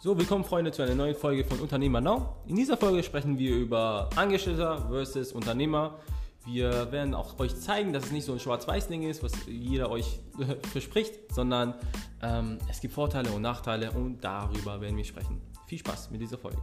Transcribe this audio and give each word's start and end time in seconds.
So, 0.00 0.16
willkommen 0.16 0.44
Freunde 0.44 0.70
zu 0.70 0.80
einer 0.82 0.94
neuen 0.94 1.16
Folge 1.16 1.44
von 1.44 1.58
Unternehmer 1.58 2.00
Now. 2.00 2.36
In 2.46 2.54
dieser 2.54 2.76
Folge 2.76 3.02
sprechen 3.02 3.36
wir 3.36 3.56
über 3.56 4.08
Angestellter 4.14 4.86
versus 4.88 5.32
Unternehmer. 5.32 5.98
Wir 6.46 6.92
werden 6.92 7.14
auch 7.14 7.36
euch 7.40 7.56
zeigen, 7.56 7.92
dass 7.92 8.04
es 8.04 8.12
nicht 8.12 8.24
so 8.24 8.32
ein 8.32 8.38
Schwarz-Weiß-Ding 8.38 9.02
ist, 9.02 9.24
was 9.24 9.32
jeder 9.48 9.90
euch 9.90 10.20
verspricht, 10.70 11.34
sondern 11.34 11.74
ähm, 12.22 12.58
es 12.70 12.80
gibt 12.80 12.94
Vorteile 12.94 13.32
und 13.32 13.42
Nachteile 13.42 13.90
und 13.90 14.20
darüber 14.20 14.80
werden 14.80 14.96
wir 14.96 15.04
sprechen. 15.04 15.40
Viel 15.66 15.78
Spaß 15.78 16.12
mit 16.12 16.20
dieser 16.20 16.38
Folge. 16.38 16.58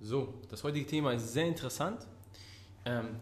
So, 0.00 0.34
das 0.48 0.62
heutige 0.62 0.86
Thema 0.86 1.10
ist 1.10 1.32
sehr 1.32 1.46
interessant. 1.46 2.06
Ähm, 2.84 3.16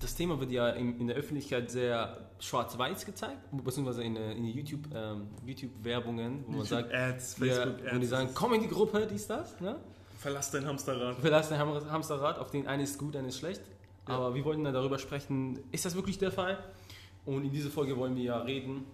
das 0.00 0.14
Thema 0.14 0.38
wird 0.38 0.52
ja 0.52 0.70
in, 0.70 1.06
der 1.08 1.16
Öffentlichkeit 1.16 1.70
sehr 1.70 2.28
schwarz-weiß 2.38 3.04
gezeigt, 3.04 3.40
beziehungsweise 3.50 4.04
in, 4.04 4.14
in 4.14 4.44
YouTube, 4.44 4.86
ähm, 4.94 5.28
YouTube-Werbungen, 5.44 6.44
wo 6.46 6.52
YouTube 6.52 6.56
man 6.56 6.66
sagt, 6.66 6.94
Ads, 6.94 7.34
Facebook 7.34 7.80
ja, 7.80 7.86
Ads. 7.86 7.94
Wo 7.94 7.98
die 7.98 8.06
sagen, 8.06 8.28
komm 8.34 8.54
in 8.54 8.62
die 8.62 8.68
Gruppe, 8.68 9.06
dies, 9.10 9.26
das. 9.26 9.60
Ne? 9.60 9.76
Verlass 10.18 10.50
dein 10.52 10.66
Hamsterrad. 10.66 11.18
Verlass 11.18 11.48
dein 11.48 11.58
Hamsterrad, 11.58 12.38
auf 12.38 12.50
den 12.50 12.68
einen 12.68 12.84
ist 12.84 12.98
gut, 12.98 13.16
einer 13.16 13.28
ist 13.28 13.38
schlecht. 13.38 13.62
Ja. 14.06 14.14
Aber 14.14 14.34
wir 14.34 14.44
wollten 14.44 14.62
dann 14.62 14.74
darüber 14.74 14.98
sprechen, 14.98 15.58
ist 15.72 15.84
das 15.84 15.96
wirklich 15.96 16.18
der 16.18 16.30
Fall? 16.30 16.62
Und 17.26 17.44
in 17.44 17.50
dieser 17.50 17.70
Folge 17.70 17.96
wollen 17.96 18.14
wir 18.14 18.22
ja 18.22 18.38
reden, 18.38 18.84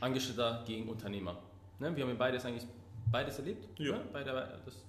Angestellter 0.00 0.62
gegen 0.66 0.88
Unternehmer. 0.88 1.38
Ne? 1.78 1.94
Wir 1.96 2.04
haben 2.04 2.10
ja 2.10 2.16
beides 2.16 2.44
eigentlich 2.44 2.66
beides 3.10 3.38
erlebt. 3.38 3.66
Ja. 3.78 3.92
Ne? 3.92 4.04
Beide, 4.12 4.60
das 4.64 4.84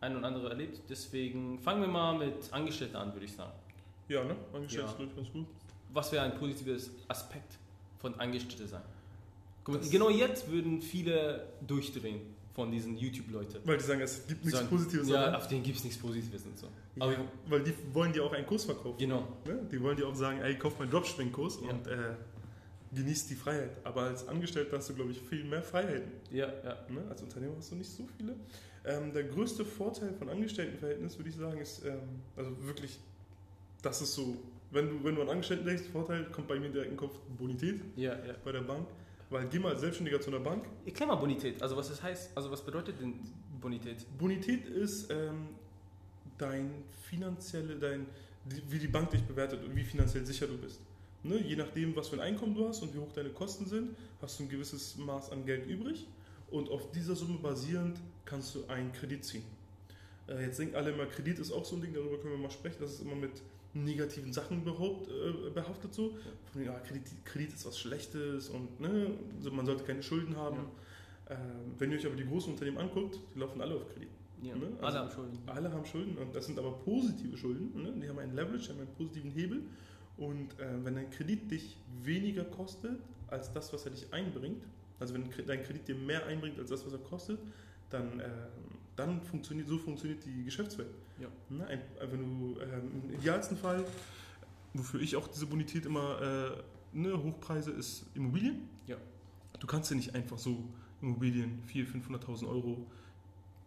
eine 0.00 0.16
und 0.16 0.24
andere 0.24 0.50
erlebt. 0.50 0.82
Deswegen 0.88 1.58
fangen 1.58 1.80
wir 1.80 1.88
mal 1.88 2.16
mit 2.16 2.52
Angestellter 2.52 3.00
an, 3.00 3.12
würde 3.12 3.26
ich 3.26 3.32
sagen. 3.32 3.52
Ja, 4.08 4.24
ne? 4.24 4.36
Angestellte 4.52 4.94
ja. 4.98 5.04
ist 5.04 5.16
ganz 5.16 5.32
gut. 5.32 5.46
Was 5.92 6.12
wäre 6.12 6.24
ein 6.24 6.38
positives 6.38 6.90
Aspekt 7.08 7.58
von 7.98 8.14
Angestellte 8.20 8.66
sein? 8.66 8.82
Mal, 9.66 9.80
genau 9.90 10.10
jetzt 10.10 10.50
würden 10.50 10.80
viele 10.80 11.48
durchdrehen 11.66 12.20
von 12.54 12.70
diesen 12.70 12.96
YouTube-Leuten. 12.96 13.60
Weil 13.64 13.76
die 13.76 13.84
sagen, 13.84 14.00
es 14.00 14.26
gibt 14.26 14.44
nichts 14.44 14.58
sagen, 14.58 14.70
Positives. 14.70 15.08
Ja, 15.08 15.36
auf 15.36 15.48
denen 15.48 15.62
gibt 15.62 15.78
es 15.78 15.84
nichts 15.84 15.98
Positives 15.98 16.46
und 16.46 16.58
so. 16.58 16.68
Aber 16.98 17.12
ja, 17.12 17.18
weil 17.48 17.62
die 17.62 17.74
wollen 17.92 18.12
dir 18.12 18.24
auch 18.24 18.32
einen 18.32 18.46
Kurs 18.46 18.64
verkaufen. 18.64 18.96
Genau. 18.98 19.28
Ne? 19.44 19.60
Die 19.70 19.80
wollen 19.82 19.96
dir 19.96 20.06
auch 20.06 20.14
sagen, 20.14 20.40
ey, 20.40 20.56
kauf 20.56 20.78
meinen 20.78 20.90
Dropshipping-Kurs 20.90 21.58
ja. 21.62 21.70
und 21.70 21.86
äh, 21.86 22.14
genießt 22.94 23.28
die 23.28 23.34
Freiheit. 23.34 23.76
Aber 23.84 24.02
als 24.02 24.26
Angestellter 24.26 24.78
hast 24.78 24.88
du, 24.88 24.94
glaube 24.94 25.10
ich, 25.10 25.20
viel 25.20 25.44
mehr 25.44 25.62
Freiheiten. 25.62 26.12
Ja, 26.30 26.46
ja. 26.46 26.76
Ne? 26.88 27.04
Als 27.10 27.22
Unternehmer 27.22 27.56
hast 27.58 27.72
du 27.72 27.76
nicht 27.76 27.90
so 27.90 28.06
viele. 28.16 28.36
Ähm, 28.84 29.12
der 29.12 29.24
größte 29.24 29.64
Vorteil 29.64 30.14
von 30.14 30.28
Angestelltenverhältnis, 30.28 31.18
würde 31.18 31.30
ich 31.30 31.36
sagen, 31.36 31.60
ist, 31.60 31.84
ähm, 31.84 32.22
also 32.36 32.50
wirklich 32.64 32.98
das 33.86 34.02
ist 34.02 34.14
so, 34.14 34.36
wenn 34.72 34.88
du, 34.88 35.04
wenn 35.04 35.14
du 35.14 35.22
an 35.22 35.28
Angestellten 35.28 35.64
denkst, 35.64 35.84
Vorteil, 35.92 36.24
kommt 36.32 36.48
bei 36.48 36.58
mir 36.58 36.68
direkt 36.68 36.90
in 36.90 36.96
den 36.96 37.00
Kopf 37.00 37.18
Bonität 37.38 37.80
ja, 37.94 38.12
ja. 38.12 38.34
bei 38.44 38.52
der 38.52 38.62
Bank. 38.62 38.88
Weil 39.30 39.46
geh 39.48 39.58
mal 39.58 39.72
als 39.72 39.80
Selbstständiger 39.80 40.20
zu 40.20 40.30
einer 40.30 40.40
Bank. 40.40 40.64
Erklär 40.84 41.08
mal 41.08 41.16
Bonität, 41.16 41.60
also 41.62 41.76
was 41.76 41.88
das 41.88 42.02
heißt, 42.02 42.36
also 42.36 42.50
was 42.50 42.64
bedeutet 42.64 43.00
denn 43.00 43.14
Bonität? 43.60 44.06
Bonität 44.18 44.66
ist 44.66 45.10
ähm, 45.10 45.48
dein 46.38 46.70
finanzielle, 47.08 47.76
dein, 47.76 48.06
wie 48.68 48.78
die 48.78 48.88
Bank 48.88 49.10
dich 49.10 49.22
bewertet 49.22 49.64
und 49.64 49.74
wie 49.74 49.82
finanziell 49.84 50.24
sicher 50.26 50.46
du 50.46 50.58
bist. 50.58 50.80
Ne? 51.22 51.38
Je 51.38 51.56
nachdem, 51.56 51.94
was 51.96 52.08
für 52.08 52.16
ein 52.16 52.20
Einkommen 52.20 52.54
du 52.54 52.68
hast 52.68 52.82
und 52.82 52.94
wie 52.94 52.98
hoch 52.98 53.12
deine 53.12 53.30
Kosten 53.30 53.66
sind, 53.66 53.96
hast 54.20 54.38
du 54.38 54.44
ein 54.44 54.48
gewisses 54.48 54.96
Maß 54.96 55.30
an 55.30 55.44
Geld 55.44 55.66
übrig 55.66 56.06
und 56.50 56.70
auf 56.70 56.90
dieser 56.92 57.16
Summe 57.16 57.38
basierend 57.38 57.98
kannst 58.24 58.54
du 58.54 58.66
einen 58.66 58.92
Kredit 58.92 59.24
ziehen. 59.24 59.44
Äh, 60.28 60.44
jetzt 60.44 60.58
denken 60.58 60.76
alle 60.76 60.90
immer, 60.90 61.06
Kredit 61.06 61.38
ist 61.38 61.52
auch 61.52 61.64
so 61.64 61.76
ein 61.76 61.82
Ding, 61.82 61.94
darüber 61.94 62.18
können 62.18 62.32
wir 62.32 62.38
mal 62.38 62.50
sprechen, 62.50 62.76
das 62.80 62.94
ist 62.94 63.02
immer 63.02 63.16
mit 63.16 63.42
negativen 63.84 64.32
Sachen 64.32 64.64
behaupt, 64.64 65.08
äh, 65.08 65.50
behaftet 65.50 65.94
so. 65.94 66.16
Von, 66.52 66.64
ja, 66.64 66.78
Kredit, 66.80 67.24
Kredit, 67.24 67.54
ist 67.54 67.66
was 67.66 67.78
Schlechtes 67.78 68.48
und 68.48 68.80
ne, 68.80 69.10
man 69.50 69.66
sollte 69.66 69.84
keine 69.84 70.02
Schulden 70.02 70.36
haben. 70.36 70.56
Ja. 71.28 71.36
Ähm, 71.36 71.74
wenn 71.78 71.90
ihr 71.90 71.98
euch 71.98 72.06
aber 72.06 72.16
die 72.16 72.26
großen 72.26 72.52
Unternehmen 72.52 72.78
anguckt, 72.78 73.18
die 73.34 73.38
laufen 73.38 73.60
alle 73.60 73.74
auf 73.74 73.88
Kredit. 73.92 74.08
Ja, 74.42 74.54
ne? 74.54 74.68
also 74.80 74.98
alle 74.98 74.98
haben 74.98 75.10
Schulden. 75.10 75.38
Alle 75.46 75.72
haben 75.72 75.86
Schulden 75.86 76.18
und 76.18 76.34
das 76.34 76.46
sind 76.46 76.58
aber 76.58 76.72
positive 76.72 77.36
Schulden. 77.36 77.82
Ne? 77.82 77.92
Die 78.02 78.08
haben 78.08 78.18
einen 78.18 78.34
Leverage, 78.34 78.68
haben 78.68 78.80
einen 78.80 78.94
positiven 78.96 79.30
Hebel. 79.30 79.62
Und 80.16 80.58
äh, 80.60 80.84
wenn 80.84 80.94
dein 80.94 81.10
Kredit 81.10 81.50
dich 81.50 81.76
weniger 82.02 82.44
kostet 82.44 82.98
als 83.28 83.52
das, 83.52 83.72
was 83.72 83.84
er 83.84 83.90
dich 83.90 84.12
einbringt, 84.12 84.64
also 84.98 85.14
wenn 85.14 85.24
dein 85.46 85.62
Kredit 85.62 85.88
dir 85.88 85.94
mehr 85.94 86.24
einbringt 86.26 86.58
als 86.58 86.70
das, 86.70 86.86
was 86.86 86.92
er 86.92 87.00
kostet, 87.00 87.38
dann, 87.90 88.20
äh, 88.20 88.28
dann 88.96 89.22
funktioniert, 89.22 89.68
so 89.68 89.78
funktioniert 89.78 90.24
die 90.24 90.44
Geschäftswelt. 90.44 90.94
Ja. 91.20 91.28
Ne? 91.48 91.66
Ein, 91.66 91.80
wenn 92.10 92.18
du 92.18 92.60
ähm, 92.60 93.02
im 93.04 93.14
idealsten 93.14 93.56
Fall, 93.56 93.84
wofür 94.74 95.00
ich 95.00 95.16
auch 95.16 95.28
diese 95.28 95.46
Bonität 95.46 95.86
immer 95.86 96.20
äh, 96.20 96.62
ne, 96.92 97.22
hochpreise, 97.22 97.70
ist 97.70 98.06
Immobilien. 98.14 98.68
Ja. 98.86 98.96
Du 99.60 99.66
kannst 99.66 99.90
ja 99.90 99.96
nicht 99.96 100.14
einfach 100.14 100.38
so 100.38 100.64
Immobilien 101.02 101.62
400.000, 101.72 102.06
500.000 102.08 102.48
Euro 102.48 102.86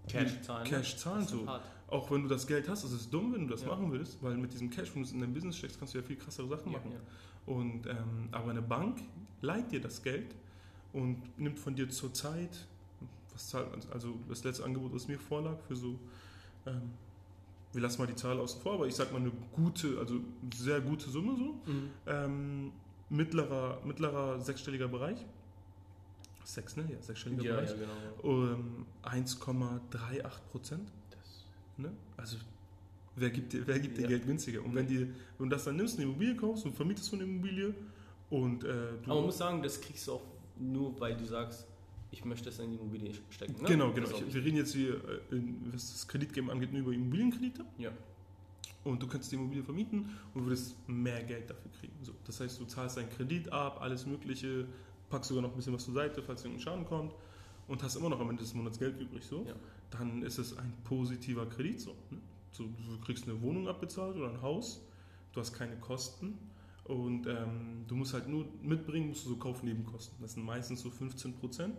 Cash 0.07 0.41
zahlen. 0.41 0.63
Ne? 0.63 0.69
Cash 0.69 0.97
zahlen 0.97 1.27
so. 1.27 1.47
Auch 1.87 2.11
wenn 2.11 2.21
du 2.21 2.27
das 2.27 2.45
Geld 2.45 2.69
hast, 2.69 2.83
das 2.83 2.91
ist 2.91 3.11
dumm, 3.11 3.33
wenn 3.33 3.47
du 3.47 3.53
das 3.53 3.63
ja. 3.63 3.69
machen 3.69 3.91
willst, 3.91 4.21
weil 4.21 4.37
mit 4.37 4.53
diesem 4.53 4.69
Cash, 4.69 4.93
wenn 4.93 5.01
du 5.01 5.07
es 5.07 5.13
in 5.13 5.21
dein 5.21 5.33
Business 5.33 5.57
steckst, 5.57 5.79
kannst 5.79 5.93
du 5.93 5.99
ja 5.99 6.03
viel 6.03 6.17
krassere 6.17 6.47
Sachen 6.47 6.71
machen. 6.71 6.91
Ja. 6.91 6.99
Und, 7.51 7.87
ähm, 7.87 8.29
aber 8.31 8.51
eine 8.51 8.61
Bank 8.61 9.01
leiht 9.41 9.71
dir 9.71 9.81
das 9.81 10.03
Geld 10.03 10.35
und 10.93 11.17
nimmt 11.39 11.57
von 11.57 11.75
dir 11.75 11.89
zur 11.89 12.13
Was 13.39 13.47
zahlt 13.47 13.71
man? 13.71 13.79
Also 13.93 14.15
das 14.27 14.43
letzte 14.43 14.65
Angebot, 14.65 14.93
das 14.93 15.07
mir 15.07 15.17
vorlag, 15.17 15.57
für 15.65 15.73
so, 15.73 15.97
ähm, 16.65 16.91
wir 17.71 17.81
lassen 17.81 18.01
mal 18.01 18.07
die 18.07 18.15
Zahl 18.15 18.37
außen 18.37 18.61
vor, 18.61 18.73
aber 18.73 18.85
ich 18.85 18.95
sag 18.95 19.13
mal 19.13 19.21
eine 19.21 19.31
gute, 19.53 19.97
also 19.97 20.19
sehr 20.53 20.81
gute 20.81 21.09
Summe 21.09 21.37
so. 21.37 21.71
Mhm. 21.71 21.89
Ähm, 22.05 22.71
mittlerer, 23.09 23.79
mittlerer 23.85 24.41
sechsstelliger 24.41 24.89
Bereich. 24.89 25.25
Sechs, 26.43 26.75
ne? 26.75 26.85
Ja, 26.91 27.01
sechsstelliger 27.01 27.43
ja, 27.43 27.55
Bereich. 27.55 27.69
Ja, 27.69 27.75
genau. 27.77 28.29
Um, 28.29 28.85
1,38 29.03 30.21
Prozent. 30.51 30.91
Ne? 31.77 31.93
Also 32.17 32.35
wer 33.15 33.29
gibt 33.29 33.53
dir, 33.53 33.65
wer 33.65 33.79
gibt 33.79 33.97
dir 33.97 34.01
ja. 34.01 34.07
Geld 34.09 34.25
günstiger? 34.25 34.65
Und 34.65 34.75
wenn, 34.75 34.85
die, 34.85 35.07
wenn 35.37 35.49
du 35.49 35.55
das 35.55 35.63
dann 35.63 35.77
nimmst, 35.77 35.97
eine 35.97 36.09
Immobilie 36.09 36.35
kaufst 36.35 36.65
und 36.65 36.75
vermietest 36.75 37.09
so 37.09 37.15
eine 37.15 37.23
Immobilie 37.23 37.73
und 38.29 38.65
äh, 38.65 38.67
du. 38.67 39.05
Aber 39.05 39.15
man 39.15 39.25
muss 39.27 39.37
sagen, 39.37 39.63
das 39.63 39.79
kriegst 39.79 40.07
du 40.07 40.13
auch 40.13 40.23
nur, 40.57 40.99
weil 40.99 41.15
du 41.15 41.23
sagst, 41.23 41.65
ich 42.11 42.25
möchte 42.25 42.49
es 42.49 42.59
in 42.59 42.71
die 42.71 42.77
Immobilie 42.77 43.13
stecken. 43.29 43.61
Ne? 43.61 43.67
Genau, 43.67 43.91
genau. 43.91 44.09
Ich, 44.09 44.33
wir 44.33 44.43
reden 44.43 44.57
jetzt 44.57 44.73
hier, 44.73 44.95
äh, 44.95 45.41
was 45.71 45.91
das 45.93 46.07
Kreditgeben 46.07 46.49
angeht, 46.49 46.71
nur 46.71 46.81
über 46.81 46.93
Immobilienkredite. 46.93 47.65
Ja. 47.77 47.91
Und 48.83 49.03
du 49.03 49.07
kannst 49.07 49.31
die 49.31 49.35
Immobilie 49.35 49.63
vermieten 49.63 50.09
und 50.33 50.45
würdest 50.45 50.75
mehr 50.87 51.23
Geld 51.23 51.49
dafür 51.49 51.69
kriegen. 51.79 51.93
So, 52.01 52.13
das 52.25 52.39
heißt, 52.39 52.59
du 52.59 52.65
zahlst 52.65 52.97
deinen 52.97 53.09
Kredit 53.09 53.51
ab, 53.51 53.81
alles 53.81 54.05
Mögliche, 54.05 54.65
packst 55.09 55.29
sogar 55.29 55.43
noch 55.43 55.51
ein 55.51 55.55
bisschen 55.55 55.73
was 55.73 55.85
zur 55.85 55.93
Seite, 55.93 56.23
falls 56.23 56.43
irgendein 56.43 56.63
Schaden 56.63 56.85
kommt 56.85 57.13
und 57.67 57.83
hast 57.83 57.95
immer 57.95 58.09
noch 58.09 58.19
am 58.19 58.29
Ende 58.29 58.41
des 58.41 58.53
Monats 58.53 58.79
Geld 58.79 58.99
übrig. 58.99 59.23
So. 59.23 59.45
Ja. 59.45 59.53
Dann 59.91 60.23
ist 60.23 60.37
es 60.37 60.57
ein 60.57 60.73
positiver 60.83 61.45
Kredit. 61.45 61.81
So, 61.81 61.95
ne? 62.09 62.19
so, 62.51 62.63
du 62.63 62.99
kriegst 63.03 63.27
eine 63.27 63.41
Wohnung 63.41 63.67
abbezahlt 63.67 64.15
oder 64.15 64.29
ein 64.29 64.41
Haus, 64.41 64.81
du 65.33 65.39
hast 65.41 65.53
keine 65.53 65.75
Kosten 65.77 66.37
und 66.85 67.27
ähm, 67.27 67.85
du 67.87 67.95
musst 67.95 68.13
halt 68.13 68.27
nur 68.27 68.45
mitbringen, 68.61 69.09
musst 69.09 69.25
du 69.25 69.29
so 69.29 69.35
Kaufnebenkosten. 69.35 70.17
Das 70.21 70.33
sind 70.33 70.43
meistens 70.43 70.81
so 70.81 70.89
15 70.89 71.35
Prozent. 71.35 71.75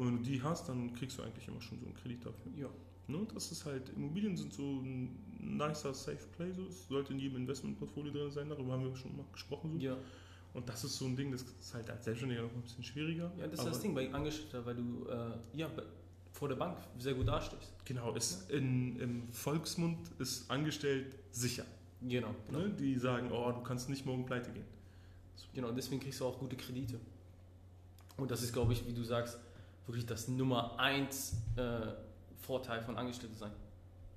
Und 0.00 0.06
wenn 0.06 0.16
du 0.16 0.22
die 0.22 0.42
hast, 0.42 0.66
dann 0.66 0.94
kriegst 0.94 1.18
du 1.18 1.22
eigentlich 1.22 1.46
immer 1.46 1.60
schon 1.60 1.78
so 1.78 1.84
einen 1.84 1.94
Kredit 1.94 2.24
dafür. 2.24 2.50
Ja. 2.56 2.68
Ne? 3.06 3.26
Das 3.34 3.52
ist 3.52 3.66
halt, 3.66 3.90
Immobilien 3.90 4.34
sind 4.34 4.50
so 4.50 4.62
ein 4.62 5.14
nicer, 5.38 5.92
safe 5.92 6.26
play. 6.34 6.50
So. 6.54 6.64
Es 6.68 6.88
sollte 6.88 7.12
in 7.12 7.18
jedem 7.18 7.36
Investmentportfolio 7.36 8.10
drin 8.10 8.30
sein, 8.30 8.48
darüber 8.48 8.72
haben 8.72 8.84
wir 8.84 8.96
schon 8.96 9.14
mal 9.14 9.26
gesprochen. 9.30 9.72
So. 9.72 9.78
Ja. 9.78 9.98
Und 10.54 10.66
das 10.66 10.84
ist 10.84 10.96
so 10.96 11.04
ein 11.04 11.16
Ding, 11.16 11.30
das 11.30 11.42
ist 11.42 11.74
halt 11.74 11.90
als 11.90 12.06
Selbstständiger 12.06 12.44
noch 12.44 12.54
ein 12.54 12.62
bisschen 12.62 12.82
schwieriger. 12.82 13.30
Ja, 13.38 13.46
das 13.46 13.60
ist 13.60 13.66
das 13.66 13.80
Ding 13.80 13.94
bei 13.94 14.10
Angestellter, 14.10 14.64
weil 14.64 14.76
du 14.76 15.06
äh, 15.06 15.58
ja, 15.58 15.70
vor 16.32 16.48
der 16.48 16.56
Bank 16.56 16.78
sehr 16.96 17.12
gut 17.12 17.28
dastehst. 17.28 17.74
Genau, 17.84 18.14
ist 18.14 18.50
in, 18.50 18.98
im 19.00 19.32
Volksmund 19.34 19.98
ist 20.18 20.50
angestellt 20.50 21.14
sicher. 21.30 21.66
Genau. 22.00 22.34
genau. 22.46 22.60
Ne? 22.60 22.70
Die 22.70 22.96
sagen, 22.96 23.30
oh, 23.32 23.52
du 23.52 23.60
kannst 23.60 23.90
nicht 23.90 24.06
morgen 24.06 24.24
pleite 24.24 24.50
gehen. 24.50 24.64
Genau, 25.52 25.72
deswegen 25.72 26.00
kriegst 26.00 26.20
du 26.20 26.24
auch 26.24 26.38
gute 26.38 26.56
Kredite. 26.56 26.98
Und 28.16 28.30
das 28.30 28.42
ist, 28.42 28.54
glaube 28.54 28.72
ich, 28.72 28.86
wie 28.86 28.94
du 28.94 29.02
sagst, 29.02 29.38
wirklich 29.86 30.06
das 30.06 30.28
Nummer 30.28 30.78
eins 30.78 31.36
äh, 31.56 31.92
Vorteil 32.40 32.82
von 32.82 32.96
Angestellten 32.96 33.36
sein. 33.36 33.52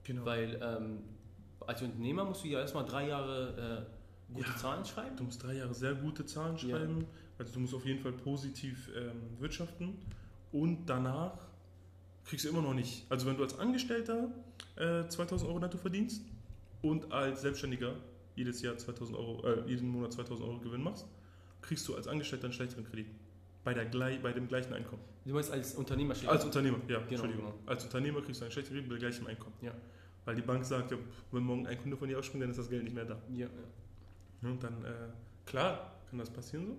Genau. 0.03 0.25
Weil 0.25 0.59
ähm, 0.61 0.99
als 1.61 1.81
Unternehmer 1.81 2.25
musst 2.25 2.43
du 2.43 2.47
ja 2.47 2.59
erstmal 2.59 2.85
drei 2.85 3.07
Jahre 3.07 3.87
äh, 4.29 4.33
gute 4.33 4.49
ja, 4.49 4.57
Zahlen 4.57 4.85
schreiben. 4.85 5.15
Du 5.15 5.23
musst 5.23 5.43
drei 5.43 5.53
Jahre 5.53 5.73
sehr 5.73 5.93
gute 5.93 6.25
Zahlen 6.25 6.57
schreiben. 6.57 7.01
Ja. 7.01 7.07
Also 7.39 7.53
du 7.53 7.59
musst 7.59 7.73
auf 7.73 7.85
jeden 7.85 7.99
Fall 7.99 8.11
positiv 8.11 8.89
ähm, 8.95 9.39
wirtschaften. 9.39 9.97
Und 10.51 10.85
danach 10.85 11.33
kriegst 12.25 12.45
du 12.45 12.49
immer 12.49 12.61
noch 12.61 12.73
nicht. 12.73 13.05
Also 13.09 13.25
wenn 13.25 13.37
du 13.37 13.43
als 13.43 13.57
Angestellter 13.57 14.31
äh, 14.75 15.07
2000 15.07 15.49
Euro 15.49 15.59
netto 15.59 15.77
verdienst 15.77 16.21
und 16.81 17.11
als 17.11 17.41
Selbstständiger 17.41 17.95
jedes 18.35 18.61
Jahr 18.61 18.77
2000 18.77 19.17
Euro, 19.17 19.45
äh, 19.45 19.67
jeden 19.67 19.89
Monat 19.89 20.13
2000 20.13 20.47
Euro 20.47 20.59
Gewinn 20.59 20.83
machst, 20.83 21.05
kriegst 21.61 21.87
du 21.87 21.95
als 21.95 22.07
Angestellter 22.07 22.45
einen 22.45 22.53
schlechteren 22.53 22.85
Kredit. 22.85 23.07
Bei, 23.63 23.73
der, 23.73 23.85
bei 23.85 24.33
dem 24.33 24.47
gleichen 24.47 24.73
Einkommen. 24.73 25.01
Du 25.25 25.33
meinst 25.33 25.51
als 25.51 25.75
Unternehmer? 25.75 26.15
Als 26.27 26.43
Unternehmer, 26.43 26.77
ja, 26.87 26.99
genau, 26.99 27.07
Entschuldigung. 27.09 27.45
Genau. 27.45 27.59
Als 27.65 27.83
Unternehmer 27.85 28.21
kriegst 28.21 28.41
du 28.41 28.45
einen 28.45 28.51
schlechteren 28.51 28.77
Kredit 28.77 28.89
bei 28.91 28.97
gleichem 28.97 29.27
Einkommen. 29.27 29.55
Ja. 29.61 29.73
Weil 30.25 30.35
die 30.35 30.41
Bank 30.41 30.65
sagt, 30.65 30.91
ja, 30.91 30.97
wenn 31.31 31.43
morgen 31.43 31.65
ein 31.67 31.77
Kunde 31.77 31.95
von 31.95 32.07
dir 32.09 32.19
ausspringt, 32.19 32.43
dann 32.43 32.49
ist 32.51 32.59
das 32.59 32.69
Geld 32.69 32.83
nicht 32.83 32.93
mehr 32.93 33.05
da. 33.05 33.21
Ja, 33.29 33.47
ja. 34.41 34.49
Und 34.49 34.61
dann, 34.63 34.83
äh, 34.83 34.89
klar, 35.45 35.95
kann 36.09 36.19
das 36.19 36.29
passieren 36.29 36.67
so, 36.67 36.77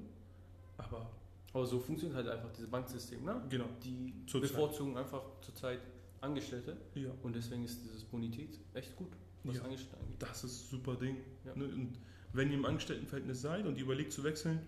aber 0.78 1.10
Aber 1.54 1.64
so 1.66 1.78
funktioniert 1.78 2.16
halt 2.16 2.28
einfach 2.28 2.50
dieses 2.52 2.69
Banksystem, 2.70 3.25
ne? 3.25 3.40
Genau. 3.48 3.66
Die 3.82 4.12
Zur 4.26 4.40
bevorzugen 4.40 4.96
einfach 4.96 5.22
zurzeit 5.40 5.78
Angestellte 6.20 6.76
Ja. 6.94 7.10
und 7.22 7.34
deswegen 7.37 7.64
ist 7.64 7.82
dieses 7.84 8.02
Bonität 8.04 8.58
echt 8.75 8.96
gut, 8.96 9.12
was 9.44 9.56
Ja. 9.56 9.62
Angestellte 9.62 9.98
angeht. 9.98 10.16
Das 10.19 10.42
ist 10.44 10.64
ein 10.64 10.70
super 10.78 10.96
Ding. 10.96 11.16
Ja. 11.44 11.54
Ne? 11.54 11.64
Und 11.66 11.98
wenn 12.32 12.48
ihr 12.50 12.58
im 12.58 12.64
Angestelltenverhältnis 12.64 13.40
seid 13.42 13.66
und 13.66 13.76
ihr 13.76 13.84
überlegt 13.84 14.12
zu 14.12 14.25
wechseln, 14.25 14.60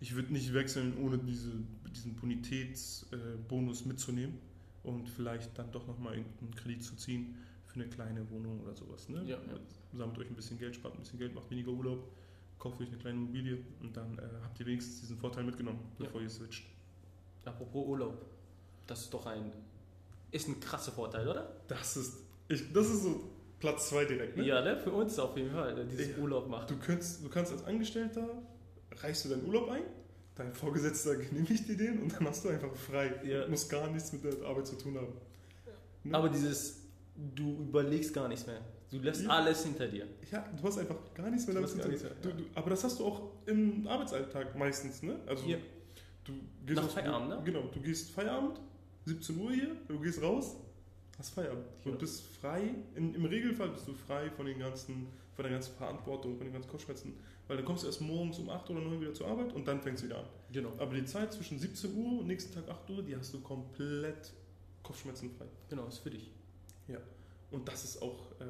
ich 0.00 0.14
würde 0.14 0.32
nicht 0.32 0.52
wechseln, 0.54 0.96
ohne 0.98 1.18
diese, 1.18 1.50
diesen 1.94 2.14
Bonitätsbonus 2.16 3.84
mitzunehmen 3.84 4.38
und 4.82 5.08
vielleicht 5.08 5.56
dann 5.58 5.70
doch 5.72 5.86
nochmal 5.86 6.16
irgendeinen 6.16 6.54
Kredit 6.54 6.82
zu 6.84 6.96
ziehen 6.96 7.36
für 7.66 7.76
eine 7.76 7.88
kleine 7.88 8.28
Wohnung 8.30 8.60
oder 8.60 8.74
sowas. 8.74 9.08
Ne? 9.08 9.18
Ja, 9.26 9.36
ja. 9.36 9.58
Sammelt 9.96 10.18
euch 10.18 10.28
ein 10.28 10.34
bisschen 10.36 10.58
Geld, 10.58 10.74
spart 10.74 10.94
ein 10.94 11.00
bisschen 11.00 11.18
Geld, 11.18 11.34
macht 11.34 11.50
weniger 11.50 11.70
Urlaub, 11.70 12.10
kauft 12.58 12.80
euch 12.80 12.88
eine 12.88 12.98
kleine 12.98 13.18
Immobilie 13.18 13.58
und 13.80 13.96
dann 13.96 14.18
äh, 14.18 14.22
habt 14.42 14.58
ihr 14.60 14.66
wenigstens 14.66 15.00
diesen 15.00 15.16
Vorteil 15.16 15.44
mitgenommen, 15.44 15.78
Ja. 15.98 16.04
bevor 16.06 16.20
ihr 16.20 16.30
switcht. 16.30 16.66
Apropos 17.44 17.86
Urlaub, 17.86 18.24
das 18.86 19.02
ist 19.02 19.14
doch 19.14 19.26
ein, 19.26 19.52
ist 20.30 20.48
ein 20.48 20.58
krasser 20.60 20.92
Vorteil, 20.92 21.28
oder? 21.28 21.56
Das 21.68 21.96
ist, 21.96 22.16
ich, 22.48 22.72
das 22.72 22.86
ist 22.90 23.02
so 23.04 23.30
Platz 23.60 23.88
zwei 23.90 24.04
direkt. 24.04 24.36
Ne? 24.36 24.44
Ja, 24.46 24.60
ne? 24.62 24.76
Für 24.76 24.90
uns 24.92 25.18
auf 25.18 25.36
jeden 25.36 25.50
Fall, 25.50 25.86
dieses 25.86 26.10
Ja. 26.16 26.18
Urlaub 26.18 26.48
macht. 26.48 26.70
Du, 26.70 26.76
kannst, 26.78 27.24
du 27.24 27.28
kannst 27.28 27.52
als 27.52 27.64
Angestellter, 27.64 28.28
reichst 29.02 29.24
du 29.24 29.28
deinen 29.30 29.44
Urlaub 29.46 29.70
ein, 29.70 29.82
dein 30.34 30.52
Vorgesetzter 30.52 31.16
genehmigt 31.24 31.68
dir 31.68 31.76
den 31.76 32.02
und 32.02 32.12
dann 32.12 32.26
hast 32.28 32.44
du 32.44 32.48
einfach 32.48 32.74
frei. 32.74 33.12
Ja. 33.24 33.44
Du 33.44 33.50
musst 33.50 33.68
gar 33.70 33.88
nichts 33.90 34.12
mit 34.12 34.24
der 34.24 34.44
Arbeit 34.46 34.66
zu 34.66 34.76
tun 34.76 34.96
haben. 34.96 35.12
Ne? 36.04 36.14
Aber 36.16 36.28
dieses, 36.28 36.82
du 37.34 37.58
überlegst 37.68 38.12
gar 38.12 38.28
nichts 38.28 38.46
mehr. 38.46 38.60
Du 38.90 38.98
lässt 39.00 39.22
Ja. 39.22 39.30
alles 39.30 39.64
hinter 39.64 39.88
dir. 39.88 40.06
ja, 40.30 40.44
du 40.56 40.62
hast 40.62 40.78
einfach 40.78 40.96
gar 41.14 41.28
nichts 41.30 41.46
mehr 41.46 41.56
Du 41.60 41.62
damit 41.66 42.00
zu 42.00 42.08
tun. 42.08 42.10
Du, 42.22 42.30
aber 42.54 42.70
das 42.70 42.84
hast 42.84 43.00
du 43.00 43.04
auch 43.06 43.22
im 43.46 43.86
Arbeitsalltag 43.88 44.56
meistens, 44.56 45.02
ne? 45.02 45.18
Also 45.26 45.46
Ja. 45.46 45.56
du 46.24 46.32
gehst 46.64 46.76
Nach 46.80 46.90
Feierabend, 46.90 47.32
du, 47.32 47.36
ne? 47.36 47.42
Genau, 47.44 47.62
du 47.72 47.80
gehst 47.80 48.10
Feierabend, 48.10 48.60
17 49.06 49.38
Uhr 49.38 49.52
hier, 49.52 49.74
du 49.88 49.98
gehst 49.98 50.22
raus, 50.22 50.56
hast 51.18 51.30
Feierabend 51.34 51.66
Ja. 51.84 51.92
und 51.92 51.98
bist 51.98 52.22
frei. 52.40 52.74
In, 52.94 53.14
Im 53.14 53.24
Regelfall 53.24 53.70
bist 53.70 53.86
du 53.88 53.94
frei 53.94 54.30
von 54.30 54.46
den 54.46 54.58
ganzen, 54.58 55.06
von 55.34 55.42
der 55.44 55.52
ganzen 55.52 55.74
Verantwortung, 55.74 56.36
von 56.36 56.46
den 56.46 56.52
ganzen 56.52 56.70
Kopfschmerzen, 56.70 57.14
weil 57.48 57.56
dann 57.56 57.66
kommst 57.66 57.82
du 57.82 57.86
erst 57.88 58.00
morgens 58.00 58.38
um 58.38 58.48
8 58.50 58.70
oder 58.70 58.80
9 58.80 59.00
wieder 59.00 59.14
zur 59.14 59.26
Arbeit 59.28 59.52
und 59.52 59.66
dann 59.68 59.80
fängst 59.80 60.02
du 60.02 60.06
wieder 60.08 60.18
an. 60.18 60.26
Genau. 60.52 60.72
Aber 60.78 60.94
die 60.94 61.04
Zeit 61.04 61.32
zwischen 61.32 61.58
17 61.58 61.94
Uhr 61.94 62.20
und 62.20 62.26
nächsten 62.26 62.54
Tag 62.54 62.68
8 62.68 62.90
Uhr, 62.90 63.02
die 63.02 63.16
hast 63.16 63.32
du 63.34 63.40
komplett 63.40 64.32
kopfschmerzenfrei. 64.82 65.46
Genau, 65.68 65.86
ist 65.86 65.98
für 65.98 66.10
dich. 66.10 66.30
Und 67.50 67.68
das 67.68 67.84
ist 67.84 68.02
auch, 68.02 68.32
ähm, 68.40 68.48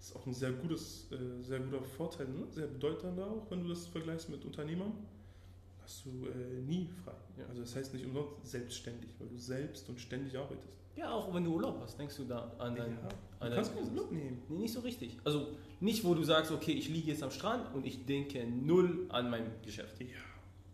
ist 0.00 0.16
auch 0.16 0.26
ein 0.26 0.34
sehr, 0.34 0.50
gutes, 0.50 1.06
äh, 1.12 1.44
sehr 1.44 1.60
guter 1.60 1.82
Vorteil, 1.84 2.26
ne? 2.26 2.46
sehr 2.50 2.66
bedeutender 2.66 3.26
auch, 3.30 3.48
wenn 3.48 3.62
du 3.62 3.68
das 3.68 3.86
vergleichst 3.86 4.28
mit 4.28 4.44
Unternehmern. 4.44 4.92
Hast 5.82 6.04
du 6.04 6.26
äh, 6.26 6.60
nie 6.66 6.88
frei. 7.04 7.14
Ja. 7.36 7.46
Also 7.46 7.60
das 7.60 7.76
heißt 7.76 7.94
nicht 7.94 8.04
umsonst 8.06 8.44
selbstständig, 8.44 9.10
weil 9.20 9.28
du 9.28 9.38
selbst 9.38 9.88
und 9.88 10.00
ständig 10.00 10.36
arbeitest. 10.36 10.74
Ja, 10.98 11.10
auch 11.12 11.32
wenn 11.32 11.44
du 11.44 11.54
Urlaub 11.54 11.78
hast, 11.80 11.98
denkst 11.98 12.16
du 12.16 12.24
da 12.24 12.52
an 12.58 12.74
dein, 12.74 12.90
ja, 12.92 13.08
an 13.40 13.50
du 13.50 13.56
kannst 13.56 13.74
keinen. 13.74 13.88
Urlaub 13.90 14.10
nehmen. 14.10 14.42
Nee, 14.48 14.58
nicht 14.58 14.72
so 14.74 14.80
richtig. 14.80 15.16
Also 15.24 15.48
nicht, 15.80 16.02
wo 16.04 16.14
du 16.14 16.24
sagst, 16.24 16.50
okay, 16.50 16.72
ich 16.72 16.88
liege 16.88 17.12
jetzt 17.12 17.22
am 17.22 17.30
Strand 17.30 17.72
und 17.74 17.86
ich 17.86 18.04
denke 18.04 18.44
null 18.46 19.06
an 19.10 19.30
mein 19.30 19.44
Geschäft. 19.62 20.00
Ja, 20.00 20.06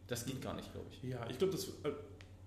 Das 0.06 0.24
geht 0.24 0.40
gar 0.40 0.54
nicht, 0.54 0.72
glaube 0.72 0.86
ich. 0.90 1.02
ja 1.02 1.28
ich 1.28 1.36
glaube, 1.38 1.52
das 1.52 1.68
äh, 1.68 1.92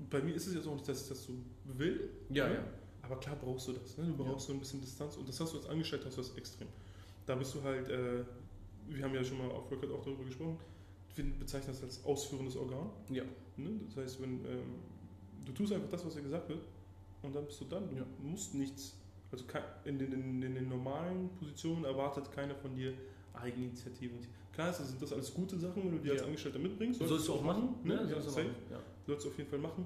bei 0.09 0.21
mir 0.21 0.33
ist 0.35 0.47
es 0.47 0.55
jetzt 0.55 0.67
auch 0.67 0.73
nicht, 0.73 0.87
dass 0.87 1.03
ich 1.03 1.09
das 1.09 1.23
so 1.23 1.33
will. 1.65 2.09
Ja, 2.29 2.47
ne? 2.47 2.55
ja. 2.55 2.63
Aber 3.03 3.17
klar 3.19 3.35
brauchst 3.35 3.67
du 3.67 3.73
das. 3.73 3.97
Ne? 3.97 4.05
Du 4.17 4.23
Ja. 4.23 4.31
brauchst 4.31 4.47
so 4.47 4.53
ein 4.53 4.59
bisschen 4.59 4.81
Distanz 4.81 5.15
und 5.15 5.27
das 5.29 5.39
hast 5.39 5.53
du 5.53 5.57
als 5.57 5.67
Angestellter 5.67 6.07
hast 6.07 6.17
du 6.17 6.21
das 6.21 6.35
extrem. 6.35 6.67
Da 7.27 7.35
bist 7.35 7.53
du 7.53 7.61
halt, 7.63 7.89
äh, 7.89 8.23
wir 8.89 9.03
haben 9.03 9.13
ja 9.13 9.23
schon 9.23 9.37
mal 9.37 9.51
auf 9.51 9.69
Record 9.71 9.91
auch 9.91 10.03
darüber 10.03 10.23
gesprochen, 10.23 10.57
wir 11.15 11.25
bezeichnen 11.39 11.73
das 11.73 11.83
als 11.83 12.03
ausführendes 12.05 12.55
Organ. 12.57 12.89
Ja. 13.09 13.23
Ne? 13.57 13.69
Das 13.87 13.97
heißt, 13.97 14.21
wenn 14.21 14.45
ähm, 14.45 14.75
du 15.45 15.51
tust 15.51 15.73
einfach 15.73 15.89
das, 15.89 16.05
was 16.05 16.13
dir 16.15 16.21
gesagt 16.21 16.47
wird, 16.49 16.59
und 17.27 17.35
dann 17.35 17.45
bist 17.45 17.61
du 17.61 17.65
dann. 17.65 17.89
Du 17.89 17.95
Ja. 17.97 18.05
musst 18.23 18.55
nichts. 18.55 18.97
Also 19.31 19.43
in 19.85 19.99
den, 19.99 20.13
in, 20.13 20.41
den 20.41 20.69
normalen 20.69 21.29
Positionen 21.37 21.83
erwartet 21.83 22.31
keiner 22.31 22.55
von 22.55 22.73
dir 22.73 22.93
Eigeninitiative. 23.33 24.13
Klar 24.53 24.69
ist, 24.71 24.77
sind 24.87 25.01
das 25.01 25.11
alles 25.13 25.33
gute 25.33 25.57
Sachen, 25.59 25.83
wenn 25.83 25.91
du 25.91 25.99
die 25.99 26.09
als 26.11 26.21
Ja. 26.21 26.25
Angestellter 26.27 26.59
mitbringst. 26.59 26.99
Sollst 27.05 27.27
du 27.27 27.33
auch 27.33 27.43
machen, 27.43 27.75
Ne? 27.83 27.95
ne? 27.95 28.07
Sollst 28.07 28.27
du 28.29 28.31
machen. 28.41 28.55
Ja. 28.71 28.79
Sollst 29.05 29.25
du 29.25 29.29
auf 29.29 29.37
jeden 29.37 29.49
Fall 29.49 29.59
machen. 29.59 29.85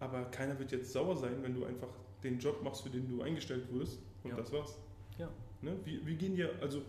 Aber 0.00 0.24
keiner 0.26 0.58
wird 0.58 0.72
jetzt 0.72 0.92
sauer 0.92 1.16
sein, 1.16 1.42
wenn 1.42 1.54
du 1.54 1.64
einfach 1.64 1.88
den 2.22 2.38
Job 2.38 2.62
machst, 2.62 2.82
für 2.82 2.90
den 2.90 3.08
du 3.08 3.22
eingestellt 3.22 3.72
wurdest. 3.72 3.98
Und 4.24 4.30
Ja. 4.30 4.36
das 4.36 4.52
war's. 4.52 4.76
Ja. 5.18 5.30
Ne? 5.62 5.76
Wir, 5.84 6.04
wir 6.04 6.14
gehen 6.16 6.36
ja, 6.36 6.48
also 6.60 6.82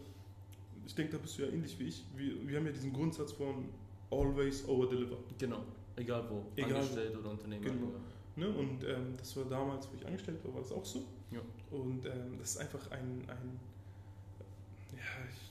ich 0.85 0.95
denke, 0.95 1.13
da 1.13 1.18
bist 1.19 1.38
du 1.38 1.44
ja 1.44 1.50
ähnlich 1.50 1.80
wie 1.80 1.85
ich. 1.85 2.03
Wir, 2.15 2.47
wir 2.47 2.57
haben 2.57 2.65
ja 2.65 2.71
diesen 2.71 2.91
Grundsatz 2.91 3.31
von 3.33 3.65
always 4.12 4.68
over 4.68 4.88
deliver. 4.89 5.18
Genau. 5.38 5.63
Egal 5.95 6.23
wo. 6.30 6.44
Egal 6.56 6.71
wo. 6.71 6.75
Angestellt 6.77 7.18
oder 7.18 7.30
Unternehmer. 7.31 7.63
Genau. 7.63 7.91
Ne? 8.37 8.47
Und 8.47 8.83
ähm, 8.83 9.15
das 9.17 9.35
war 9.35 9.45
damals, 9.45 9.89
wo 9.89 9.95
ich 9.95 10.05
angestellt 10.05 10.37
war, 10.43 10.53
war 10.53 10.61
das 10.61 10.71
auch 10.71 10.85
so. 10.85 11.03
Ja. 11.31 11.39
Und 11.71 12.05
ähm, 12.05 12.37
das 12.39 12.51
ist 12.51 12.57
einfach 12.57 12.91
ein, 12.91 13.23
ein 13.27 13.59
ja, 14.95 15.01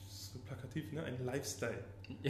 so 0.07 0.39
plakativ, 0.39 0.91
ne? 0.93 1.03
ein 1.03 1.23
Lifestyle. 1.25 1.83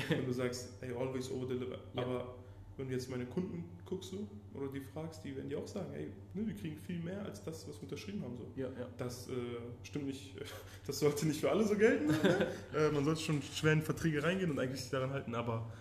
Wenn 0.10 0.26
du 0.26 0.34
sagst, 0.34 0.70
ey, 0.82 0.92
always 0.94 1.30
over 1.32 1.46
deliver. 1.46 1.78
Ja. 1.96 2.02
Aber 2.02 2.36
wenn 2.76 2.88
du 2.88 2.94
jetzt 2.94 3.10
meine 3.10 3.26
Kunden 3.26 3.66
guckst 3.86 4.12
so, 4.12 4.28
oder 4.54 4.72
die 4.72 4.82
fragst, 4.82 5.24
die 5.24 5.36
werden 5.36 5.50
dir 5.50 5.60
auch 5.60 5.68
sagen, 5.68 5.94
ey, 5.94 6.12
ne, 6.34 6.48
wir 6.48 6.56
kriegen 6.56 6.78
viel 6.78 7.00
mehr 7.00 7.24
als 7.24 7.44
das, 7.44 7.68
was 7.68 7.76
wir 7.76 7.84
unterschrieben 7.84 8.24
haben. 8.24 8.36
So. 8.36 8.46
Ja, 8.56 8.68
ja. 8.80 8.88
Das 8.98 9.30
äh, 9.30 9.34
stimmt 9.84 10.08
nicht, 10.08 10.36
das 10.88 11.00
sollte 11.00 11.28
nicht 11.28 11.40
für 11.40 11.52
alle 11.52 11.64
so 11.64 11.76
gelten. 11.76 12.08
Ne? 12.08 12.48
äh, 12.76 12.92
man 12.92 13.06
sollte 13.06 13.22
schon 13.22 13.42
schwer 13.42 13.74
in 13.74 13.84
Verträge 13.84 14.24
reingehen 14.24 14.50
und 14.50 14.60
eigentlich 14.60 14.82
sich 14.82 14.90
daran 14.90 15.12
halten, 15.12 15.36
aber 15.36 15.72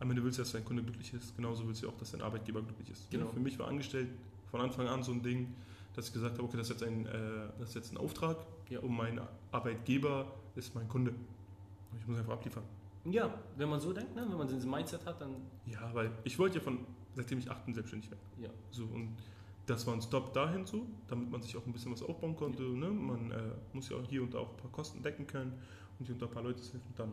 am 0.00 0.10
Ende 0.10 0.22
willst 0.22 0.38
du, 0.38 0.42
dass 0.42 0.52
dein 0.52 0.64
Kunde 0.64 0.82
glücklich 0.82 1.12
ist. 1.14 1.34
Genauso 1.36 1.66
willst 1.66 1.82
du 1.82 1.88
auch, 1.88 1.96
dass 1.96 2.10
dein 2.12 2.22
Arbeitgeber 2.22 2.62
glücklich 2.62 2.90
ist. 2.90 3.10
Genau. 3.10 3.28
Für 3.28 3.40
mich 3.40 3.58
war 3.58 3.68
angestellt 3.68 4.08
von 4.50 4.60
Anfang 4.60 4.86
an 4.88 5.02
so 5.02 5.12
ein 5.12 5.22
Ding, 5.22 5.54
dass 5.94 6.08
ich 6.08 6.12
gesagt 6.12 6.34
habe, 6.36 6.44
okay, 6.44 6.56
das 6.58 6.68
ist 6.70 6.80
jetzt 6.80 6.88
ein, 6.88 7.06
äh, 7.06 7.48
das 7.58 7.70
ist 7.70 7.74
jetzt 7.74 7.92
ein 7.92 7.96
Auftrag 7.96 8.36
Ja. 8.68 8.80
und 8.80 8.94
mein 8.94 9.20
Arbeitgeber 9.52 10.30
ist 10.54 10.74
mein 10.74 10.86
Kunde. 10.88 11.12
Und 11.12 11.98
ich 12.00 12.06
muss 12.06 12.18
einfach 12.18 12.34
abliefern. 12.34 12.62
Ja, 13.04 13.32
wenn 13.56 13.68
man 13.70 13.80
so 13.80 13.92
denkt, 13.92 14.14
ne? 14.14 14.26
wenn 14.28 14.36
man 14.36 14.48
dieses 14.48 14.66
Mindset 14.66 15.04
hat, 15.06 15.20
dann 15.20 15.30
Ja, 15.66 15.88
weil 15.94 16.10
ich 16.24 16.38
wollte 16.38 16.58
ja 16.58 16.64
von, 16.64 16.78
seitdem 17.14 17.38
ich 17.38 17.50
8 17.50 17.64
bin, 17.64 17.74
selbstständig 17.74 18.10
werden. 18.10 18.20
ja. 18.42 18.50
So, 18.70 18.84
und 18.84 19.16
das 19.66 19.86
war 19.86 19.94
ein 19.94 20.02
Stop 20.02 20.32
dahin 20.34 20.66
so, 20.66 20.86
damit 21.08 21.30
man 21.30 21.40
sich 21.42 21.56
auch 21.56 21.64
ein 21.66 21.72
bisschen 21.72 21.90
was 21.92 22.02
aufbauen 22.02 22.36
konnte. 22.36 22.62
Ne? 22.62 22.88
Man 22.90 23.30
äh, 23.30 23.40
muss 23.72 23.88
ja 23.88 23.96
auch 23.96 24.04
hier 24.08 24.22
und 24.22 24.34
da 24.34 24.38
auch 24.40 24.50
ein 24.50 24.56
paar 24.58 24.70
Kosten 24.70 25.02
decken 25.02 25.26
können 25.26 25.52
und 25.98 26.06
hier 26.06 26.14
und 26.14 26.20
da 26.22 26.26
ein 26.26 26.32
paar 26.32 26.42
Leute 26.42 26.60
helfen. 26.60 26.82
Dann 26.96 27.12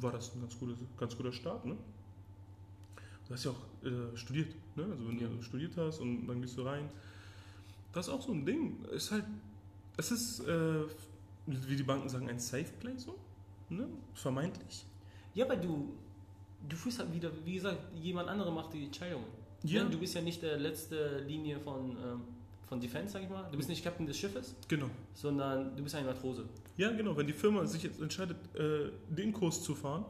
war 0.00 0.12
das 0.12 0.34
ein 0.34 0.40
ganz 0.40 0.58
guter, 0.58 0.74
ganz 0.98 1.16
guter 1.16 1.32
Start. 1.32 1.64
Ne? 1.64 1.76
Du 3.28 3.34
hast 3.34 3.44
ja 3.44 3.50
auch 3.50 3.86
äh, 3.86 4.16
studiert. 4.16 4.48
Ne? 4.76 4.84
Also 4.84 5.08
wenn 5.08 5.18
Ja. 5.18 5.28
du 5.28 5.42
studiert 5.42 5.76
hast 5.76 6.00
und 6.00 6.26
dann 6.26 6.40
gehst 6.40 6.56
du 6.56 6.62
rein. 6.62 6.88
Das 7.92 8.08
ist 8.08 8.12
auch 8.12 8.22
so 8.22 8.32
ein 8.32 8.44
Ding. 8.44 8.84
Ist 8.92 9.10
halt, 9.10 9.24
es 9.96 10.10
ist, 10.10 10.40
äh, 10.40 10.82
wie 11.46 11.76
die 11.76 11.82
Banken 11.82 12.08
sagen, 12.08 12.28
ein 12.28 12.38
Safe 12.38 12.70
Play 12.80 12.96
so. 12.96 13.16
Ne? 13.68 13.88
Vermeintlich. 14.14 14.84
Ja, 15.34 15.48
weil 15.48 15.60
du, 15.60 15.92
du 16.68 16.76
fühlst 16.76 16.98
halt 16.98 17.12
wieder, 17.12 17.30
wie 17.44 17.54
gesagt, 17.54 17.78
jemand 17.96 18.28
andere 18.28 18.52
macht 18.52 18.72
die 18.74 18.84
Entscheidungen. 18.84 19.26
Ja. 19.64 19.84
Ne? 19.84 19.90
Du 19.90 19.98
bist 19.98 20.14
ja 20.14 20.20
nicht 20.22 20.42
der 20.42 20.58
letzte 20.58 21.20
Linie 21.20 21.58
von, 21.60 21.90
ähm, 21.90 22.20
von 22.66 22.80
Defense, 22.80 23.12
sag 23.12 23.22
ich 23.22 23.28
mal. 23.28 23.48
Du 23.50 23.56
bist 23.56 23.68
nicht 23.68 23.82
Captain 23.84 24.06
des 24.06 24.16
Schiffes, 24.18 24.54
Genau. 24.68 24.90
sondern 25.14 25.76
du 25.76 25.82
bist 25.82 25.94
ein 25.94 26.04
Matrose. 26.06 26.44
Ja, 26.76 26.90
genau. 26.92 27.16
Wenn 27.16 27.26
die 27.26 27.32
Firma 27.32 27.64
sich 27.66 27.82
jetzt 27.82 28.00
entscheidet, 28.00 28.36
äh, 28.56 28.90
den 29.08 29.32
Kurs 29.32 29.62
zu 29.62 29.74
fahren, 29.74 30.04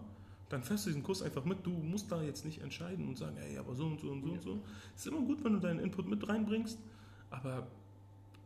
dann 0.49 0.63
fährst 0.63 0.87
du 0.87 0.91
diesen 0.91 1.03
Kurs 1.03 1.23
einfach 1.23 1.45
mit. 1.45 1.65
Du 1.67 1.71
musst 1.71 2.11
da 2.11 2.23
jetzt 2.23 2.45
nicht 2.45 2.61
entscheiden 2.63 3.09
und 3.09 3.19
sagen, 3.19 3.37
ey, 3.37 3.59
aber 3.59 3.75
so 3.75 3.85
und 3.87 4.01
so 4.01 4.11
und 4.11 4.23
so 4.23 4.31
und 4.31 4.43
so. 4.43 4.63
Es 4.95 5.03
ist 5.03 5.07
immer 5.09 5.21
gut, 5.21 5.43
wenn 5.45 5.53
du 5.55 5.59
deinen 5.61 5.81
Input 5.81 6.07
mit 6.09 6.27
reinbringst, 6.29 6.79
aber 7.31 7.67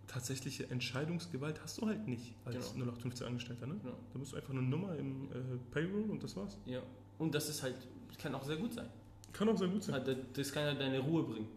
tatsächliche 0.06 0.68
Entscheidungsgewalt 0.70 1.62
hast 1.62 1.78
du 1.80 1.86
halt 1.86 2.08
nicht 2.08 2.34
als 2.44 2.72
Genau. 2.72 2.86
0815 2.86 3.26
Angestellter. 3.26 3.66
Ne? 3.66 3.76
Ja. 3.84 3.92
Da 4.12 4.18
bist 4.18 4.32
du 4.32 4.36
einfach 4.36 4.50
eine 4.50 4.62
Nummer 4.62 4.96
im 4.96 5.26
äh, 5.30 5.36
Payroll 5.70 6.10
und 6.10 6.22
das 6.22 6.34
war's. 6.36 6.58
ja. 6.66 6.82
Und 7.18 7.34
das 7.34 7.50
ist 7.50 7.62
halt, 7.62 7.76
kann 8.18 8.34
auch 8.34 8.42
sehr 8.44 8.56
gut 8.56 8.72
sein. 8.72 8.88
Kann 9.34 9.46
auch 9.50 9.56
sehr 9.58 9.68
gut 9.68 9.82
sein. 9.84 9.94
Halt, 9.94 10.08
das- 10.08 10.16
Das 10.32 10.52
kann 10.52 10.64
ja 10.64 10.74
deine 10.74 10.98
Ruhe 11.00 11.22
bringen. 11.22 11.48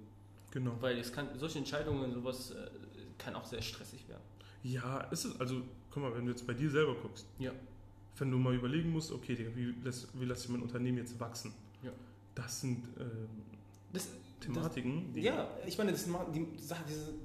Genau. 0.54 0.78
Weil 0.82 1.00
es 1.00 1.12
kann, 1.12 1.28
solche 1.38 1.58
Entscheidungen, 1.58 2.14
sowas, 2.14 2.52
äh, 2.52 2.70
kann 3.18 3.34
auch 3.36 3.46
sehr 3.46 3.62
stressig 3.62 4.08
werden. 4.08 4.22
Ja, 4.62 5.08
es 5.12 5.26
ist, 5.26 5.42
also, 5.42 5.62
guck 5.90 6.04
mal, 6.04 6.16
wenn 6.16 6.26
du 6.26 6.32
jetzt 6.32 6.46
bei 6.46 6.54
dir 6.54 6.70
selber 6.70 6.94
guckst, 7.02 7.26
Ja. 7.40 7.52
wenn 8.18 8.30
du 8.30 8.38
mal 8.38 8.54
überlegen 8.54 8.92
musst, 8.92 9.12
okay, 9.12 9.36
Digga, 9.36 9.50
wie, 9.56 9.74
lässt, 9.84 10.08
wie 10.20 10.26
lasse 10.26 10.46
ich 10.46 10.50
mein 10.50 10.62
Unternehmen 10.62 11.00
jetzt 11.00 11.20
wachsen? 11.20 11.54
Ja. 11.82 11.92
Das 12.36 12.62
sind 12.62 12.84
äh, 13.00 13.04
Das, 13.92 14.10
Thematiken, 14.40 15.12
die. 15.12 15.22
Ja, 15.22 15.50
ich 15.66 15.78
meine, 15.78 15.92
das, 15.92 16.06
die, 16.34 16.48
das 16.58 16.76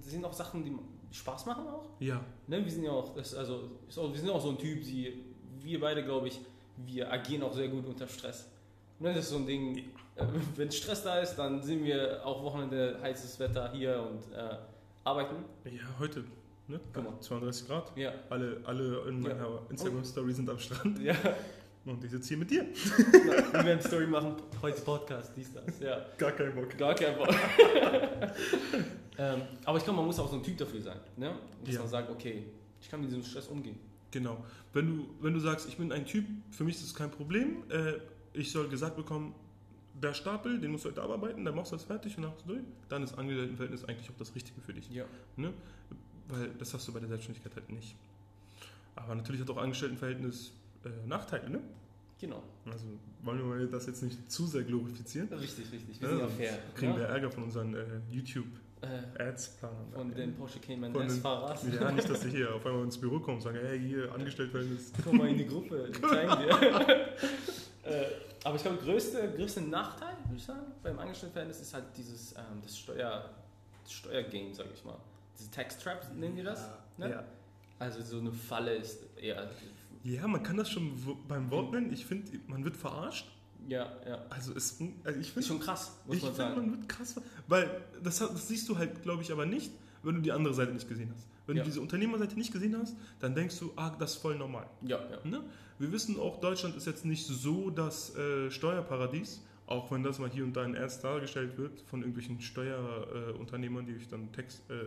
sind 0.04 0.24
auch 0.24 0.32
Sachen, 0.32 0.64
die 0.64 0.74
Spaß 1.14 1.46
machen 1.46 1.66
auch. 1.68 1.90
Ja, 2.00 2.24
Ne, 2.46 2.64
wir 2.64 2.70
sind 2.72 2.84
ja 2.84 2.92
auch, 2.92 3.14
das, 3.14 3.34
also, 3.34 3.70
auch, 3.96 4.10
wir 4.12 4.18
sind 4.18 4.30
auch 4.30 4.40
so 4.42 4.50
ein 4.50 4.58
Typ, 4.58 4.82
die, 4.84 5.24
wir 5.60 5.80
beide, 5.80 6.02
glaube 6.04 6.28
ich, 6.28 6.40
wir 6.78 7.12
agieren 7.12 7.42
auch 7.42 7.52
sehr 7.54 7.68
gut 7.68 7.84
unter 7.86 8.06
Stress. 8.08 8.48
Ne, 9.00 9.14
das 9.14 9.24
ist 9.26 9.30
so 9.30 9.36
ein 9.36 9.46
Ding, 9.46 9.78
äh, 10.16 10.24
wenn 10.56 10.70
Stress 10.72 11.04
da 11.04 11.20
ist, 11.20 11.36
dann 11.36 11.62
sind 11.62 11.84
wir 11.84 12.20
auch 12.26 12.42
Wochenende, 12.42 12.98
heißes 13.00 13.38
Wetter 13.38 13.70
hier 13.72 14.00
und 14.02 14.32
äh, 14.34 14.56
arbeiten. 15.04 15.36
Ja, 15.64 15.70
heute, 16.00 16.24
ne? 16.66 16.80
Guck 16.92 17.04
mal. 17.04 17.20
32 17.20 17.66
Grad. 17.68 17.92
Ja, 17.96 18.12
Alle, 18.28 18.60
alle 18.64 19.02
in 19.08 19.22
Ja. 19.22 19.34
meiner 19.34 19.60
Instagram-Story 19.70 20.32
sind 20.32 20.50
am 20.50 20.58
Strand. 20.58 20.98
ja, 21.00 21.14
Und 21.84 22.02
ich 22.04 22.10
sitze 22.10 22.28
hier 22.28 22.38
mit 22.38 22.50
dir. 22.50 22.66
wir 23.52 23.64
werden 23.64 23.80
Story 23.80 24.06
machen, 24.08 24.34
heute 24.60 24.80
Podcast, 24.82 25.32
dies, 25.36 25.52
das. 25.54 25.78
Ja. 25.78 26.04
Gar 26.18 26.32
kein 26.32 26.52
Bock. 26.54 26.76
Gar 26.76 26.94
kein 26.94 27.16
Bock. 27.16 27.28
ähm, 29.18 29.42
aber 29.64 29.78
ich 29.78 29.84
glaube, 29.84 29.96
man 29.98 30.06
muss 30.06 30.18
auch 30.18 30.28
so 30.28 30.36
ein 30.36 30.42
Typ 30.42 30.58
dafür 30.58 30.80
sein. 30.82 30.98
Ne? 31.16 31.34
Dass 31.64 31.74
Ja. 31.74 31.80
man 31.80 31.88
sagt, 31.88 32.10
okay, 32.10 32.44
ich 32.80 32.90
kann 32.90 33.00
mit 33.00 33.10
diesem 33.10 33.22
Stress 33.22 33.46
umgehen. 33.48 33.78
Genau. 34.10 34.38
Wenn 34.72 34.86
du, 34.88 35.06
wenn 35.20 35.34
du 35.34 35.40
sagst, 35.40 35.68
ich 35.68 35.76
bin 35.76 35.92
ein 35.92 36.04
Typ, 36.06 36.24
für 36.50 36.64
mich 36.64 36.76
ist 36.76 36.84
das 36.86 36.94
kein 36.94 37.10
Problem, 37.10 37.62
äh, 37.70 37.94
ich 38.38 38.50
soll 38.50 38.68
gesagt 38.68 38.96
bekommen, 38.96 39.34
der 40.00 40.14
Stapel, 40.14 40.60
den 40.60 40.70
musst 40.72 40.84
du 40.84 40.90
heute 40.90 41.02
abarbeiten, 41.02 41.44
dann 41.44 41.54
machst 41.54 41.72
du 41.72 41.76
das 41.76 41.84
fertig 41.84 42.16
und 42.16 42.24
machst 42.24 42.44
du 42.44 42.54
durch, 42.54 42.62
dann 42.88 43.02
ist 43.02 43.18
Angestelltenverhältnis 43.18 43.84
eigentlich 43.84 44.08
auch 44.10 44.16
das 44.18 44.34
Richtige 44.34 44.60
für 44.60 44.72
dich. 44.72 44.88
Ja. 44.90 45.04
Ne? 45.36 45.52
Weil 46.28 46.50
das 46.58 46.72
hast 46.74 46.86
du 46.86 46.92
bei 46.92 47.00
der 47.00 47.08
Selbstständigkeit 47.08 47.54
halt 47.56 47.70
nicht. 47.70 47.96
Aber 48.94 49.14
natürlich 49.14 49.40
hat 49.40 49.50
auch 49.50 49.56
Angestelltenverhältnis 49.56 50.52
äh, 50.84 51.06
Nachteile, 51.06 51.50
ne? 51.50 51.60
Genau. 52.20 52.42
Also 52.66 52.84
wollen 53.22 53.60
wir 53.60 53.66
das 53.66 53.86
jetzt 53.86 54.02
nicht 54.02 54.30
zu 54.30 54.46
sehr 54.46 54.64
glorifizieren. 54.64 55.28
Richtig, 55.28 55.70
richtig. 55.72 56.00
Ja, 56.00 56.02
Wir 56.02 56.08
sind 56.08 56.18
ja 56.20 56.28
fair. 56.28 56.58
Kriegen 56.74 56.92
ne? 56.92 56.98
wir 56.98 57.06
Ärger 57.06 57.30
von 57.30 57.44
unseren 57.44 57.74
äh, 57.74 57.78
äh, 57.78 57.84
YouTube-Ads-Planern. 58.10 59.92
von 59.92 60.14
den 60.14 60.34
Porsche 60.34 60.58
Cayman 60.58 60.94
S-Fahrers. 60.94 61.62
Ja, 61.72 61.92
nicht, 61.92 62.10
dass 62.10 62.22
sie 62.22 62.30
hier 62.36 62.54
auf 62.54 62.66
einmal 62.66 62.84
ins 62.84 62.98
Büro 62.98 63.20
kommen 63.20 63.36
und 63.36 63.42
sagen, 63.42 63.58
hey, 63.62 63.78
hier, 63.78 64.12
Angestelltenverhältnis. 64.12 64.92
Komm 65.04 65.18
mal 65.18 65.28
in 65.28 65.38
die 65.38 65.46
Gruppe, 65.46 65.90
die 65.94 66.00
zeigen 66.00 66.42
dir. 66.42 67.08
Äh, 67.88 68.06
aber 68.44 68.56
ich 68.56 68.62
glaube, 68.62 68.78
der 68.78 68.86
größte, 68.86 69.32
größte 69.36 69.62
Nachteil, 69.62 70.16
würde 70.24 70.36
ich 70.36 70.44
sagen, 70.44 70.60
beim 70.82 70.98
Angestelltenverhältnis 70.98 71.60
ist 71.60 71.74
halt 71.74 71.84
dieses 71.96 72.32
ähm, 72.32 72.62
das 72.62 72.78
Steuer, 72.78 73.30
das 73.82 73.92
Steuergame, 73.92 74.54
sage 74.54 74.70
ich 74.74 74.84
mal. 74.84 74.96
Diese 75.38 75.50
Tax 75.50 75.78
Trap, 75.78 76.06
nennen 76.14 76.36
die 76.36 76.42
das? 76.42 76.68
Ne? 76.96 77.10
Ja. 77.10 77.24
Also 77.78 78.02
so 78.02 78.18
eine 78.18 78.32
Falle 78.32 78.74
ist 78.74 79.00
eher. 79.16 79.50
Ja, 80.02 80.26
man 80.26 80.42
kann 80.42 80.56
das 80.56 80.70
schon 80.70 80.92
beim 81.28 81.50
Wort 81.50 81.72
nennen. 81.72 81.92
Ich 81.92 82.06
finde, 82.06 82.32
man 82.46 82.64
wird 82.64 82.76
verarscht. 82.76 83.26
Ja, 83.68 83.92
ja. 84.06 84.24
Also, 84.30 84.54
es, 84.54 84.78
also 85.04 85.20
ich 85.20 85.26
Ist 85.26 85.32
finde, 85.32 85.48
schon 85.48 85.60
krass, 85.60 85.92
muss 86.06 86.16
ich 86.16 86.22
man 86.22 86.32
finde, 86.32 86.48
sagen. 86.54 86.60
man 86.60 86.78
wird 86.78 86.88
krass. 86.88 87.20
Weil 87.46 87.82
das, 88.02 88.18
das 88.18 88.48
siehst 88.48 88.68
du 88.68 88.78
halt, 88.78 89.02
glaube 89.02 89.22
ich, 89.22 89.30
aber 89.30 89.46
nicht, 89.46 89.72
wenn 90.02 90.16
du 90.16 90.20
die 90.22 90.32
andere 90.32 90.54
Seite 90.54 90.72
nicht 90.72 90.88
gesehen 90.88 91.12
hast. 91.14 91.26
Wenn 91.48 91.56
Ja. 91.56 91.62
du 91.64 91.70
diese 91.70 91.80
Unternehmerseite 91.80 92.36
nicht 92.36 92.52
gesehen 92.52 92.76
hast, 92.78 92.94
dann 93.20 93.34
denkst 93.34 93.58
du, 93.58 93.72
ah, 93.74 93.90
das 93.98 94.12
ist 94.12 94.16
voll 94.22 94.36
normal. 94.36 94.66
Ja, 94.82 95.00
ja. 95.10 95.18
Ne? 95.28 95.42
Wir 95.78 95.90
wissen 95.90 96.20
auch, 96.20 96.40
Deutschland 96.40 96.76
ist 96.76 96.86
jetzt 96.86 97.06
nicht 97.06 97.26
so 97.26 97.70
das 97.70 98.14
äh, 98.16 98.50
Steuerparadies, 98.50 99.42
auch 99.66 99.90
wenn 99.90 100.02
das 100.02 100.18
mal 100.18 100.28
hier 100.28 100.44
und 100.44 100.52
da 100.54 100.64
in 100.64 100.74
Ernst 100.74 101.02
dargestellt 101.02 101.56
wird 101.56 101.80
von 101.86 102.00
irgendwelchen 102.00 102.38
Steuerunternehmern, 102.40 103.84
äh, 103.84 103.92
die 103.92 103.96
euch 103.96 104.08
dann 104.08 104.30
Text, 104.32 104.62
äh, 104.70 104.84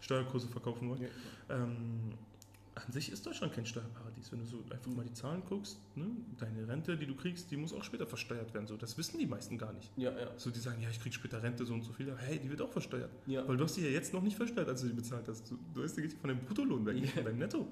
Steuerkurse 0.00 0.46
verkaufen 0.46 0.88
wollen. 0.88 1.02
Ja. 1.02 1.56
Ähm, 1.56 2.12
an 2.86 2.92
sich 2.92 3.10
ist 3.10 3.26
Deutschland 3.26 3.52
kein 3.52 3.66
Steuerparadies. 3.66 4.30
Wenn 4.32 4.38
du 4.40 4.44
so 4.46 4.58
einfach 4.70 4.90
mal 4.90 5.04
die 5.04 5.12
Zahlen 5.12 5.42
guckst, 5.48 5.78
ne? 5.96 6.06
deine 6.38 6.66
Rente, 6.68 6.96
die 6.96 7.06
du 7.06 7.14
kriegst, 7.14 7.50
die 7.50 7.56
muss 7.56 7.72
auch 7.72 7.82
später 7.84 8.06
versteuert 8.06 8.52
werden. 8.54 8.66
So, 8.66 8.76
das 8.76 8.96
wissen 8.98 9.18
die 9.18 9.26
meisten 9.26 9.58
gar 9.58 9.72
nicht. 9.72 9.90
Ja, 9.96 10.10
ja. 10.18 10.28
So, 10.36 10.50
die 10.50 10.60
sagen, 10.60 10.80
ja, 10.82 10.88
ich 10.90 11.00
krieg 11.00 11.12
später 11.14 11.42
Rente 11.42 11.64
so 11.64 11.74
und 11.74 11.82
so 11.82 11.92
viel. 11.92 12.08
Aber 12.10 12.18
hey, 12.20 12.38
die 12.38 12.48
wird 12.50 12.60
auch 12.62 12.70
versteuert. 12.70 13.10
ja. 13.26 13.46
Weil 13.48 13.56
du 13.56 13.64
hast 13.64 13.76
die 13.76 13.82
ja 13.82 13.88
jetzt 13.90 14.12
noch 14.12 14.22
nicht 14.22 14.36
versteuert, 14.36 14.68
als 14.68 14.80
du 14.82 14.88
die 14.88 14.94
bezahlt 14.94 15.26
hast. 15.28 15.50
Du, 15.50 15.58
du 15.74 15.82
weißt, 15.82 15.96
die 15.96 16.08
von 16.08 16.28
deinem 16.28 16.40
Bruttolohn 16.44 16.84
weg, 16.86 16.96
Ja. 17.02 17.08
von 17.10 17.24
deinem 17.24 17.38
Netto. 17.38 17.66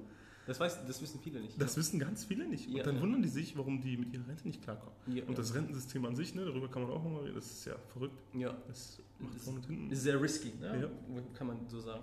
Das, 0.47 0.61
weiß, 0.61 0.87
das 0.87 1.03
wissen 1.03 1.19
viele 1.21 1.41
nicht. 1.41 1.61
Das 1.61 1.77
wissen 1.77 1.99
ganz 1.99 2.25
viele 2.25 2.47
nicht. 2.47 2.69
Ja, 2.71 2.79
und 2.79 2.87
dann 2.87 2.95
ja. 2.97 3.03
wundern 3.03 3.21
die 3.23 3.29
sich, 3.29 3.57
warum 3.59 3.81
die 3.81 3.97
mit 3.97 4.13
ihrer 4.15 4.29
Rente 4.29 4.47
nicht 4.47 4.63
klarkommen. 4.63 4.95
ja, 5.09 5.25
Und 5.25 5.37
das 5.37 5.53
Rentensystem 5.55 6.05
an 6.05 6.15
sich, 6.15 6.37
ne, 6.37 6.45
darüber 6.45 6.69
kann 6.69 6.83
man 6.83 6.93
auch 6.93 7.03
mal 7.03 7.23
reden, 7.23 7.35
das 7.35 7.51
ist 7.51 7.65
ja 7.67 7.75
verrückt. 7.93 8.17
ja. 8.33 8.57
Das 8.69 9.01
macht 9.19 9.35
Das 9.35 9.43
vorne 9.43 9.59
und 9.59 9.67
hinten. 9.67 9.91
ist 9.91 10.03
sehr 10.03 10.21
risky, 10.23 10.53
ne? 10.61 10.83
Ja. 10.83 11.21
kann 11.35 11.49
man 11.49 11.69
so 11.69 11.81
sagen. 11.81 12.03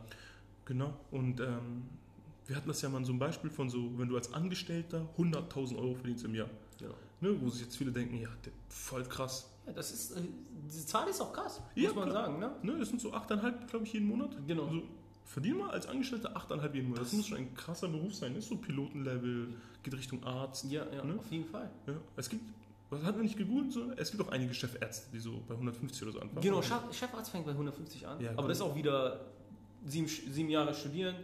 Genau. 0.65 0.93
Und 1.11 1.39
ähm, 1.39 1.83
wir 2.47 2.55
hatten 2.55 2.67
das 2.67 2.81
ja 2.81 2.89
mal 2.89 3.03
so 3.05 3.11
einem 3.11 3.19
Beispiel 3.19 3.49
von 3.49 3.69
so, 3.69 3.97
wenn 3.97 4.07
du 4.09 4.15
als 4.15 4.33
Angestellter 4.33 5.07
100.000 5.17 5.77
Euro 5.77 5.95
verdienst 5.95 6.25
im 6.25 6.35
Jahr. 6.35 6.49
Genau. 6.79 6.93
Ne, 7.21 7.41
wo 7.41 7.49
sich 7.49 7.61
jetzt 7.61 7.77
viele 7.77 7.91
denken, 7.91 8.17
ja, 8.19 8.29
der, 8.45 8.51
voll 8.69 9.03
krass. 9.03 9.49
Ja, 9.65 9.71
das 9.73 9.91
ist, 9.93 10.11
äh, 10.11 10.21
diese 10.67 10.85
Zahl 10.85 11.07
ist 11.07 11.21
auch 11.21 11.31
krass, 11.31 11.61
Ja, 11.75 11.87
muss 11.89 11.95
man 11.95 12.09
klar. 12.09 12.25
sagen, 12.25 12.39
ne? 12.39 12.51
Ne, 12.63 12.79
das 12.79 12.89
sind 12.89 12.99
so 12.99 13.13
8,5, 13.13 13.67
glaube 13.67 13.85
ich, 13.85 13.93
jeden 13.93 14.07
Monat. 14.07 14.31
Genau. 14.45 14.65
Also, 14.65 14.81
verdien 15.25 15.57
mal 15.57 15.69
als 15.71 15.87
Angestellter 15.87 16.35
8,5 16.35 16.73
jeden 16.75 16.89
Monat. 16.89 17.01
Das, 17.03 17.09
Das- 17.11 17.17
muss 17.17 17.27
schon 17.27 17.37
ein 17.37 17.53
krasser 17.55 17.87
Beruf 17.87 18.13
sein. 18.13 18.33
Das 18.35 18.43
ist 18.43 18.49
so 18.49 18.57
Pilotenlevel, 18.57 19.53
geht 19.83 19.93
Richtung 19.93 20.21
Arzt. 20.25 20.65
Ja, 20.69 20.85
ja, 20.93 21.03
Ne? 21.05 21.15
auf 21.17 21.31
jeden 21.31 21.45
Fall. 21.45 21.69
Ja. 21.87 21.93
Es 22.17 22.27
gibt, 22.29 22.43
was 22.89 23.01
hat 23.03 23.15
man 23.15 23.23
nicht 23.23 23.37
gegoogelt? 23.37 23.71
So? 23.71 23.91
Es 23.95 24.11
gibt 24.11 24.21
auch 24.21 24.31
einige 24.33 24.53
Chefärzte, 24.53 25.07
die 25.13 25.19
so 25.19 25.41
bei 25.47 25.53
150 25.55 26.03
oder 26.03 26.11
so 26.11 26.19
anfangen. 26.19 26.41
Genau, 26.41 26.61
Chef, 26.61 26.81
Chefarzt 26.91 27.31
fängt 27.31 27.45
bei 27.45 27.51
150 27.53 28.05
an. 28.05 28.19
Ja, 28.19 28.31
aber 28.31 28.35
genau. 28.37 28.47
das 28.49 28.57
ist 28.57 28.63
auch 28.63 28.75
wieder 28.75 29.21
sieben, 29.85 30.07
sieben 30.07 30.49
Jahre 30.49 30.73
studieren, 30.73 31.15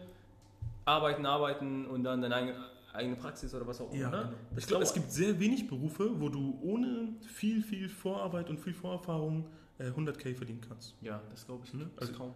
arbeiten, 0.86 1.25
arbeiten 1.25 1.86
und 1.86 2.03
dann 2.03 2.21
deine 2.21 2.36
eigene, 2.36 2.55
eigene 2.93 3.15
Praxis 3.15 3.53
oder 3.53 3.67
was 3.67 3.81
auch 3.81 3.91
immer. 3.91 4.01
Ja, 4.01 4.09
ne? 4.09 4.17
genau. 4.17 4.57
Ich 4.57 4.67
glaube, 4.67 4.83
es 4.83 4.93
gibt 4.93 5.12
sehr 5.12 5.39
wenig 5.39 5.67
Berufe, 5.67 6.19
wo 6.19 6.29
du 6.29 6.59
ohne 6.62 7.09
viel, 7.21 7.62
viel 7.62 7.89
Vorarbeit 7.89 8.50
und 8.50 8.59
viel 8.59 8.74
Vorerfahrung 8.74 9.45
äh, 9.77 9.89
100k 9.89 10.36
verdienen 10.36 10.62
kannst. 10.67 10.95
Ja, 11.01 11.21
das 11.29 11.45
glaube 11.45 11.65
ich. 11.65 11.74
Ne? 11.74 11.89
Also 11.98 12.13
kaum. 12.13 12.33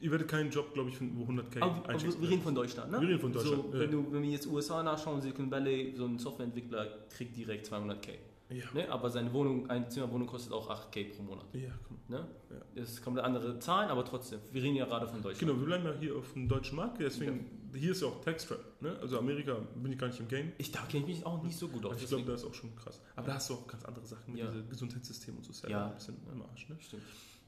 Ihr 0.00 0.10
werdet 0.10 0.28
keinen 0.28 0.50
Job, 0.50 0.72
glaube 0.72 0.88
ich, 0.88 0.96
finden, 0.96 1.18
wo 1.18 1.30
100k 1.30 1.60
Aber, 1.60 1.86
wir 1.88 2.28
reden 2.30 2.42
von 2.42 2.54
Deutschland, 2.54 2.90
ne? 2.90 3.00
Wir 3.02 3.08
reden 3.08 3.20
von 3.20 3.32
Deutschland, 3.34 3.64
So, 3.64 3.74
ja. 3.74 3.80
wenn, 3.80 3.90
du, 3.90 4.10
wenn 4.10 4.22
wir 4.22 4.30
jetzt 4.30 4.46
USA 4.46 4.82
nachschauen, 4.82 5.20
Silicon 5.20 5.50
Valley, 5.50 5.92
so 5.94 6.06
ein 6.06 6.18
Softwareentwickler 6.18 6.86
kriegt 7.10 7.36
direkt 7.36 7.70
200k. 7.70 8.14
Ja. 8.50 8.64
Ne? 8.74 8.90
Aber 8.90 9.08
seine 9.10 9.32
Wohnung, 9.32 9.70
eine 9.70 9.88
Zimmerwohnung 9.88 10.26
kostet 10.26 10.52
auch 10.52 10.68
8k 10.68 11.14
pro 11.14 11.22
Monat. 11.22 11.44
Ja, 11.52 11.70
komm. 11.86 11.98
Ne? 12.08 12.26
Ja. 12.50 12.56
Das 12.74 13.00
kommen 13.00 13.18
andere 13.20 13.58
Zahlen, 13.60 13.88
aber 13.90 14.04
trotzdem. 14.04 14.40
Wir 14.50 14.62
reden 14.62 14.74
ja 14.76 14.86
gerade 14.86 15.06
von 15.06 15.22
Deutschland. 15.22 15.38
Genau, 15.38 15.58
wir 15.60 15.66
bleiben 15.66 15.84
ja 15.84 15.92
hier 16.00 16.16
auf 16.16 16.32
dem 16.32 16.48
deutschen 16.48 16.74
Markt, 16.76 17.00
deswegen, 17.00 17.46
hier 17.72 17.92
ist 17.92 18.02
ja 18.02 18.08
auch 18.08 18.20
Tax 18.22 18.46
Trap. 18.46 18.58
Ne? 18.80 18.96
Also 19.00 19.18
Amerika 19.18 19.56
bin 19.76 19.92
ich 19.92 19.98
gar 19.98 20.08
nicht 20.08 20.18
im 20.18 20.26
Game. 20.26 20.52
Ich, 20.58 20.72
da 20.72 20.80
kenne 20.82 21.04
ich 21.08 21.16
mich 21.18 21.26
auch 21.26 21.42
nicht 21.44 21.56
so 21.56 21.68
gut 21.68 21.86
aus. 21.86 22.02
ich 22.02 22.08
glaube, 22.08 22.24
da 22.24 22.34
ist 22.34 22.44
auch 22.44 22.54
schon 22.54 22.74
krass. 22.74 23.00
Aber 23.14 23.28
da 23.28 23.34
hast 23.34 23.48
du 23.50 23.54
auch 23.54 23.66
ganz 23.68 23.84
andere 23.84 24.04
Sachen, 24.06 24.36
Ja. 24.36 24.46
diese 24.50 24.64
Gesundheitssystem 24.64 25.36
und 25.36 25.44
so 25.44 25.52
ist 25.52 25.62
ja, 25.62 25.70
Ja. 25.70 25.86
ein 25.86 25.94
bisschen 25.94 26.16
am 26.32 26.42
Arsch. 26.42 26.68
Ne? 26.68 26.76
Stimmt. 26.80 27.02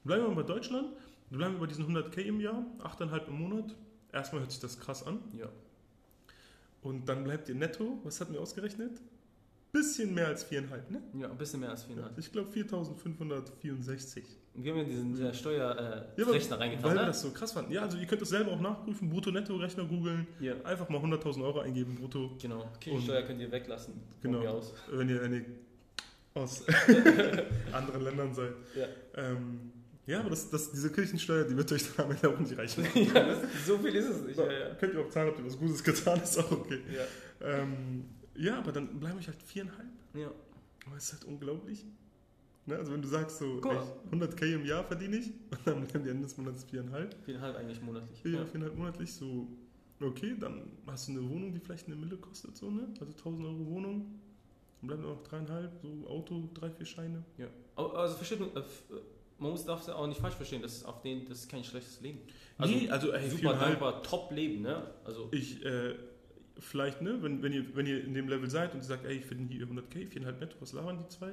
Bleiben 0.05 0.23
wir 0.23 0.29
mal 0.29 0.35
bei 0.43 0.43
Deutschland. 0.53 0.87
Wir 1.29 1.37
bleiben 1.37 1.59
bei 1.59 1.65
diesen 1.67 1.85
100k 1.85 2.21
im 2.21 2.39
Jahr, 2.39 2.63
8,5 2.79 3.27
im 3.27 3.33
Monat. 3.39 3.75
Erstmal 4.13 4.41
hört 4.41 4.51
sich 4.51 4.61
das 4.61 4.79
krass 4.79 5.05
an. 5.05 5.19
Ja. 5.37 5.49
Und 6.81 7.07
dann 7.09 7.23
bleibt 7.23 7.49
ihr 7.49 7.55
netto, 7.55 7.99
was 8.03 8.19
hatten 8.21 8.33
wir 8.33 8.41
ausgerechnet? 8.41 9.01
Bisschen 9.73 10.13
mehr 10.13 10.27
als 10.27 10.45
4,5, 10.49 10.91
ne? 10.91 11.01
ja, 11.19 11.31
ein 11.31 11.37
bisschen 11.37 11.59
mehr 11.59 11.71
als 11.71 11.87
4,5. 11.87 12.17
Ich 12.17 12.31
glaube 12.31 12.47
4.564. 12.51 14.21
Wir 14.53 14.71
haben 14.71 14.77
ja 14.77 14.83
diesen 14.85 15.19
äh, 15.19 15.33
Steuerrechner 15.33 16.05
äh, 16.15 16.21
Ja, 16.21 16.27
Rechner 16.27 16.59
reingetan, 16.59 16.83
Weil 16.83 16.93
wir 16.93 17.01
ne? 17.01 17.07
das 17.07 17.21
so 17.23 17.31
krass 17.31 17.53
fanden. 17.53 17.71
Ja, 17.71 17.81
also 17.81 17.97
ihr 17.97 18.05
könnt 18.05 18.21
das 18.21 18.29
selber 18.29 18.51
auch 18.51 18.61
nachprüfen, 18.61 19.09
Brutto-Netto-Rechner 19.09 19.85
googeln, 19.85 20.27
Ja, 20.39 20.53
einfach 20.63 20.89
mal 20.89 21.01
100.000 21.01 21.43
Euro 21.43 21.61
eingeben, 21.61 21.95
brutto, 21.95 22.37
genau. 22.39 22.69
Kirchensteuer 22.79 23.23
könnt 23.23 23.41
ihr 23.41 23.51
weglassen. 23.51 23.95
Genau. 24.21 24.61
wenn 24.91 25.09
ihr, 25.09 25.21
wenn 25.23 25.33
ihr 25.33 25.45
aus 26.35 26.63
anderen 27.71 28.03
Ländern 28.03 28.31
seid. 28.31 28.53
Ja. 28.75 28.85
Ähm, 29.15 29.71
ja, 30.05 30.19
aber 30.19 30.29
das, 30.29 30.51
das, 30.51 30.71
diese 30.71 30.91
Kirchensteuer, 30.91 31.45
die 31.45 31.57
wird 31.57 31.71
euch 31.71 31.83
dann 31.95 32.05
am 32.05 32.11
Ende 32.11 32.29
auch 32.29 32.37
nicht 32.39 32.55
reichen. 32.55 32.85
ja, 32.93 33.23
das, 33.23 33.39
so 33.65 33.79
viel 33.79 33.95
ist 33.95 34.09
es 34.09 34.21
nicht. 34.21 34.37
Ja, 34.37 34.51
ja. 34.51 34.75
Könnt 34.75 34.93
ihr 34.93 34.99
auch 35.01 35.09
zahlen, 35.09 35.29
habt 35.29 35.39
ihr 35.39 35.45
was 35.45 35.57
Gutes 35.57 35.83
getan, 35.83 36.21
ist 36.21 36.37
auch 36.37 36.51
okay. 36.51 36.79
Ja. 36.93 37.05
Ähm, 37.47 38.05
ja, 38.35 38.59
aber 38.59 38.71
dann 38.71 38.99
bleiben 38.99 39.17
euch 39.17 39.27
halt 39.27 39.41
viereinhalb. 39.41 39.89
ja. 40.13 40.31
Aber 40.85 40.97
es 40.97 41.05
ist 41.05 41.13
halt 41.13 41.25
unglaublich. 41.25 41.85
Ne? 42.65 42.75
Also 42.77 42.93
wenn 42.93 43.01
du 43.01 43.07
sagst 43.07 43.39
so, 43.39 43.61
ey, 43.61 43.77
100k 44.11 44.55
im 44.55 44.65
Jahr 44.65 44.83
verdiene 44.83 45.17
ich 45.17 45.27
und 45.51 45.67
dann 45.67 45.83
bleiben 45.85 46.03
die 46.03 46.09
Ende 46.09 46.23
des 46.23 46.37
Monats 46.37 46.63
viereinhalb. 46.63 47.15
Viereinhalb 47.25 47.57
eigentlich 47.57 47.81
monatlich. 47.81 48.23
Ja, 48.23 48.45
viereinhalb 48.45 48.77
monatlich, 48.77 49.13
so, 49.13 49.47
okay, 49.99 50.35
dann 50.39 50.71
hast 50.87 51.07
du 51.07 51.13
eine 51.13 51.29
Wohnung, 51.29 51.53
die 51.53 51.59
vielleicht 51.59 51.87
eine 51.87 51.95
Mille 51.95 52.17
kostet, 52.17 52.55
so, 52.55 52.69
ne? 52.69 52.87
Also 52.99 53.11
1000 53.13 53.45
Euro 53.45 53.65
Wohnung, 53.65 54.19
dann 54.79 54.87
bleiben 54.87 55.03
noch 55.03 55.23
dreieinhalb, 55.23 55.71
so 55.81 56.07
Auto, 56.07 56.49
drei, 56.53 56.69
vier 56.69 56.85
Scheine. 56.85 57.23
Ja. 57.37 57.47
Also 57.75 58.15
versteht 58.15 58.39
man, 58.39 58.49
äh, 58.55 58.59
äh, 58.59 58.63
man 59.39 59.51
muss 59.51 59.65
darf 59.65 59.81
es 59.81 59.87
ja 59.87 59.95
auch 59.95 60.07
nicht 60.07 60.21
falsch 60.21 60.35
verstehen, 60.35 60.61
das 60.61 60.77
ist 60.77 60.85
auf 60.85 61.01
den, 61.01 61.25
das 61.25 61.39
ist 61.39 61.49
kein 61.49 61.63
schlechtes 61.63 61.99
Leben. 61.99 62.19
nee, 62.59 62.89
also 62.89 63.11
ey, 63.11 63.29
super 63.29 63.53
dankbar, 63.55 64.01
top 64.03 64.31
Leben, 64.31 64.61
ne? 64.61 64.89
Also 65.03 65.27
ich, 65.31 65.63
äh, 65.65 65.95
vielleicht, 66.59 67.01
ne, 67.01 67.21
wenn, 67.21 67.41
wenn, 67.41 67.53
ihr, 67.53 67.75
wenn 67.75 67.85
ihr 67.85 68.03
in 68.03 68.13
dem 68.13 68.27
Level 68.27 68.49
seid 68.49 68.73
und 68.73 68.79
ihr 68.81 68.85
sagt, 68.85 69.05
ey, 69.05 69.17
ich 69.17 69.25
verdiene 69.25 69.49
hier 69.49 69.67
100k, 69.67 70.07
viereinhalb 70.09 70.39
netto, 70.39 70.55
was 70.59 70.73
labern 70.73 70.99
die 71.03 71.07
zwei? 71.09 71.29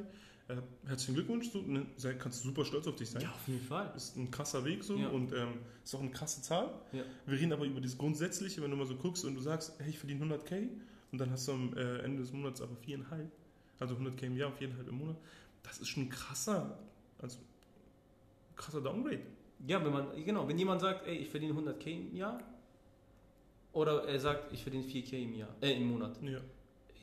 Äh, 0.48 0.56
herzlichen 0.86 1.14
Glückwunsch, 1.14 1.50
so, 1.50 1.62
ne, 1.62 1.86
kannst 2.18 2.42
du 2.42 2.48
super 2.48 2.64
stolz 2.64 2.86
auf 2.88 2.96
dich 2.96 3.08
sein. 3.10 3.22
ja, 3.22 3.30
auf 3.30 3.46
jeden 3.46 3.60
Fall. 3.64 3.92
ist 3.96 4.16
ein 4.16 4.30
krasser 4.30 4.64
Weg 4.64 4.82
so 4.82 4.96
Ja. 4.96 5.08
und 5.08 5.32
ähm, 5.32 5.58
ist 5.84 5.94
auch 5.94 6.00
eine 6.00 6.10
krasse 6.10 6.42
Zahl. 6.42 6.70
Ja. 6.92 7.02
Wir 7.26 7.38
reden 7.38 7.52
aber 7.52 7.64
über 7.66 7.80
das 7.80 7.96
Grundsätzliche, 7.96 8.60
wenn 8.62 8.70
du 8.70 8.76
mal 8.76 8.86
so 8.86 8.96
guckst 8.96 9.24
und 9.24 9.34
du 9.34 9.40
sagst, 9.40 9.74
hey, 9.78 9.90
ich 9.90 9.98
verdiene 9.98 10.24
100k 10.24 10.68
und 11.12 11.20
dann 11.20 11.30
hast 11.30 11.46
du 11.48 11.52
am 11.52 11.76
äh, 11.76 11.98
Ende 11.98 12.22
des 12.22 12.32
Monats 12.32 12.60
aber 12.62 12.74
4,5, 12.86 13.02
also 13.78 13.94
100k 13.94 14.22
im 14.24 14.36
Jahr 14.36 14.50
und 14.50 14.58
4,5 14.58 14.88
im 14.88 14.94
Monat. 14.98 15.16
Das 15.62 15.78
ist 15.78 15.88
schon 15.88 16.08
krasser, 16.08 16.78
also 17.18 17.38
krasser 18.56 18.80
Downgrade. 18.80 19.20
Ja, 19.66 19.84
wenn 19.84 19.92
man, 19.92 20.24
genau, 20.24 20.48
wenn 20.48 20.58
jemand 20.58 20.80
sagt, 20.80 21.06
ey, 21.06 21.16
ich 21.18 21.28
verdiene 21.28 21.52
100k 21.52 21.86
im 21.90 22.16
Jahr 22.16 22.40
oder 23.72 24.04
er 24.04 24.18
sagt, 24.20 24.52
ich 24.52 24.62
verdiene 24.62 24.84
4k 24.84 25.12
im 25.22 25.34
Jahr, 25.34 25.54
äh, 25.60 25.72
im 25.76 25.88
Monat. 25.88 26.20
Ja, 26.22 26.40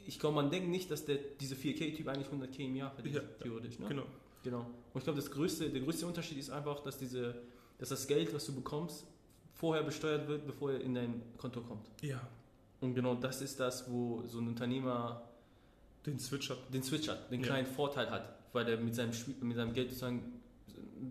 Ich 0.06 0.20
glaube, 0.20 0.36
man 0.36 0.50
denkt 0.50 0.70
nicht, 0.70 0.90
dass 0.92 1.06
der, 1.06 1.18
dieser 1.40 1.56
4k-Typ 1.56 2.08
eigentlich 2.08 2.28
100k 2.28 2.60
im 2.66 2.76
Jahr 2.76 2.92
verdient, 2.92 3.16
Ja, 3.18 3.22
theoretisch, 3.42 3.80
ne? 3.80 3.88
genau. 3.88 4.04
Genau. 4.44 4.60
Und 4.94 5.00
ich 5.00 5.04
glaube, 5.04 5.20
das 5.20 5.30
größte, 5.32 5.70
der 5.70 5.82
größte 5.82 6.06
Unterschied 6.08 6.38
ist 6.38 6.50
einfach, 6.50 6.80
dass, 6.82 6.98
diese, 6.98 7.36
dass 7.80 7.90
das 7.90 8.08
Geld, 8.08 8.34
was 8.34 8.46
du 8.46 8.54
bekommst, 8.56 9.06
vorher 9.56 9.84
besteuert 9.84 10.28
wird, 10.28 10.46
bevor 10.46 10.72
er 10.72 10.82
in 10.82 10.94
dein 10.94 11.22
Konto 11.38 11.62
kommt. 11.62 11.90
Ja, 12.02 12.22
Und 12.80 12.94
genau 12.96 13.16
das 13.16 13.42
ist 13.42 13.60
das, 13.60 13.90
wo 13.92 14.22
so 14.26 14.40
ein 14.40 14.48
Unternehmer 14.48 15.28
Den 16.06 16.20
Switch 16.20 16.50
hat. 16.50 16.60
den 16.74 16.84
Switch 16.84 17.10
hat, 17.10 17.30
den 17.32 17.42
Ja. 17.42 17.48
kleinen 17.48 17.68
Vorteil 17.68 18.10
hat, 18.10 18.38
weil 18.54 18.64
der 18.66 18.78
mit 18.78 18.96
seinem, 18.96 19.12
mit 19.42 19.58
seinem 19.58 19.74
Geld 19.74 19.90
sozusagen 19.90 20.40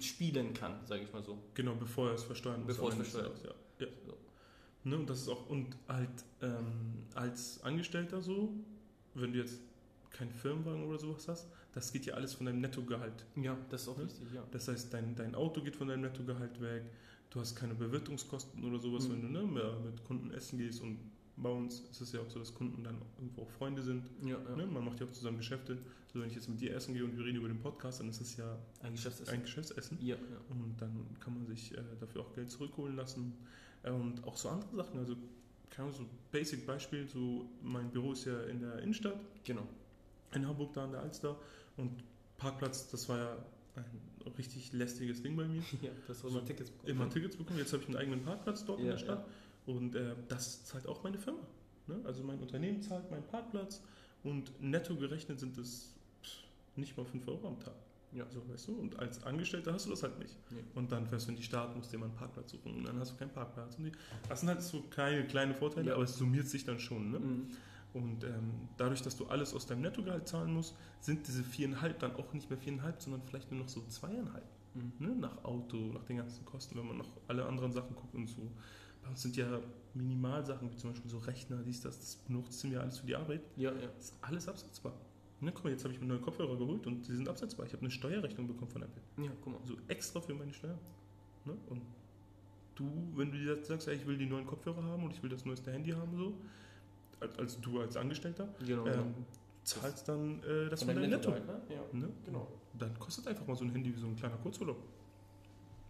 spielen 0.00 0.54
kann, 0.54 0.84
sage 0.86 1.02
ich 1.02 1.12
mal 1.12 1.22
so. 1.22 1.36
Genau, 1.54 1.74
bevor 1.74 2.08
er 2.08 2.14
es 2.14 2.24
versteuern 2.24 2.60
muss. 2.60 2.68
Bevor 2.68 2.88
es 2.90 2.94
versteuert 2.94 3.38
Ja. 3.44 3.86
ja. 3.86 3.92
So. 4.06 4.14
Ne, 4.86 4.96
und 4.96 5.10
das 5.10 5.20
ist 5.22 5.28
auch, 5.28 5.48
und 5.50 5.76
halt 5.88 6.08
ähm, 6.42 7.04
als 7.14 7.62
Angestellter 7.64 8.22
so, 8.22 8.54
wenn 9.14 9.32
du 9.32 9.38
jetzt 9.38 9.60
keinen 10.10 10.30
Firmenwagen 10.32 10.84
oder 10.84 10.98
sowas 10.98 11.28
hast, 11.28 11.48
das 11.72 11.92
geht 11.92 12.06
ja 12.06 12.14
alles 12.14 12.34
von 12.34 12.46
deinem 12.46 12.60
Nettogehalt. 12.60 13.26
Ja, 13.36 13.56
das 13.68 13.82
ist 13.82 13.88
auch 13.88 13.98
Ne? 13.98 14.04
richtig, 14.04 14.32
ja. 14.32 14.44
Das 14.52 14.68
heißt, 14.68 14.92
dein, 14.94 15.14
dein 15.16 15.34
Auto 15.34 15.60
geht 15.62 15.76
von 15.76 15.88
deinem 15.88 16.02
Nettogehalt 16.02 16.60
weg, 16.60 16.84
du 17.30 17.40
hast 17.40 17.56
keine 17.56 17.74
Bewirtungskosten 17.74 18.64
oder 18.64 18.78
sowas, 18.78 19.08
Mhm. 19.08 19.12
wenn 19.12 19.22
du 19.22 19.28
ne, 19.28 19.42
mehr 19.42 19.78
mit 19.80 20.04
Kunden 20.04 20.30
essen 20.30 20.58
gehst 20.58 20.80
und 20.82 20.98
bei 21.36 21.50
uns 21.50 21.80
ist 21.90 22.00
es 22.00 22.12
ja 22.12 22.20
auch 22.20 22.30
so, 22.30 22.38
dass 22.38 22.54
Kunden 22.54 22.82
dann 22.84 22.96
irgendwo 23.18 23.42
auch 23.42 23.50
Freunde 23.50 23.82
sind. 23.82 24.04
Ja, 24.22 24.38
ja. 24.48 24.56
Ne? 24.56 24.66
Man 24.66 24.84
macht 24.84 25.00
ja 25.00 25.06
auch 25.06 25.10
zusammen 25.12 25.36
Geschäfte. 25.38 25.78
So, 26.12 26.20
wenn 26.20 26.28
ich 26.28 26.34
jetzt 26.34 26.48
mit 26.48 26.60
dir 26.60 26.74
essen 26.74 26.94
gehe 26.94 27.04
und 27.04 27.16
wir 27.16 27.24
reden 27.26 27.36
über 27.38 27.48
den 27.48 27.60
Podcast, 27.60 28.00
dann 28.00 28.08
ist 28.08 28.20
es 28.22 28.36
ja 28.38 28.58
Ein 28.82 28.92
Geschäftsessen. 28.92 29.34
ein 29.34 29.42
Geschäftsessen. 29.42 29.98
ja, 30.00 30.16
ja. 30.16 30.22
Und 30.48 30.74
dann 30.80 31.06
kann 31.20 31.34
man 31.34 31.46
sich 31.46 31.72
äh, 31.76 31.82
dafür 32.00 32.22
auch 32.22 32.32
Geld 32.34 32.50
zurückholen 32.50 32.96
lassen. 32.96 33.34
Äh, 33.82 33.90
und 33.90 34.24
auch 34.24 34.36
so 34.36 34.48
andere 34.48 34.76
Sachen. 34.76 34.98
Also, 34.98 35.14
keine 35.68 35.92
so 35.92 36.06
Basic 36.32 36.64
Beispiel: 36.66 37.06
so 37.06 37.50
mein 37.62 37.90
Büro 37.90 38.12
ist 38.12 38.24
ja 38.24 38.40
in 38.44 38.60
der 38.60 38.78
Innenstadt, 38.78 39.18
Genau. 39.44 39.66
in 40.32 40.46
Hamburg, 40.46 40.72
da 40.72 40.84
an 40.84 40.92
der 40.92 41.00
Alster. 41.02 41.36
Und 41.76 42.02
Parkplatz, 42.38 42.88
das 42.90 43.08
war 43.10 43.18
ja 43.18 43.36
ein 43.74 44.32
richtig 44.38 44.72
lästiges 44.72 45.22
Ding 45.22 45.36
bei 45.36 45.46
mir. 45.46 45.60
Ja, 45.82 45.90
das 46.08 46.20
soll 46.20 46.30
So, 46.30 46.38
man 46.38 46.46
Tickets 46.46 46.70
bekommen. 46.70 46.90
Immer 46.90 47.10
Tickets 47.10 47.36
bekommen. 47.36 47.58
Jetzt 47.58 47.72
habe 47.74 47.82
ich 47.82 47.88
einen 47.90 47.98
eigenen 47.98 48.22
Parkplatz 48.22 48.64
dort 48.64 48.80
in 48.80 48.86
Ja, 48.86 48.92
der 48.92 48.98
Stadt. 48.98 49.26
Und 49.66 49.94
äh, 49.94 50.14
das 50.28 50.64
zahlt 50.64 50.86
auch 50.86 51.02
meine 51.02 51.18
Firma. 51.18 51.42
Ne? 51.86 52.00
Also, 52.04 52.22
mein 52.22 52.40
Unternehmen 52.40 52.80
zahlt 52.82 53.10
meinen 53.10 53.26
Parkplatz. 53.26 53.82
Und 54.22 54.60
netto 54.60 54.96
gerechnet 54.96 55.38
sind 55.38 55.56
es 55.58 55.94
nicht 56.74 56.96
mal 56.96 57.04
5 57.04 57.26
Euro 57.28 57.48
am 57.48 57.60
Tag. 57.60 57.74
Ja. 58.12 58.24
So, 58.30 58.48
weißt 58.48 58.68
du? 58.68 58.74
Und 58.78 58.98
als 58.98 59.22
Angestellter 59.24 59.72
hast 59.72 59.86
du 59.86 59.90
das 59.90 60.02
halt 60.02 60.18
nicht. 60.18 60.36
Nee. 60.50 60.64
Und 60.74 60.90
dann 60.90 61.06
fährst 61.06 61.26
du 61.26 61.32
in 61.32 61.36
die 61.36 61.42
Stadt, 61.42 61.76
musst 61.76 61.92
dir 61.92 61.98
mal 61.98 62.06
einen 62.06 62.14
Parkplatz 62.14 62.50
suchen 62.50 62.74
und 62.74 62.84
dann 62.84 62.98
hast 62.98 63.12
du 63.12 63.16
keinen 63.16 63.30
Parkplatz. 63.32 63.76
Die, 63.76 63.92
das 64.28 64.40
sind 64.40 64.48
halt 64.48 64.62
so 64.62 64.82
kleine, 64.82 65.26
kleine 65.26 65.54
Vorteile, 65.54 65.88
Ja. 65.88 65.94
aber 65.94 66.04
es 66.04 66.16
summiert 66.16 66.48
sich 66.48 66.64
dann 66.64 66.78
schon. 66.78 67.10
Ne? 67.10 67.18
Mhm. 67.18 67.46
Und 67.92 68.24
ähm, 68.24 68.68
dadurch, 68.76 69.02
dass 69.02 69.16
du 69.16 69.26
alles 69.26 69.54
aus 69.54 69.66
deinem 69.66 69.82
Nettogehalt 69.82 70.28
zahlen 70.28 70.52
musst, 70.52 70.74
sind 71.00 71.26
diese 71.26 71.42
viereinhalb 71.42 71.98
dann 71.98 72.14
auch 72.16 72.32
nicht 72.32 72.48
mehr 72.50 72.58
viereinhalb, 72.58 73.00
sondern 73.00 73.22
vielleicht 73.22 73.50
nur 73.50 73.60
noch 73.60 73.68
so 73.68 73.82
zweieinhalb. 73.88 74.44
Mhm. 74.74 74.92
Ne? 74.98 75.16
Nach 75.16 75.44
Auto, 75.44 75.76
nach 75.92 76.04
den 76.04 76.18
ganzen 76.18 76.44
Kosten, 76.44 76.78
wenn 76.78 76.86
man 76.86 76.98
noch 76.98 77.10
alle 77.28 77.44
anderen 77.46 77.72
Sachen 77.72 77.94
guckt 77.96 78.14
und 78.14 78.28
so. 78.28 78.50
Bei 79.06 79.10
uns 79.10 79.22
sind 79.22 79.36
ja 79.36 79.46
Minimalsachen, 79.94 80.68
wie 80.70 80.76
zum 80.76 80.90
Beispiel 80.90 81.10
so 81.10 81.18
Rechner, 81.18 81.62
dies, 81.64 81.80
das, 81.80 81.98
das 81.98 82.16
benutzen 82.16 82.72
wir 82.72 82.80
alles 82.80 82.98
für 82.98 83.06
die 83.06 83.14
Arbeit. 83.14 83.40
Ja, 83.56 83.70
ja. 83.72 83.86
Das 83.96 84.06
ist 84.06 84.14
alles 84.20 84.48
absetzbar. 84.48 84.92
Ne, 85.40 85.52
guck 85.52 85.64
mal, 85.64 85.70
jetzt 85.70 85.84
habe 85.84 85.94
ich 85.94 86.00
mir 86.00 86.06
neue 86.06 86.18
Kopfhörer 86.18 86.56
geholt 86.58 86.86
und 86.86 87.06
die 87.06 87.14
sind 87.14 87.28
absetzbar. 87.28 87.66
Ich 87.66 87.72
habe 87.72 87.82
eine 87.82 87.90
Steuerrechnung 87.90 88.48
bekommen 88.48 88.70
von 88.70 88.82
Apple. 88.82 89.02
Ja, 89.24 89.30
guck 89.42 89.52
mal. 89.52 89.60
So 89.64 89.76
extra 89.86 90.20
für 90.20 90.34
meine 90.34 90.52
Steuer. 90.52 90.76
Ne? 91.44 91.56
Und 91.68 91.82
du, 92.74 92.90
wenn 93.14 93.30
du 93.30 93.38
dir 93.38 93.64
sagst, 93.64 93.86
ey, 93.86 93.94
ich 93.94 94.06
will 94.06 94.18
die 94.18 94.26
neuen 94.26 94.46
Kopfhörer 94.46 94.82
haben 94.82 95.04
und 95.04 95.12
ich 95.12 95.22
will 95.22 95.30
das 95.30 95.44
neueste 95.44 95.70
Handy 95.72 95.92
haben, 95.92 96.16
so, 96.16 96.34
als, 97.20 97.38
als 97.38 97.60
du 97.60 97.80
als 97.80 97.96
Angestellter, 97.96 98.48
Genau. 98.66 98.86
ähm, 98.86 99.14
zahlst 99.62 100.08
dann 100.08 100.42
äh, 100.42 100.68
das 100.68 100.82
von, 100.82 100.96
deinem 100.96 101.10
Netto. 101.10 101.30
Nettogehalt, 101.30 101.68
ne? 101.68 101.76
Ja. 101.76 101.98
Ne? 101.98 102.08
Genau. 102.24 102.48
Dann 102.76 102.98
kostet 102.98 103.28
einfach 103.28 103.46
mal 103.46 103.54
so 103.56 103.64
ein 103.64 103.70
Handy 103.70 103.94
wie 103.94 104.00
so 104.00 104.06
ein 104.06 104.16
kleiner 104.16 104.36
Kurzurlaub. 104.38 104.82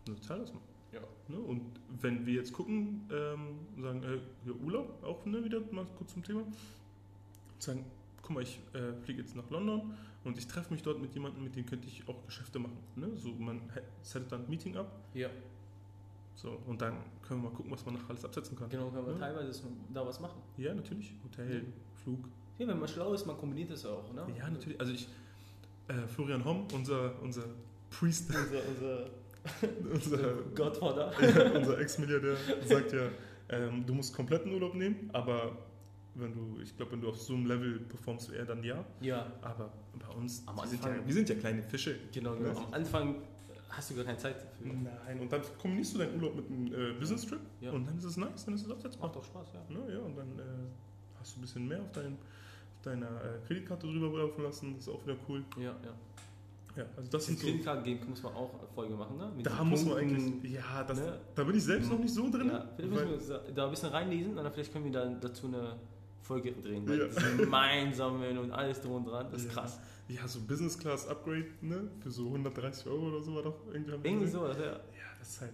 Also 0.06 0.20
zahl 0.20 0.40
das 0.40 0.52
mal. 0.52 0.60
Ja. 0.96 1.34
Ne? 1.34 1.40
Und 1.40 1.62
wenn 2.00 2.24
wir 2.26 2.34
jetzt 2.34 2.52
gucken, 2.52 3.08
ähm, 3.12 3.82
sagen, 3.82 4.02
äh, 4.02 4.16
ja, 4.48 4.52
Urlaub, 4.64 5.02
auch 5.04 5.24
ne, 5.26 5.44
wieder 5.44 5.60
mal 5.72 5.86
kurz 5.96 6.12
zum 6.12 6.22
Thema, 6.22 6.42
sagen, 7.58 7.84
guck 8.22 8.30
mal, 8.34 8.42
ich 8.42 8.60
äh, 8.74 8.92
fliege 9.02 9.20
jetzt 9.22 9.34
nach 9.36 9.48
London 9.50 9.94
und 10.24 10.38
ich 10.38 10.46
treffe 10.46 10.72
mich 10.72 10.82
dort 10.82 11.00
mit 11.00 11.14
jemandem, 11.14 11.44
mit 11.44 11.54
dem 11.56 11.66
könnte 11.66 11.86
ich 11.88 12.06
auch 12.08 12.24
Geschäfte 12.26 12.58
machen. 12.58 12.76
Ne? 12.96 13.08
So, 13.16 13.30
man 13.38 13.60
settet 14.02 14.32
dann 14.32 14.44
ein 14.44 14.50
Meeting 14.50 14.76
ab, 14.76 14.90
Ja, 15.14 15.28
so, 16.34 16.58
und 16.66 16.80
dann 16.82 16.98
können 17.22 17.42
wir 17.42 17.48
mal 17.48 17.56
gucken, 17.56 17.72
was 17.72 17.84
man 17.86 17.94
noch 17.94 18.08
alles 18.10 18.24
absetzen 18.24 18.56
kann. 18.58 18.68
genau, 18.68 18.90
kann 18.90 19.04
man 19.04 19.14
Ja. 19.14 19.18
teilweise 19.20 19.52
so 19.54 19.64
da 19.94 20.06
was 20.06 20.20
machen. 20.20 20.40
Ja, 20.58 20.74
natürlich. 20.74 21.14
Hotel, 21.24 21.64
Flug. 21.94 22.28
Ja, 22.58 22.66
wenn 22.68 22.78
man 22.78 22.88
schlau 22.88 23.12
ist, 23.14 23.24
man 23.26 23.36
kombiniert 23.38 23.70
das 23.70 23.84
auch, 23.86 24.12
ne? 24.12 24.26
Ja, 24.36 24.48
natürlich. 24.50 24.78
Also 24.78 24.92
ich, 24.92 25.08
äh, 25.88 26.06
Florian 26.08 26.44
Homm, 26.44 26.66
unser, 26.74 27.20
unser 27.22 27.44
Priest, 27.90 28.28
Unser, 28.34 28.68
unser, 28.68 29.10
unser, 29.92 30.34
Godfather. 30.54 31.12
unser 31.54 31.78
Ex-Milliardär, 31.80 32.36
sagt 32.64 32.92
ja, 32.92 33.08
ähm, 33.48 33.84
du 33.86 33.94
musst 33.94 34.14
kompletten 34.14 34.52
Urlaub 34.52 34.74
nehmen, 34.74 35.08
aber 35.12 35.56
wenn 36.14 36.32
du, 36.32 36.60
ich 36.62 36.74
glaube, 36.76 36.92
wenn 36.92 37.00
du 37.00 37.08
auf 37.10 37.20
so 37.20 37.34
einem 37.34 37.46
Level 37.46 37.78
performst 37.80 38.32
wie 38.32 38.36
er, 38.36 38.44
dann 38.46 38.62
ja. 38.64 38.84
Ja, 39.00 39.30
Aber 39.42 39.70
bei 39.98 40.14
uns, 40.14 40.42
Am 40.46 40.56
wir 40.56 40.66
sind, 40.66 40.82
Anfang- 40.82 41.00
ja, 41.00 41.06
wir 41.06 41.14
sind 41.14 41.28
ja 41.28 41.34
kleine 41.34 41.62
Fische. 41.62 41.96
genau, 42.12 42.34
genau. 42.36 42.58
Am 42.58 42.72
Anfang 42.72 43.16
hast 43.68 43.90
du 43.90 43.96
gar 43.96 44.04
keine 44.04 44.16
Zeit 44.16 44.36
dafür. 44.36 44.72
Nein, 44.72 45.20
und 45.20 45.30
dann 45.30 45.42
kombinierst 45.60 45.94
du 45.94 45.98
deinen 45.98 46.14
Urlaub 46.16 46.36
mit 46.36 46.46
einem 46.50 46.66
äh, 46.72 46.92
Business-Trip 46.98 47.40
Ja. 47.60 47.70
und 47.72 47.86
dann 47.86 47.98
ist 47.98 48.04
es 48.04 48.16
nice, 48.16 48.44
dann 48.46 48.54
ist 48.54 48.64
es 48.64 48.70
absetzbar. 48.70 49.08
Macht 49.08 49.16
doch 49.16 49.24
Spaß, 49.24 49.46
ja. 49.54 49.74
Ne, 49.76 49.92
ja, 49.92 49.98
und 50.00 50.16
dann 50.16 50.38
äh, 50.38 50.42
hast 51.20 51.36
du 51.36 51.40
ein 51.40 51.42
bisschen 51.42 51.68
mehr 51.68 51.80
auf, 51.82 51.92
dein, 51.92 52.14
auf 52.14 52.82
deiner 52.82 53.06
äh, 53.06 53.46
Kreditkarte 53.46 53.86
drüber 53.86 54.18
laufen 54.18 54.42
lassen, 54.42 54.74
das 54.74 54.86
ist 54.86 54.88
auch 54.94 55.04
wieder 55.04 55.16
cool. 55.28 55.44
Ja, 55.58 55.64
ja. 55.84 55.92
Ja, 56.76 56.84
also 56.96 57.10
das 57.10 57.26
sind 57.26 57.38
so, 57.38 57.46
Kreditkarten-Game 57.46 57.98
muss 58.08 58.22
man 58.22 58.34
auch 58.34 58.50
Folge 58.74 58.94
machen, 58.94 59.16
ne? 59.16 59.32
Mit 59.34 59.46
da 59.46 59.64
muss 59.64 59.84
man 59.84 59.96
eigentlich, 59.96 60.52
ja, 60.52 60.84
das, 60.84 60.98
ne? 60.98 61.18
da 61.34 61.44
bin 61.44 61.56
ich 61.56 61.64
selbst 61.64 61.90
noch 61.90 61.98
nicht 61.98 62.12
so 62.12 62.30
drin. 62.30 62.48
Ja, 62.48 62.68
vielleicht 62.76 62.92
müssen 63.10 63.28
wir 63.30 63.52
da, 63.54 63.64
ein 63.64 63.70
bisschen 63.70 63.88
reinlesen 63.90 64.36
und 64.36 64.44
dann 64.44 64.52
vielleicht 64.52 64.72
können 64.72 64.84
wir 64.84 64.92
dann 64.92 65.18
dazu 65.20 65.46
eine 65.46 65.76
Folge 66.22 66.52
drehen. 66.52 66.86
Weil 66.86 67.00
Ja. 67.00 67.36
Gemeinsamen 67.38 68.36
und 68.38 68.50
alles 68.52 68.80
drum 68.80 68.92
und 68.96 69.06
dran, 69.06 69.28
das 69.32 69.42
ist 69.42 69.48
Ja. 69.54 69.62
krass. 69.62 69.80
Ja, 70.08 70.28
so 70.28 70.40
Business 70.40 70.78
Class 70.78 71.08
Upgrade, 71.08 71.46
ne? 71.62 71.88
Für 72.00 72.10
so 72.10 72.26
130 72.28 72.86
Euro 72.88 73.08
oder 73.08 73.22
so 73.22 73.34
war 73.34 73.42
doch 73.42 73.56
irgendwie. 73.72 73.92
Irgendwie 74.08 74.26
sowas, 74.28 74.56
ja. 74.58 74.66
Ja, 74.66 74.80
das 75.18 75.28
ist 75.30 75.40
halt. 75.40 75.52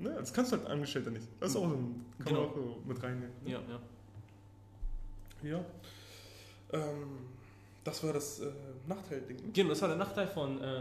Ne, 0.00 0.10
das 0.16 0.32
kannst 0.32 0.52
du 0.52 0.56
halt 0.58 0.66
Angestellter 0.68 1.10
nicht. 1.10 1.26
Das 1.40 1.50
ist 1.50 1.56
auch 1.56 1.68
so 1.68 1.74
ein. 1.74 2.04
Kann 2.18 2.26
Genau. 2.26 2.40
man 2.42 2.50
auch 2.50 2.54
so 2.54 2.82
mit 2.86 3.02
reinnehmen. 3.02 3.30
ne? 3.44 3.50
Ja, 3.50 3.60
ja. 5.42 5.50
Ja. 5.50 5.64
Ähm, 6.72 7.08
das 7.88 8.02
war 8.04 8.12
das 8.12 8.40
äh, 8.40 8.46
Nachteil-Ding. 8.86 9.52
Genau, 9.52 9.70
das 9.70 9.80
war 9.82 9.88
der 9.88 9.96
Nachteil 9.96 10.26
von, 10.28 10.60
äh, 10.62 10.80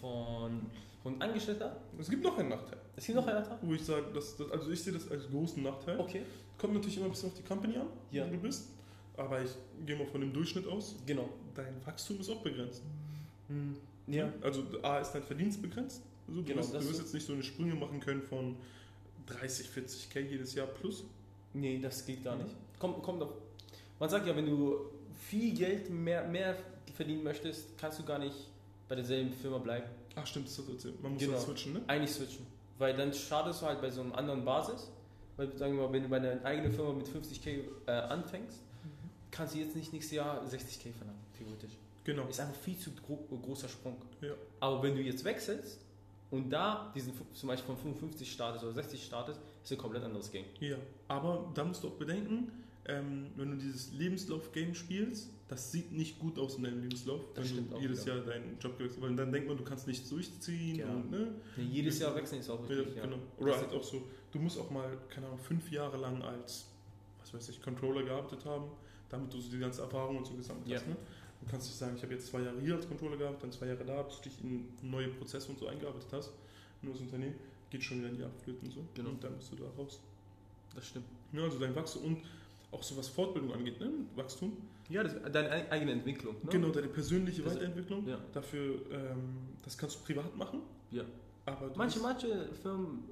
von, 0.00 0.60
von 1.02 1.20
Angestellter. 1.22 1.76
Es 1.98 2.08
gibt 2.10 2.22
noch 2.24 2.36
einen 2.38 2.48
Nachteil, 2.50 2.78
Ist 2.96 3.06
hier 3.06 3.14
noch 3.14 3.26
ein 3.26 3.34
Nachteil? 3.34 3.58
wo 3.62 3.72
ich 3.74 3.84
sage, 3.84 4.06
dass, 4.14 4.36
dass, 4.36 4.50
also 4.50 4.70
ich 4.70 4.82
sehe 4.82 4.92
das 4.92 5.10
als 5.10 5.28
großen 5.28 5.62
Nachteil. 5.62 5.98
Okay. 6.00 6.22
Kommt 6.58 6.74
natürlich 6.74 6.96
immer 6.96 7.06
ein 7.06 7.10
bisschen 7.12 7.28
auf 7.30 7.34
die 7.36 7.42
Company 7.42 7.76
an, 7.76 7.86
Ja. 8.10 8.26
wo 8.26 8.30
du 8.32 8.38
bist. 8.38 8.68
Aber 9.16 9.42
ich 9.42 9.50
gehe 9.84 9.96
mal 9.96 10.06
von 10.06 10.20
dem 10.20 10.32
Durchschnitt 10.32 10.66
aus. 10.66 10.94
Genau. 11.06 11.28
Dein 11.54 11.74
Wachstum 11.84 12.20
ist 12.20 12.30
auch 12.30 12.40
begrenzt. 12.42 12.82
Ja. 14.06 14.32
Also 14.42 14.62
A 14.82 14.98
ist 14.98 15.12
dein 15.12 15.22
Verdienst 15.22 15.60
begrenzt. 15.60 16.02
Also 16.28 16.40
du, 16.40 16.46
Genau, 16.46 16.58
wirst, 16.60 16.70
du 16.72 16.74
das 16.78 16.84
wirst 16.86 16.96
so. 16.96 17.02
jetzt 17.02 17.14
nicht 17.14 17.26
so 17.26 17.32
eine 17.32 17.42
Sprünge 17.42 17.74
machen 17.74 18.00
können 18.00 18.22
von 18.22 18.56
30, 19.26 19.68
40k 19.68 20.20
jedes 20.20 20.54
Jahr 20.54 20.66
plus. 20.68 21.04
Nee, 21.52 21.78
das 21.80 22.04
geht 22.06 22.22
gar 22.24 22.36
nicht. 22.36 22.54
Kommt, 22.78 23.02
kommt 23.02 23.22
auf. 23.22 23.30
Man 23.98 24.08
sagt 24.08 24.26
ja, 24.26 24.34
wenn 24.36 24.46
du 24.46 24.76
viel 25.28 25.54
Geld 25.54 25.90
mehr, 25.90 26.26
mehr 26.26 26.56
verdienen 26.94 27.22
möchtest, 27.22 27.76
kannst 27.78 27.98
du 27.98 28.04
gar 28.04 28.18
nicht 28.18 28.36
bei 28.88 28.94
derselben 28.96 29.32
Firma 29.32 29.58
bleiben. 29.58 29.86
Ach 30.16 30.26
stimmt. 30.26 30.48
Man 31.02 31.12
muss 31.12 31.22
Genau. 31.22 31.38
switchen, 31.38 31.72
ne? 31.74 31.80
Eigentlich 31.86 32.10
switchen. 32.12 32.46
Weil 32.78 32.96
dann 32.96 33.12
schadest 33.12 33.62
du 33.62 33.66
halt 33.66 33.80
bei 33.80 33.90
so 33.90 34.00
einem 34.00 34.12
anderen 34.12 34.44
Basis. 34.44 34.90
Weil, 35.36 35.56
sagen 35.56 35.76
wir 35.76 35.84
mal, 35.86 35.92
wenn 35.92 36.02
du 36.02 36.08
bei 36.08 36.16
einer 36.16 36.44
eigenen 36.44 36.72
Firma 36.72 36.92
mit 36.92 37.06
50k 37.06 37.60
äh, 37.86 37.90
anfängst, 37.92 38.58
kannst 39.30 39.54
du 39.54 39.58
jetzt 39.58 39.76
nicht 39.76 39.92
nächstes 39.92 40.16
Jahr 40.16 40.42
60k 40.44 40.92
verlangen, 40.92 41.20
theoretisch. 41.38 41.72
Genau. 42.04 42.26
Ist 42.26 42.40
einfach 42.40 42.56
viel 42.56 42.76
zu 42.76 42.90
gro 42.92 43.16
großer 43.42 43.68
Sprung. 43.68 43.96
Ja. 44.20 44.32
Aber 44.58 44.82
wenn 44.82 44.96
du 44.96 45.02
jetzt 45.02 45.24
wechselst 45.24 45.78
und 46.30 46.50
da 46.50 46.90
diesen 46.94 47.12
zum 47.34 47.46
Beispiel 47.48 47.66
von 47.74 47.76
55 47.76 48.30
startest 48.32 48.64
oder 48.64 48.72
60 48.74 49.04
startest, 49.04 49.40
ist 49.62 49.70
ein 49.72 49.78
komplett 49.78 50.02
anderes 50.02 50.30
Game. 50.30 50.44
Ja, 50.60 50.76
aber 51.08 51.50
da 51.54 51.64
musst 51.64 51.82
du 51.84 51.88
auch 51.88 51.92
bedenken, 51.94 52.50
ähm, 52.86 53.26
wenn 53.36 53.50
du 53.52 53.56
dieses 53.58 53.92
Lebenslauf-Game 53.92 54.74
spielst, 54.74 55.30
das 55.48 55.70
sieht 55.72 55.92
nicht 55.92 56.18
gut 56.18 56.38
aus 56.38 56.56
in 56.56 56.62
deinem 56.64 56.80
Lebenslauf, 56.80 57.20
Das 57.34 57.54
wenn 57.56 57.68
du 57.68 57.78
jedes 57.78 58.04
wieder. 58.06 58.16
Jahr 58.16 58.24
deinen 58.24 58.58
Job 58.60 58.78
gewechselt 58.78 59.02
weil 59.02 59.14
dann 59.16 59.32
denkt 59.32 59.48
man, 59.48 59.56
du 59.56 59.64
kannst 59.64 59.86
nichts 59.86 60.08
durchziehen 60.08 60.76
Ja. 60.76 60.88
und 60.88 61.10
ne? 61.10 61.34
Ja, 61.56 61.62
jedes 61.62 61.98
Jahr 61.98 62.14
wechseln 62.14 62.40
ist 62.40 62.48
auch 62.50 62.68
richtig. 62.68 62.96
Ja, 62.96 63.02
genau. 63.04 63.18
Oder 63.38 63.52
Das- 63.52 63.62
halt 63.62 63.72
auch 63.74 63.82
so, 63.82 64.06
du 64.32 64.38
musst 64.38 64.58
auch 64.58 64.70
mal, 64.70 64.96
keine 65.08 65.26
Ahnung, 65.26 65.38
fünf 65.38 65.70
Jahre 65.70 65.96
lang 65.98 66.22
als, 66.22 66.66
was 67.20 67.34
weiß 67.34 67.48
ich, 67.50 67.60
Controller 67.62 68.02
gearbeitet 68.04 68.44
haben, 68.44 68.70
damit 69.08 69.32
du 69.32 69.40
so 69.40 69.50
die 69.50 69.58
ganze 69.58 69.82
Erfahrung 69.82 70.18
und 70.18 70.26
so 70.26 70.34
gesammelt 70.34 70.66
hast. 70.72 70.86
Ne? 70.86 70.96
Du 71.42 71.50
kannst 71.50 71.66
nicht 71.68 71.78
sagen, 71.78 71.96
ich 71.96 72.02
habe 72.02 72.14
jetzt 72.14 72.26
zwei 72.28 72.42
Jahre 72.42 72.60
hier 72.60 72.76
als 72.76 72.86
Controller 72.86 73.16
gehabt, 73.16 73.42
dann 73.42 73.50
zwei 73.50 73.66
Jahre 73.66 73.84
da, 73.84 74.02
bis 74.02 74.16
du 74.20 74.28
dich 74.28 74.40
in 74.44 74.68
neue 74.82 75.08
Prozesse 75.08 75.50
und 75.50 75.58
so 75.58 75.66
eingearbeitet 75.68 76.08
hast. 76.12 76.30
Nur 76.82 76.92
das 76.92 77.02
Unternehmen 77.02 77.34
geht 77.70 77.82
schon 77.82 77.98
wieder 77.98 78.08
in 78.10 78.16
die 78.16 78.24
Abflöten 78.24 78.68
und 78.68 78.74
so. 78.74 78.84
Genau. 78.94 79.10
Und 79.10 79.24
dann 79.24 79.36
bist 79.36 79.50
du 79.52 79.56
da 79.56 79.64
raus. 79.76 80.00
Das 80.74 80.86
stimmt. 80.86 81.06
Ja, 81.32 81.42
also 81.42 81.58
dein 81.58 81.74
Wachstum 81.74 82.04
und 82.04 82.22
auch 82.72 82.82
so 82.82 82.96
was 82.96 83.08
Fortbildung 83.08 83.52
angeht, 83.52 83.80
ne? 83.80 83.90
Wachstum. 84.16 84.52
Ja, 84.88 85.02
das, 85.04 85.14
deine 85.32 85.50
ei- 85.50 85.70
eigene 85.70 85.92
Entwicklung. 85.92 86.34
Ne? 86.42 86.48
Genau, 86.50 86.68
deine 86.70 86.88
persönliche 86.88 87.44
Weiterentwicklung. 87.44 88.06
Ja. 88.08 88.18
Dafür, 88.32 88.80
ähm, 88.92 89.18
das 89.64 89.76
kannst 89.78 89.96
du 90.00 90.04
privat 90.04 90.36
machen. 90.36 90.60
Ja. 90.90 91.04
Aber 91.46 91.70
Manche, 91.76 92.00
manche 92.00 92.48
Firmen 92.62 93.04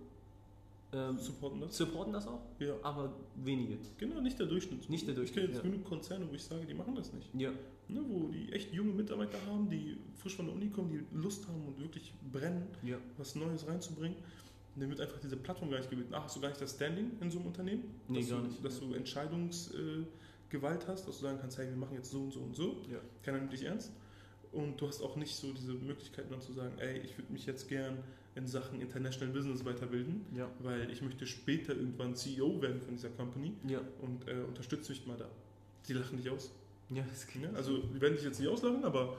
ähm, 0.92 1.18
supporten 1.18 1.60
das. 1.60 1.76
supporten 1.76 2.12
das 2.12 2.26
auch, 2.26 2.40
Ja. 2.58 2.74
aber 2.82 3.12
wenige. 3.36 3.78
Genau, 3.98 4.20
nicht 4.20 4.38
der 4.38 4.46
Durchschnitt. 4.46 4.88
Nicht 4.88 5.06
der 5.06 5.16
Ich 5.18 5.32
kenne 5.32 5.46
Durchschnitt, 5.48 5.48
jetzt 5.48 5.64
ja. 5.64 5.70
genug 5.70 5.84
Konzerne, 5.88 6.26
wo 6.30 6.34
ich 6.34 6.42
sage, 6.42 6.64
die 6.66 6.74
machen 6.74 6.94
das 6.94 7.12
nicht. 7.12 7.28
Ja, 7.34 7.50
Ne, 7.90 8.02
wo 8.06 8.28
die 8.28 8.52
echt 8.52 8.70
junge 8.74 8.92
Mitarbeiter 8.92 9.38
haben, 9.46 9.70
die 9.70 9.96
frisch 10.16 10.36
von 10.36 10.44
der 10.44 10.54
Uni 10.54 10.68
kommen, 10.68 10.90
die 10.90 11.16
Lust 11.16 11.48
haben 11.48 11.64
und 11.68 11.80
wirklich 11.80 12.12
brennen, 12.30 12.66
ja, 12.82 12.98
was 13.16 13.34
Neues 13.34 13.66
reinzubringen. 13.66 14.14
Dann 14.78 14.88
wird 14.90 15.00
einfach 15.00 15.18
diese 15.20 15.36
Plattform 15.36 15.70
gar 15.70 15.78
nicht 15.78 15.90
gebeten. 15.90 16.12
Ach, 16.14 16.24
hast 16.24 16.36
du 16.36 16.40
gar 16.40 16.48
nicht 16.48 16.60
das 16.60 16.72
Standing 16.74 17.12
in 17.20 17.30
so 17.30 17.38
einem 17.38 17.46
Unternehmen? 17.48 17.84
Nee, 18.08 18.20
dass 18.20 18.28
gar 18.30 18.40
du, 18.40 18.46
nicht. 18.46 18.64
Dass 18.64 18.80
du 18.80 18.94
Entscheidungsgewalt 18.94 20.86
hast, 20.86 21.06
dass 21.08 21.16
du 21.18 21.22
sagen 21.22 21.38
kannst, 21.40 21.58
hey, 21.58 21.68
wir 21.68 21.76
machen 21.76 21.94
jetzt 21.94 22.10
so 22.10 22.20
und 22.22 22.32
so 22.32 22.40
und 22.40 22.54
so. 22.56 22.76
ja. 22.90 22.98
Keiner 23.22 23.38
nimmt 23.38 23.52
dich 23.52 23.64
ernst. 23.64 23.92
Und 24.52 24.80
du 24.80 24.88
hast 24.88 25.02
auch 25.02 25.16
nicht 25.16 25.34
so 25.34 25.52
diese 25.52 25.74
Möglichkeiten 25.74 26.30
dann 26.30 26.40
zu 26.40 26.52
sagen, 26.54 26.72
ey, 26.78 26.98
ich 27.00 27.18
würde 27.18 27.30
mich 27.32 27.44
jetzt 27.44 27.68
gern 27.68 27.98
in 28.34 28.46
Sachen 28.46 28.80
International 28.80 29.34
Business 29.34 29.64
weiterbilden, 29.64 30.24
Ja, 30.34 30.48
weil 30.60 30.90
ich 30.90 31.02
möchte 31.02 31.26
später 31.26 31.74
irgendwann 31.74 32.14
CEO 32.14 32.62
werden 32.62 32.80
von 32.80 32.94
dieser 32.94 33.10
Company 33.10 33.52
ja, 33.68 33.80
und 34.00 34.26
äh, 34.28 34.40
unterstütze 34.46 34.92
mich 34.92 35.04
mal 35.06 35.16
da. 35.18 35.28
Die 35.86 35.92
lachen 35.92 36.16
dich 36.16 36.30
aus. 36.30 36.50
ja, 36.90 37.02
das 37.10 37.26
geht. 37.26 37.42
Ne? 37.42 37.50
Also 37.54 37.78
die 37.78 38.00
werden 38.00 38.14
dich 38.14 38.24
jetzt 38.24 38.38
nicht 38.40 38.48
auslachen, 38.48 38.84
aber 38.84 39.16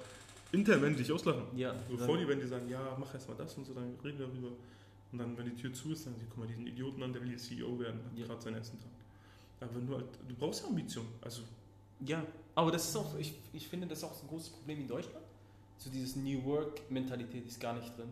intern 0.51 0.81
werden 0.81 0.95
die 0.95 1.03
dich 1.03 1.11
auslachen. 1.11 1.43
Ja, 1.55 1.75
So 1.89 1.97
vor 1.97 2.17
dir 2.17 2.27
werden 2.27 2.39
die 2.39 2.47
sagen, 2.47 2.67
ja, 2.69 2.95
mach 2.99 3.13
erst 3.13 3.27
mal 3.27 3.35
das 3.35 3.55
und 3.55 3.65
so, 3.65 3.73
dann 3.73 3.93
reden 4.03 4.17
wir 4.19 4.25
darüber. 4.27 4.49
Und 5.11 5.17
dann, 5.19 5.37
wenn 5.37 5.45
die 5.45 5.55
Tür 5.55 5.73
zu 5.73 5.91
ist, 5.91 6.05
dann 6.05 6.13
sagen 6.13 6.25
sie, 6.25 6.27
guck 6.29 6.37
mal, 6.39 6.47
diesen 6.47 6.67
Idioten 6.67 7.01
an, 7.01 7.11
der 7.13 7.21
will 7.21 7.31
jetzt 7.31 7.45
CEO 7.45 7.79
werden, 7.79 7.99
hat 8.05 8.17
Ja. 8.17 8.25
gerade 8.27 8.41
seinen 8.41 8.55
ersten 8.55 8.79
Tag. 8.79 8.89
Aber 9.61 9.75
wenn 9.75 9.87
du 9.87 9.95
halt, 9.95 10.05
du 10.27 10.35
brauchst 10.35 10.61
ja 10.63 10.67
Ambition. 10.69 11.05
Also, 11.21 11.41
Ja, 12.05 12.23
aber 12.55 12.71
das 12.71 12.87
ist 12.89 12.95
auch, 12.95 13.17
ich, 13.17 13.33
ich 13.51 13.67
finde, 13.67 13.87
das 13.87 13.97
ist 13.99 14.03
auch 14.05 14.21
ein 14.21 14.27
großes 14.27 14.49
Problem 14.51 14.81
in 14.81 14.87
Deutschland. 14.87 15.25
So 15.77 15.89
dieses 15.89 16.15
New 16.15 16.43
Work-Mentalität 16.45 17.45
ist 17.47 17.59
gar 17.59 17.73
nicht 17.73 17.97
drin. 17.97 18.09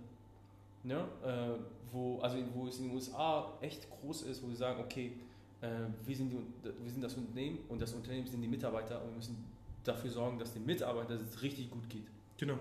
Ne? 0.83 1.07
Äh, 1.23 1.59
wo, 1.91 2.19
also 2.19 2.37
wo 2.53 2.67
es 2.67 2.79
in 2.79 2.87
den 2.87 2.95
USA 2.95 3.53
echt 3.61 3.87
groß 3.89 4.23
ist, 4.23 4.43
wo 4.43 4.49
sie 4.49 4.55
sagen, 4.55 4.81
okay, 4.81 5.13
äh, 5.61 5.67
wir, 6.05 6.15
sind 6.15 6.31
die, 6.31 6.37
wir 6.83 6.91
sind 6.91 7.01
das 7.01 7.13
Unternehmen 7.15 7.59
und 7.69 7.81
das 7.81 7.93
Unternehmen 7.93 8.27
sind 8.27 8.41
die 8.41 8.47
Mitarbeiter 8.47 9.01
und 9.01 9.09
wir 9.09 9.15
müssen 9.17 9.43
dafür 9.83 10.09
sorgen, 10.11 10.37
dass 10.39 10.53
den 10.53 10.65
Mitarbeitern 10.65 11.19
es 11.21 11.41
richtig 11.41 11.69
gut 11.71 11.87
geht. 11.89 12.07
genau. 12.37 12.57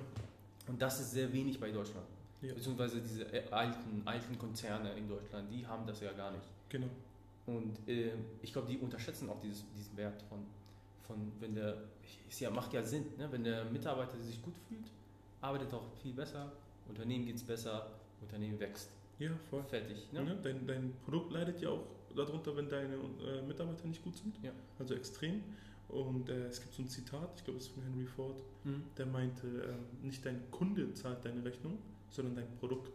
Und 0.69 0.83
das 0.83 0.99
ist 1.01 1.13
sehr 1.13 1.33
wenig 1.33 1.61
bei 1.61 1.71
Deutschland. 1.71 2.05
Ja. 2.43 2.55
Beziehungsweise 2.55 3.01
diese 3.01 3.25
äh, 3.33 3.49
alten, 3.51 4.03
alten 4.05 4.39
Konzerne 4.39 4.93
in 4.95 5.09
Deutschland, 5.09 5.51
die 5.51 5.67
haben 5.67 5.87
das 5.87 6.01
ja 6.01 6.13
gar 6.13 6.31
nicht. 6.33 6.45
Genau. 6.69 6.89
Und 7.47 7.77
äh, 7.89 8.13
ich 8.43 8.53
glaube, 8.53 8.69
die 8.69 8.79
unterschätzen 8.79 9.31
auch 9.31 9.41
dieses, 9.41 9.65
diesen 9.77 9.97
Wert 9.97 10.23
von, 10.29 10.41
von 11.07 11.33
wenn 11.41 11.55
der, 11.55 11.77
ist 12.29 12.41
ja, 12.41 12.51
macht 12.51 12.73
ja 12.73 12.83
Sinn, 12.83 13.05
ne? 13.17 13.29
wenn 13.31 13.45
der 13.45 13.65
Mitarbeiter 13.67 14.19
sich 14.19 14.43
gut 14.43 14.55
fühlt, 14.69 14.91
arbeitet 15.41 15.73
auch 15.73 15.85
viel 16.03 16.13
besser, 16.13 16.53
Unternehmen 16.89 17.25
geht 17.25 17.37
es 17.37 17.43
besser, 17.43 17.91
Unternehmen 18.21 18.59
wächst. 18.59 18.91
Ja, 19.19 19.31
voll. 19.49 19.63
Fertig. 19.65 20.13
Ne? 20.13 20.25
Ne? 20.25 20.39
Dein, 20.43 20.67
dein 20.67 20.93
Produkt 21.05 21.33
leidet 21.33 21.61
ja 21.61 21.71
auch 21.71 21.85
darunter, 22.15 22.55
wenn 22.57 22.69
deine 22.69 22.95
äh, 22.97 23.43
Mitarbeiter 23.47 23.87
nicht 23.87 24.03
gut 24.03 24.17
sind. 24.17 24.37
Ja. 24.43 24.51
Also 24.79 24.95
extrem. 24.95 25.43
Und 25.89 26.29
äh, 26.29 26.47
es 26.47 26.61
gibt 26.61 26.75
so 26.75 26.83
ein 26.83 26.89
Zitat, 26.89 27.31
ich 27.37 27.45
glaube, 27.45 27.59
es 27.59 27.67
ist 27.67 27.75
von 27.75 27.83
Henry 27.85 28.07
Ford, 28.07 28.37
Mhm. 28.65 28.83
der 28.99 29.07
meinte, 29.07 29.47
ähm, 29.47 29.79
nicht 30.03 30.27
dein 30.27 30.51
Kunde 30.51 30.93
zahlt 30.95 31.25
deine 31.25 31.45
Rechnung, 31.45 31.79
sondern 32.11 32.37
dein 32.37 32.57
Produkt. 32.59 32.91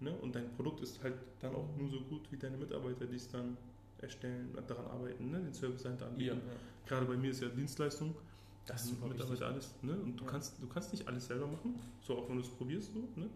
Ne? 0.00 0.12
Und 0.16 0.34
dein 0.34 0.50
Produkt 0.56 0.80
ist 0.80 1.02
halt 1.02 1.14
dann 1.40 1.54
auch 1.54 1.68
nur 1.76 1.88
so 1.90 2.00
gut 2.00 2.30
wie 2.30 2.36
deine 2.36 2.56
Mitarbeiter, 2.56 3.06
die 3.06 3.16
es 3.16 3.28
dann 3.30 3.56
erstellen, 3.98 4.54
daran 4.66 4.86
arbeiten, 4.86 5.30
ne? 5.30 5.40
den 5.40 5.54
Service 5.54 5.82
dahinter 5.82 6.04
Ja, 6.18 6.32
anbieten. 6.32 6.42
Gerade 6.86 7.06
bei 7.06 7.16
mir 7.16 7.30
ist 7.30 7.40
ja 7.40 7.48
Dienstleistung. 7.48 8.14
Das 8.66 8.82
ist 8.82 8.90
super 8.90 9.06
Mitarbeiter 9.06 9.30
wichtig. 9.32 9.46
alles. 9.46 9.74
Ne? 9.82 9.92
Und 9.92 10.16
du, 10.20 10.24
Ja. 10.24 10.30
kannst, 10.30 10.60
du 10.60 10.66
kannst 10.66 10.92
nicht 10.92 11.06
alles 11.08 11.26
selber 11.26 11.46
machen, 11.46 11.80
so 12.02 12.18
auch 12.18 12.28
wenn 12.28 12.36
du 12.36 12.42
es 12.42 12.48
probierst. 12.48 12.92
So, 12.92 12.98
ne? 13.18 13.28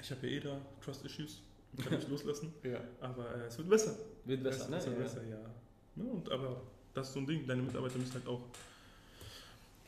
Ich 0.00 0.10
habe 0.10 0.26
ja 0.26 0.36
eh 0.36 0.40
da 0.40 0.60
Trust 0.80 1.04
Issues, 1.04 1.42
kann 1.76 1.98
ich 1.98 2.08
loslassen, 2.08 2.52
Ja. 2.62 2.80
aber 3.00 3.34
äh, 3.34 3.46
es 3.46 3.58
wird 3.58 3.68
besser. 3.68 3.96
Wird 4.24 4.42
besser, 4.42 4.64
es 4.64 4.68
ne? 4.70 4.76
Es 4.78 4.86
wird 4.86 4.96
Ja. 4.96 5.02
besser, 5.02 5.24
ja. 5.26 5.38
Ne? 5.96 6.04
Und, 6.04 6.30
aber 6.30 6.62
das 6.94 7.08
ist 7.08 7.14
so 7.14 7.20
ein 7.20 7.26
Ding, 7.26 7.46
deine 7.46 7.62
Mitarbeiter 7.62 7.98
müssen 7.98 8.14
halt 8.14 8.26
auch 8.28 8.40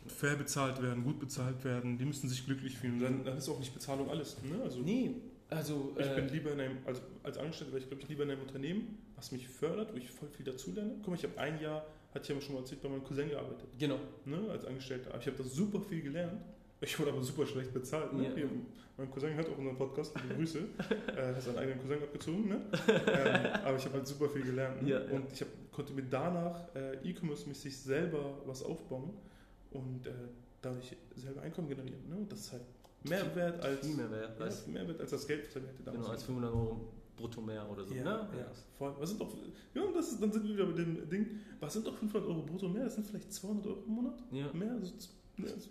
fair 0.07 0.37
bezahlt 0.37 0.83
werden, 0.83 1.05
gut 1.05 1.19
bezahlt 1.21 1.65
werden, 1.65 1.99
die 1.99 2.05
müssen 2.05 2.29
sich 2.29 2.45
glücklich 2.47 2.77
fühlen. 2.79 3.01
Dann, 3.01 3.25
dann 3.25 3.37
ist 3.39 3.49
auch 3.49 3.59
nicht 3.59 3.73
Bezahlung 3.75 4.09
alles. 4.11 4.37
Ne? 4.43 4.63
Also 4.63 4.81
Nee, 4.81 5.15
also. 5.51 5.95
ich 5.99 6.07
äh, 6.07 6.15
bin 6.15 6.29
lieber 6.29 6.53
in 6.53 6.61
einem, 6.61 6.79
also 6.87 7.01
als 7.23 7.39
Angestellter 7.39 7.73
wäre 7.73 7.83
ich 7.83 7.89
glaube 7.89 8.03
ich 8.03 8.09
lieber 8.09 8.23
in 8.25 8.31
einem 8.31 8.43
Unternehmen, 8.43 8.99
was 9.17 9.33
mich 9.33 9.47
fördert, 9.49 9.93
wo 9.93 9.97
ich 9.97 10.11
voll 10.11 10.29
viel 10.29 10.45
dazulerne. 10.47 10.93
Guck 10.99 11.09
mal, 11.09 11.15
ich 11.17 11.25
habe 11.25 11.39
ein 11.39 11.61
Jahr, 11.61 11.85
hatte 12.15 12.23
ich 12.23 12.29
ja 12.37 12.41
schon 12.41 12.55
mal 12.55 12.61
erzählt, 12.61 12.83
bei 12.83 12.89
meinem 12.89 13.05
Cousin 13.05 13.29
gearbeitet, 13.29 13.69
Genau. 13.79 13.99
ne? 14.25 14.39
als 14.51 14.65
Angestellter. 14.65 15.11
Aber 15.11 15.21
ich 15.21 15.27
habe 15.27 15.37
da 15.37 15.45
super 15.45 15.81
viel 15.81 16.03
gelernt. 16.03 16.41
Ich 16.81 16.99
wurde 16.99 17.11
aber 17.13 17.23
super 17.23 17.47
schlecht 17.47 17.75
bezahlt. 17.75 18.13
Ne? 18.15 18.25
Ja. 18.25 18.35
Hier, 18.35 18.49
mein 18.97 19.11
Cousin 19.11 19.35
hört 19.35 19.49
auch 19.51 19.59
unseren 19.59 19.77
Podcast, 19.77 20.15
liebe 20.23 20.35
Grüße. 20.35 20.61
er 21.15 21.29
hat 21.37 21.43
seinen 21.43 21.59
eigenen 21.59 21.79
Cousin 21.81 22.03
abgezogen. 22.03 22.49
Ne? 22.49 22.61
ähm, 22.89 23.47
aber 23.65 23.77
ich 23.77 23.85
habe 23.85 23.95
halt 23.97 24.07
super 24.07 24.29
viel 24.31 24.43
gelernt. 24.43 24.83
Ne? 24.83 24.89
Ja, 24.91 25.01
ja. 25.05 25.11
Und 25.11 25.31
ich 25.33 25.43
hab, 25.43 25.49
konnte 25.73 25.93
mir 25.93 26.05
danach 26.05 26.75
äh, 26.75 26.97
E-Commerce-mäßig 27.07 27.77
selber 27.77 28.39
was 28.47 28.63
aufbauen 28.63 29.11
und 29.71 30.07
äh, 30.07 30.13
dadurch 30.63 30.97
selber 31.17 31.43
Einkommen 31.43 31.69
generieren. 31.69 32.09
Ne? 32.09 32.27
Das 32.29 32.41
ist 32.41 32.53
halt 32.53 32.63
mehr 33.05 33.35
wert 33.35 33.63
als, 33.65 33.87
Viel 33.87 33.97
mehr 33.97 34.11
wert. 34.11 34.39
ja, 34.39 34.45
als, 34.45 34.67
mehr 34.67 34.87
wert 34.87 35.01
als 35.01 35.11
das 35.11 35.27
Geld, 35.27 35.47
was 35.49 35.57
er 35.57 35.63
hätte 35.69 35.83
damals 35.85 36.01
genau, 36.03 36.13
als 36.13 36.23
500 36.25 36.53
Euro 36.53 36.81
brutto 37.17 37.41
mehr 37.43 37.71
oder 37.71 37.85
so. 37.85 37.95
ja, 37.95 38.03
ne? 38.05 38.29
ja, 38.39 38.47
voll. 38.79 38.95
Was 38.99 39.09
sind 39.11 39.21
doch, 39.21 39.35
ja, 39.75 39.83
das 39.95 40.13
ist, 40.13 40.23
dann 40.23 40.33
sind 40.33 40.43
wir 40.45 40.55
wieder 40.55 40.67
bei 40.67 40.73
dem 40.73 41.09
Ding, 41.09 41.27
was 41.61 41.73
sind 41.75 41.87
doch 41.87 41.97
500 41.97 42.29
Euro 42.29 42.43
brutto 42.43 42.69
mehr? 42.69 42.85
Das 42.85 42.95
sind 42.95 43.07
vielleicht 43.07 43.33
200 43.33 43.67
Euro 43.67 43.83
im 43.87 43.93
Monat? 43.93 44.23
ja. 44.33 44.53
Mehr? 44.53 44.73
Also, 44.73 44.93
z- 44.97 45.11
ne, 45.37 45.49
so 45.49 45.69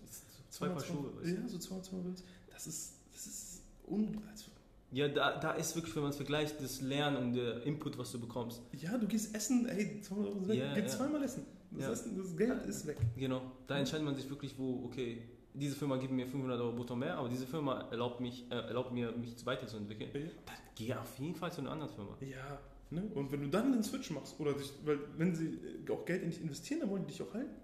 Zwei 0.50 0.70
Paar 0.70 0.80
200, 0.80 1.14
Schuhe. 1.24 1.32
Ja, 1.32 1.48
so 1.48 1.58
200 1.60 1.94
Euro. 1.94 2.04
Das 2.52 2.66
ist, 2.68 2.94
das 3.14 3.26
ist 3.28 3.62
un, 3.88 4.20
also, 4.30 4.46
Ja, 4.92 5.08
da, 5.08 5.38
da 5.40 5.52
ist 5.54 5.76
wirklich, 5.76 5.96
wenn 5.96 6.02
man 6.04 6.10
es 6.12 6.16
vergleicht, 6.18 6.60
das 6.62 6.82
Lernen 6.82 7.18
und 7.18 7.34
der 7.34 7.64
Input, 7.64 7.98
was 7.98 8.12
du 8.12 8.20
bekommst. 8.20 8.62
ja, 8.74 8.98
du 8.98 9.08
gehst 9.08 9.36
essen, 9.36 9.68
ey, 9.70 10.02
200 10.02 10.34
Euro. 10.34 10.52
Ja, 10.54 10.74
Geh 10.74 10.82
ja. 10.82 10.88
zweimal 10.88 11.24
essen. 11.24 11.46
Das, 11.72 11.82
Ja. 11.82 11.92
Essen, 11.92 12.18
das 12.18 12.36
Geld 12.36 12.66
ist 12.66 12.88
weg. 12.88 12.98
Genau. 13.16 13.42
Da 13.68 13.78
entscheidet 13.78 14.06
man 14.06 14.16
sich 14.16 14.30
wirklich, 14.30 14.58
wo, 14.58 14.86
okay, 14.86 15.22
diese 15.54 15.76
Firma 15.76 15.98
gibt 15.98 16.14
mir 16.14 16.28
500 16.28 16.60
Euro 16.60 16.74
brutto 16.74 16.96
mehr, 16.96 17.18
aber 17.18 17.30
diese 17.30 17.46
Firma 17.46 17.88
erlaubt, 17.92 18.20
mich, 18.20 18.46
äh, 18.50 18.56
erlaubt 18.56 18.92
mir, 18.92 19.12
mich 19.12 19.46
weiterzuentwickeln. 19.46 20.10
Ja. 20.14 20.22
Dann 20.46 20.56
geh 20.76 20.94
auf 20.94 21.20
jeden 21.20 21.36
Fall 21.36 21.52
zu 21.52 21.62
einer 21.62 21.72
anderen 21.72 21.94
Firma. 21.94 22.18
Ja, 22.22 22.60
ne? 22.90 23.04
Und 23.14 23.32
wenn 23.32 23.42
du 23.42 23.50
dann 23.50 23.72
den 23.72 23.84
Switch 23.84 24.10
machst, 24.12 24.40
oder 24.40 24.54
dich, 24.54 24.72
weil 24.86 25.00
wenn 25.18 25.36
sie 25.36 25.60
äh, 25.88 25.92
auch 25.92 26.06
Geld 26.06 26.24
in 26.24 26.30
dich 26.30 26.42
investieren, 26.42 26.82
dann 26.82 26.90
wollen 26.90 27.06
die 27.06 27.12
dich 27.12 27.22
auch 27.22 27.34
halten. 27.34 27.56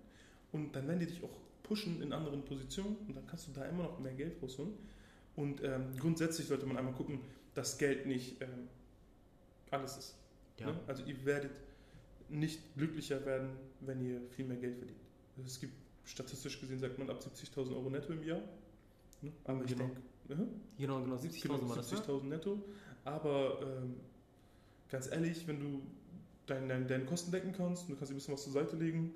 Und 0.51 0.75
dann 0.75 0.87
werden 0.87 0.99
die 0.99 1.07
dich 1.07 1.23
auch 1.23 1.29
pushen 1.63 2.01
in 2.01 2.13
anderen 2.13 2.43
Positionen 2.43 2.95
und 3.07 3.15
dann 3.15 3.25
kannst 3.27 3.47
du 3.47 3.51
da 3.51 3.65
immer 3.65 3.83
noch 3.83 3.99
mehr 3.99 4.13
Geld 4.13 4.41
rausholen. 4.41 4.73
Und 5.35 5.63
ähm, 5.63 5.87
grundsätzlich 5.99 6.47
sollte 6.47 6.65
man 6.65 6.77
einmal 6.77 6.93
gucken, 6.93 7.19
dass 7.53 7.77
Geld 7.77 8.05
nicht 8.05 8.41
ähm, 8.41 8.69
alles 9.71 9.97
ist. 9.97 10.15
Ja. 10.59 10.67
Ne? 10.67 10.79
Also 10.87 11.03
ihr 11.03 11.25
werdet 11.25 11.51
nicht 12.29 12.59
glücklicher 12.75 13.25
werden, 13.25 13.49
wenn 13.81 14.01
ihr 14.01 14.21
viel 14.31 14.45
mehr 14.45 14.57
Geld 14.57 14.77
verdient. 14.77 14.99
Also 15.37 15.47
es 15.47 15.59
gibt 15.59 15.73
statistisch 16.05 16.59
gesehen, 16.59 16.79
sagt 16.79 16.97
man, 16.97 17.09
ab 17.09 17.19
70.000 17.19 17.75
Euro 17.75 17.89
netto 17.89 18.13
im 18.13 18.23
Jahr. 18.23 18.41
Ne? 19.21 19.31
Aber 19.43 19.63
Genau. 19.63 19.89
Genau, 20.77 21.01
genau, 21.01 21.15
70.000 21.15 21.41
Genau, 21.41 21.69
war 21.69 21.75
das, 21.75 21.91
ne? 21.91 21.97
70.000 21.99 22.23
netto. 22.23 22.63
Aber 23.03 23.59
ähm, 23.61 23.95
ganz 24.89 25.07
ehrlich, 25.11 25.47
wenn 25.47 25.59
du 25.59 25.81
dein, 26.47 26.67
dein, 26.67 26.87
deine 26.87 27.05
Kosten 27.05 27.31
decken 27.31 27.53
kannst, 27.53 27.83
und 27.83 27.89
du 27.91 27.95
kannst 27.95 28.11
ein 28.11 28.15
bisschen 28.15 28.33
was 28.33 28.43
zur 28.43 28.53
Seite 28.53 28.75
legen, 28.75 29.13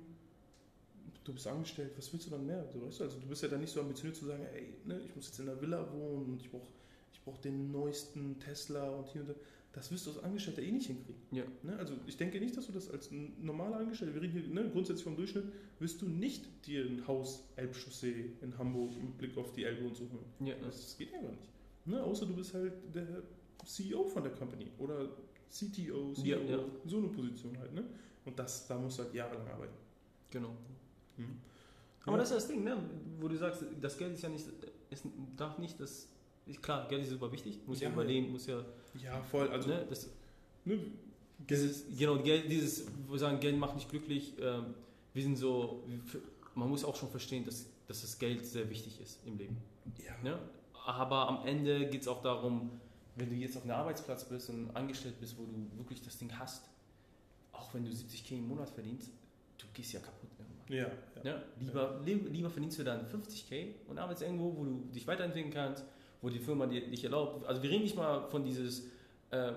du 1.24 1.32
bist 1.32 1.46
angestellt, 1.46 1.92
was 1.96 2.12
willst 2.12 2.26
du 2.26 2.30
dann 2.30 2.46
mehr? 2.46 2.64
So, 2.72 2.84
weißt 2.86 3.00
du? 3.00 3.04
Also 3.04 3.18
du 3.18 3.26
bist 3.26 3.42
ja 3.42 3.48
dann 3.48 3.60
nicht 3.60 3.72
so 3.72 3.80
ambitioniert 3.80 4.16
zu 4.16 4.26
sagen, 4.26 4.44
ey, 4.54 4.74
ne, 4.84 5.00
ich 5.04 5.14
muss 5.16 5.26
jetzt 5.26 5.40
in 5.40 5.48
einer 5.48 5.60
Villa 5.60 5.92
wohnen 5.92 6.32
und 6.32 6.42
ich 6.42 6.50
brauche 6.50 6.66
ich 7.12 7.20
brauch 7.24 7.38
den 7.38 7.70
neuesten 7.70 8.38
Tesla 8.38 8.88
und 8.88 9.08
hier 9.08 9.22
und 9.22 9.30
da. 9.30 9.34
Das 9.72 9.92
wirst 9.92 10.04
du 10.06 10.10
als 10.10 10.22
Angestellter 10.24 10.62
eh 10.62 10.72
nicht 10.72 10.86
hinkriegen. 10.88 11.20
Ja. 11.30 11.44
Ne? 11.62 11.76
Also 11.78 11.94
ich 12.06 12.16
denke 12.16 12.40
nicht, 12.40 12.56
dass 12.56 12.66
du 12.66 12.72
das 12.72 12.90
als 12.90 13.10
normaler 13.40 13.76
Angestellter, 13.76 14.14
wir 14.14 14.22
reden 14.22 14.32
hier 14.32 14.48
ne, 14.48 14.68
grundsätzlich 14.70 15.04
vom 15.04 15.14
Durchschnitt, 15.16 15.44
wirst 15.78 16.02
du 16.02 16.08
nicht 16.08 16.66
dir 16.66 16.84
ein 16.84 17.06
Haus 17.06 17.44
Elbchaussee 17.56 18.32
in 18.42 18.58
Hamburg 18.58 18.90
mit 19.00 19.16
Blick 19.18 19.36
auf 19.38 19.52
die 19.52 19.62
Elbe 19.64 19.86
und 19.86 19.94
so 19.96 20.04
holen. 20.10 20.24
Ja, 20.40 20.54
Das 20.64 20.96
geht 20.98 21.14
einfach 21.14 21.30
nicht. 21.30 21.52
Ne? 21.86 22.02
Außer 22.02 22.26
du 22.26 22.34
bist 22.34 22.52
halt 22.52 22.72
der 22.92 23.22
CEO 23.64 24.04
von 24.04 24.24
der 24.24 24.32
Company 24.32 24.66
oder 24.78 25.08
CTO, 25.48 26.12
CEO, 26.14 26.24
Ja, 26.24 26.36
ja. 26.38 26.58
so 26.86 26.98
eine 26.98 27.08
Position 27.08 27.56
halt. 27.58 27.72
Ne? 27.72 27.84
Und 28.24 28.38
das, 28.38 28.66
da 28.66 28.76
musst 28.78 28.98
du 28.98 29.04
halt 29.04 29.14
jahrelang 29.14 29.46
arbeiten. 29.48 29.74
genau. 30.30 30.56
Mhm. 31.16 31.36
Aber 32.06 32.16
das 32.18 32.30
ist 32.30 32.36
das 32.36 32.48
Ding, 32.48 32.64
ne? 32.64 32.76
wo 33.20 33.28
du 33.28 33.36
sagst, 33.36 33.62
das 33.80 33.96
Geld 33.98 34.14
ist 34.14 34.22
ja 34.22 34.28
nicht, 34.30 34.46
es 34.90 35.02
darf 35.36 35.58
nicht 35.58 35.78
das, 35.78 36.08
ist 36.46 36.62
klar, 36.62 36.88
Geld 36.88 37.02
ist 37.02 37.10
super 37.10 37.30
wichtig, 37.30 37.60
muss 37.66 37.80
ja, 37.80 37.88
Ja. 37.88 37.94
überleben, 37.94 38.32
muss 38.32 38.46
ja, 38.46 38.64
Ja, 39.02 39.22
voll. 39.22 39.48
Also, 39.48 39.68
ne? 39.68 39.86
das, 39.88 40.08
ne, 40.64 40.78
dieses, 41.48 41.84
genau, 41.96 42.18
Geld, 42.22 42.50
dieses, 42.50 42.86
wo 43.06 43.12
wir 43.12 43.18
sagen, 43.18 43.40
Geld 43.40 43.56
macht 43.58 43.74
nicht 43.74 43.88
glücklich, 43.88 44.34
ähm, 44.40 44.74
wir 45.14 45.22
sind 45.22 45.36
so, 45.36 45.82
man 46.54 46.68
muss 46.68 46.84
auch 46.84 46.96
schon 46.96 47.08
verstehen, 47.10 47.44
dass, 47.44 47.66
dass 47.88 48.02
das 48.02 48.18
Geld 48.18 48.44
sehr 48.46 48.68
wichtig 48.70 49.00
ist 49.00 49.18
im 49.26 49.38
Leben. 49.38 49.56
ja. 50.04 50.12
Ne? 50.22 50.38
Aber 50.86 51.28
am 51.28 51.46
Ende 51.46 51.88
geht 51.88 52.02
es 52.02 52.08
auch 52.08 52.22
darum, 52.22 52.70
wenn 53.16 53.28
du 53.28 53.36
jetzt 53.36 53.56
auf 53.56 53.62
einem 53.64 53.72
Arbeitsplatz 53.72 54.24
bist 54.28 54.48
und 54.50 54.74
angestellt 54.74 55.20
bist, 55.20 55.36
wo 55.38 55.44
du 55.44 55.78
wirklich 55.78 56.00
das 56.02 56.16
Ding 56.18 56.30
hast, 56.38 56.62
auch 57.52 57.72
wenn 57.74 57.84
du 57.84 57.90
70k 57.90 58.32
im 58.38 58.48
Monat 58.48 58.70
verdienst, 58.70 59.10
du 59.58 59.66
gehst 59.74 59.92
ja 59.92 60.00
kaputt 60.00 60.30
irgendwann. 60.38 60.76
Ja, 60.76 60.90
ja. 61.22 61.36
Ne? 61.36 61.42
Lieber, 61.60 62.00
li- 62.04 62.28
lieber 62.30 62.48
verdienst 62.50 62.78
du 62.78 62.84
dann 62.84 63.06
50k 63.06 63.74
und 63.88 63.98
arbeitest 63.98 64.22
irgendwo, 64.22 64.56
wo 64.56 64.64
du 64.64 64.84
dich 64.94 65.06
weiterentwickeln 65.06 65.52
kannst, 65.52 65.84
wo 66.22 66.28
die 66.28 66.38
Firma 66.38 66.66
dir, 66.66 66.88
dich 66.88 67.04
erlaubt. 67.04 67.44
Also 67.46 67.62
wir 67.62 67.70
reden 67.70 67.82
nicht 67.82 67.96
mal 67.96 68.28
von 68.28 68.44
dieses, 68.44 68.86
äh, 69.30 69.52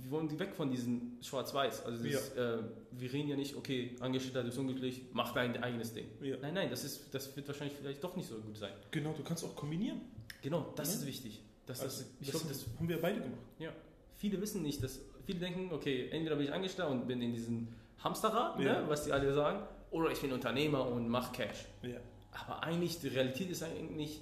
wir 0.00 0.10
wollen 0.10 0.38
weg 0.38 0.54
von 0.54 0.70
diesem 0.70 1.18
Schwarz-Weiß. 1.20 1.84
Also 1.84 2.02
dieses, 2.02 2.32
ja. 2.36 2.56
äh, 2.56 2.62
wir 2.92 3.12
reden 3.12 3.28
ja 3.28 3.36
nicht, 3.36 3.56
okay, 3.56 3.96
Angestellter 4.00 4.44
ist 4.46 4.58
unglücklich, 4.58 5.02
mach 5.12 5.32
dein 5.32 5.62
eigenes 5.62 5.92
Ding. 5.92 6.06
Ja. 6.20 6.36
Nein, 6.40 6.54
nein, 6.54 6.70
das, 6.70 6.84
ist, 6.84 7.12
das 7.14 7.34
wird 7.36 7.46
wahrscheinlich 7.48 7.76
vielleicht 7.76 8.02
doch 8.02 8.16
nicht 8.16 8.28
so 8.28 8.36
gut 8.36 8.56
sein. 8.56 8.72
Genau, 8.90 9.12
du 9.12 9.22
kannst 9.22 9.44
auch 9.44 9.56
kombinieren. 9.56 10.00
Genau, 10.42 10.72
das 10.76 10.88
ja. 10.88 11.00
ist 11.00 11.06
wichtig. 11.06 11.42
Das, 11.66 11.80
also, 11.80 12.02
das, 12.02 12.10
ich 12.20 12.30
glaube, 12.30 12.46
das 12.48 12.66
haben 12.78 12.88
wir 12.88 13.00
beide 13.00 13.20
gemacht. 13.20 13.40
Ja. 13.58 13.70
Viele 14.16 14.40
wissen 14.40 14.62
nicht, 14.62 14.82
dass 14.82 15.00
viele 15.24 15.38
denken, 15.38 15.72
okay, 15.72 16.08
entweder 16.10 16.36
bin 16.36 16.46
ich 16.46 16.52
Angestellter 16.52 16.90
und 16.90 17.06
bin 17.06 17.22
in 17.22 17.32
diesem 17.32 17.68
Hamsterrad, 18.02 18.58
ne, 18.58 18.84
was 18.88 19.04
die 19.04 19.12
alle 19.12 19.32
sagen, 19.32 19.64
oder 19.90 20.10
ich 20.10 20.20
bin 20.20 20.32
Unternehmer 20.32 20.86
und 20.86 21.08
mach 21.08 21.32
Cash. 21.32 21.66
Ja. 21.82 21.98
Aber 22.32 22.62
eigentlich, 22.62 22.98
die 22.98 23.08
Realität 23.08 23.50
ist 23.50 23.62
eigentlich, 23.62 24.20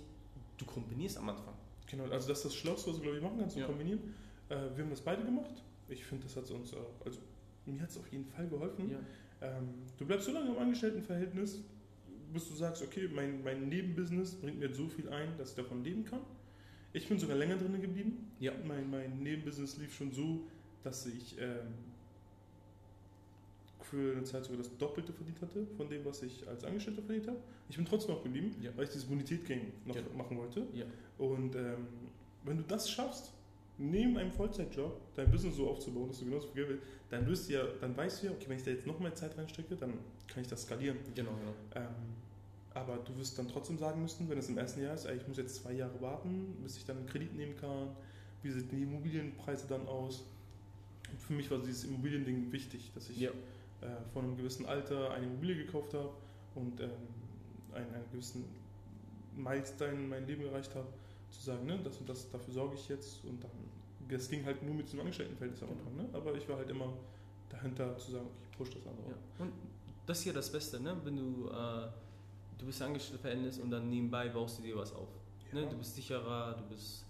du 0.58 0.64
kombinierst 0.64 1.16
am 1.16 1.28
Anfang. 1.28 1.49
Genau, 1.90 2.04
also 2.04 2.28
das 2.28 2.38
ist 2.38 2.44
das 2.44 2.54
Schlauste, 2.54 2.90
was 2.90 2.96
du, 2.96 3.02
glaube 3.02 3.16
ich, 3.16 3.22
machen 3.22 3.38
kannst, 3.38 3.56
zu 3.56 3.62
kombinieren. 3.62 4.14
Äh, 4.48 4.56
wir 4.76 4.84
haben 4.84 4.90
das 4.90 5.00
beide 5.00 5.24
gemacht 5.24 5.62
ich 5.90 6.04
finde, 6.04 6.24
das 6.24 6.36
hat 6.36 6.50
uns 6.50 6.74
auch, 6.74 7.04
also 7.04 7.20
mir 7.66 7.80
hat 7.80 7.90
es 7.90 7.98
auf 7.98 8.08
jeden 8.08 8.24
Fall 8.24 8.48
geholfen. 8.48 8.90
Ja. 8.90 8.98
Ähm, 9.42 9.68
du 9.98 10.06
bleibst 10.06 10.26
so 10.26 10.32
lange 10.32 10.50
im 10.50 10.58
Angestelltenverhältnis, 10.58 11.62
bis 12.32 12.48
du 12.48 12.54
sagst, 12.54 12.82
okay, 12.82 13.08
mein, 13.12 13.42
mein 13.42 13.68
Nebenbusiness 13.68 14.34
bringt 14.34 14.58
mir 14.58 14.72
so 14.72 14.88
viel 14.88 15.08
ein, 15.08 15.36
dass 15.36 15.50
ich 15.50 15.56
davon 15.56 15.82
leben 15.82 16.04
kann. 16.04 16.20
Ich 16.92 17.08
bin 17.08 17.18
sogar 17.18 17.36
länger 17.36 17.56
drin 17.56 17.80
geblieben. 17.80 18.32
Ja. 18.40 18.52
Mein, 18.66 18.90
mein 18.90 19.18
Nebenbusiness 19.22 19.76
lief 19.78 19.94
schon 19.94 20.12
so, 20.12 20.46
dass 20.82 21.06
ich 21.06 21.36
ähm, 21.38 21.74
für 23.90 24.12
eine 24.12 24.24
Zeit 24.24 24.44
sogar 24.44 24.58
das 24.58 24.76
Doppelte 24.78 25.12
verdient 25.12 25.40
hatte 25.40 25.66
von 25.76 25.88
dem, 25.88 26.04
was 26.04 26.22
ich 26.22 26.46
als 26.46 26.64
Angestellter 26.64 27.02
verdient 27.02 27.26
habe. 27.26 27.38
Ich 27.68 27.76
bin 27.76 27.84
trotzdem 27.84 28.14
noch 28.14 28.22
geblieben, 28.22 28.54
ja. 28.60 28.70
weil 28.76 28.84
ich 28.84 28.90
dieses 28.90 29.06
Bonität-Game 29.06 29.72
noch 29.84 29.96
ja. 29.96 30.02
machen 30.16 30.38
wollte. 30.38 30.66
Ja. 30.72 30.84
Und 31.18 31.56
ähm, 31.56 31.88
wenn 32.44 32.56
du 32.56 32.62
das 32.62 32.90
schaffst, 32.90 33.32
neben 33.78 34.16
einem 34.16 34.30
Vollzeitjob 34.30 35.00
dein 35.14 35.30
Business 35.30 35.56
so 35.56 35.68
aufzubauen, 35.68 36.08
dass 36.08 36.20
du 36.20 36.26
genauso 36.26 36.48
viel 36.48 36.66
Geld 36.66 36.68
willst, 36.68 36.84
dann, 37.08 37.26
wirst 37.26 37.48
du 37.48 37.54
ja, 37.54 37.64
dann 37.80 37.96
weißt 37.96 38.22
du 38.22 38.26
ja, 38.26 38.32
okay, 38.32 38.44
wenn 38.48 38.56
ich 38.58 38.62
da 38.62 38.70
jetzt 38.70 38.86
noch 38.86 39.00
mehr 39.00 39.14
Zeit 39.14 39.36
reinstecke, 39.36 39.74
dann 39.74 39.94
kann 40.28 40.42
ich 40.42 40.48
das 40.48 40.62
skalieren. 40.62 40.98
Genau, 41.14 41.32
genau. 41.32 41.54
Ähm, 41.74 41.94
aber 42.72 42.98
du 42.98 43.16
wirst 43.16 43.38
dann 43.38 43.48
trotzdem 43.48 43.78
sagen 43.78 44.00
müssen, 44.00 44.28
wenn 44.28 44.38
es 44.38 44.48
im 44.48 44.58
ersten 44.58 44.82
Jahr 44.82 44.94
ist, 44.94 45.06
ey, 45.06 45.16
ich 45.16 45.26
muss 45.26 45.38
jetzt 45.38 45.56
zwei 45.56 45.72
Jahre 45.72 46.00
warten, 46.00 46.54
bis 46.62 46.76
ich 46.76 46.84
dann 46.84 46.98
einen 46.98 47.06
Kredit 47.06 47.34
nehmen 47.34 47.56
kann. 47.56 47.88
Wie 48.42 48.50
sehen 48.50 48.68
die 48.70 48.82
Immobilienpreise 48.82 49.66
dann 49.66 49.86
aus? 49.88 50.24
Und 51.10 51.20
für 51.20 51.32
mich 51.32 51.50
war 51.50 51.58
dieses 51.58 51.84
Immobiliending 51.84 52.52
wichtig, 52.52 52.92
dass 52.94 53.10
ich 53.10 53.18
ja. 53.18 53.30
Äh, 53.80 53.86
von 54.12 54.24
einem 54.24 54.36
gewissen 54.36 54.66
Alter 54.66 55.10
eine 55.12 55.26
Immobilie 55.26 55.64
gekauft 55.64 55.94
habe 55.94 56.10
und 56.54 56.80
ähm, 56.80 56.90
einen, 57.72 57.94
einen 57.94 58.10
gewissen 58.10 58.44
Meilenstein 59.36 59.94
in 59.94 60.08
meinem 60.08 60.26
Leben 60.26 60.44
erreicht 60.46 60.74
habe 60.74 60.88
zu 61.30 61.42
sagen, 61.42 61.66
ne, 61.66 61.78
das 61.82 61.96
und 61.98 62.08
das, 62.08 62.30
dafür 62.30 62.52
sorge 62.52 62.74
ich 62.74 62.88
jetzt 62.88 63.24
und 63.24 63.42
dann, 63.42 63.50
das 64.08 64.28
ging 64.28 64.44
halt 64.44 64.62
nur 64.62 64.74
mit 64.74 64.86
diesem 64.86 65.00
Angestelltenverhältnis 65.00 65.62
am 65.62 65.70
Anfang, 65.70 65.96
ne? 65.96 66.08
aber 66.12 66.34
ich 66.34 66.48
war 66.48 66.56
halt 66.56 66.68
immer 66.68 66.92
dahinter 67.48 67.96
zu 67.98 68.12
sagen, 68.12 68.26
okay, 68.26 68.48
ich 68.50 68.58
push 68.58 68.70
das 68.70 68.86
andere. 68.86 69.10
Ja. 69.10 69.44
Und 69.44 69.52
das 70.06 70.18
ist 70.18 70.24
ja 70.24 70.32
das 70.32 70.50
Beste, 70.50 70.80
ne? 70.80 70.96
wenn 71.04 71.16
du, 71.16 71.48
äh, 71.48 71.88
du 72.58 72.66
bist 72.66 72.82
Angestelltenverhältnis 72.82 73.58
und 73.58 73.70
dann 73.70 73.88
nebenbei 73.88 74.28
baust 74.28 74.58
du 74.58 74.62
dir 74.62 74.76
was 74.76 74.92
auf. 74.92 75.08
Ne? 75.52 75.60
Ja. 75.60 75.66
Ne? 75.66 75.70
Du 75.70 75.78
bist 75.78 75.94
sicherer, 75.94 76.54
du 76.54 76.74
bist 76.74 77.04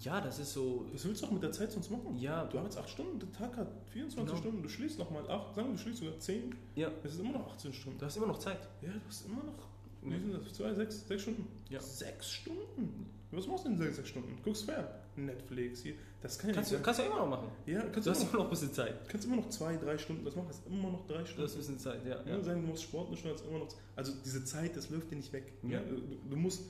ja, 0.00 0.20
das 0.20 0.38
ist 0.38 0.52
so. 0.52 0.86
Was 0.92 1.04
willst 1.04 1.22
du 1.22 1.26
auch 1.26 1.30
mit 1.30 1.42
der 1.42 1.52
Zeit 1.52 1.72
sonst 1.72 1.90
machen? 1.90 2.18
Ja. 2.18 2.44
Du 2.44 2.58
arbeitest 2.58 2.78
8 2.78 2.88
Stunden, 2.88 3.18
der 3.18 3.32
Tag 3.32 3.56
hat 3.56 3.68
24 3.92 4.26
genau. 4.26 4.36
Stunden, 4.36 4.62
du 4.62 4.68
schließt 4.68 4.98
nochmal 4.98 5.28
8, 5.28 5.54
sagen 5.54 5.68
wir, 5.68 5.72
du 5.76 5.78
schließt 5.78 5.98
sogar 5.98 6.18
10. 6.18 6.54
Ja. 6.74 6.90
Es 7.02 7.14
ist 7.14 7.20
immer 7.20 7.32
noch 7.32 7.52
18 7.52 7.72
Stunden. 7.72 7.98
Du 7.98 8.06
hast 8.06 8.16
immer 8.16 8.26
noch 8.26 8.38
Zeit. 8.38 8.60
Ja, 8.82 8.88
du 8.88 9.00
hast 9.08 9.26
immer 9.26 9.42
noch. 9.42 9.68
Wie 10.02 10.18
sind 10.18 10.32
das? 10.32 10.52
Zwei, 10.52 10.72
sechs, 10.74 11.06
sechs 11.06 11.22
Stunden? 11.22 11.46
Ja. 11.68 11.80
Sechs 11.80 12.30
Stunden? 12.30 13.10
Was 13.32 13.46
machst 13.46 13.64
du 13.64 13.70
in 13.70 13.78
sechs 13.78 14.08
Stunden? 14.08 14.38
Guckst 14.42 14.64
fern. 14.64 14.86
Netflix 15.16 15.82
hier. 15.82 15.94
Das 16.22 16.38
kann 16.38 16.50
ja 16.50 16.54
kannst, 16.56 16.70
nicht 16.70 16.80
du, 16.80 16.84
kannst 16.84 17.00
du 17.00 17.04
immer 17.04 17.16
noch 17.16 17.28
machen. 17.28 17.48
Ja, 17.66 17.82
kannst 17.82 18.06
du 18.06 18.10
hast 18.10 18.22
immer 18.22 18.32
noch 18.32 18.44
ein 18.44 18.50
bisschen 18.50 18.72
Zeit. 18.72 19.08
Kannst 19.08 19.26
immer 19.26 19.36
noch 19.36 19.48
zwei, 19.48 19.76
drei 19.76 19.98
Stunden 19.98 20.24
das 20.24 20.36
machen. 20.36 20.48
Das 20.48 20.58
ist 20.58 20.66
immer 20.66 20.90
noch 20.90 21.06
drei 21.06 21.24
Stunden. 21.24 21.42
Das 21.42 21.52
ist 21.52 21.56
ein 21.56 21.74
bisschen 21.74 21.78
Zeit, 21.78 22.06
ja. 22.06 22.20
ja. 22.24 22.42
Sagen, 22.42 22.62
du 22.62 22.68
musst 22.68 22.82
Sport 22.82 23.08
eine 23.08 23.16
Stunde, 23.16 23.42
immer 23.48 23.58
noch. 23.60 23.68
Also 23.94 24.12
diese 24.24 24.44
Zeit, 24.44 24.76
das 24.76 24.90
läuft 24.90 25.10
dir 25.10 25.16
nicht 25.16 25.32
weg. 25.32 25.52
Ja. 25.62 25.80
Du, 25.80 25.96
du, 26.28 26.36
musst 26.36 26.64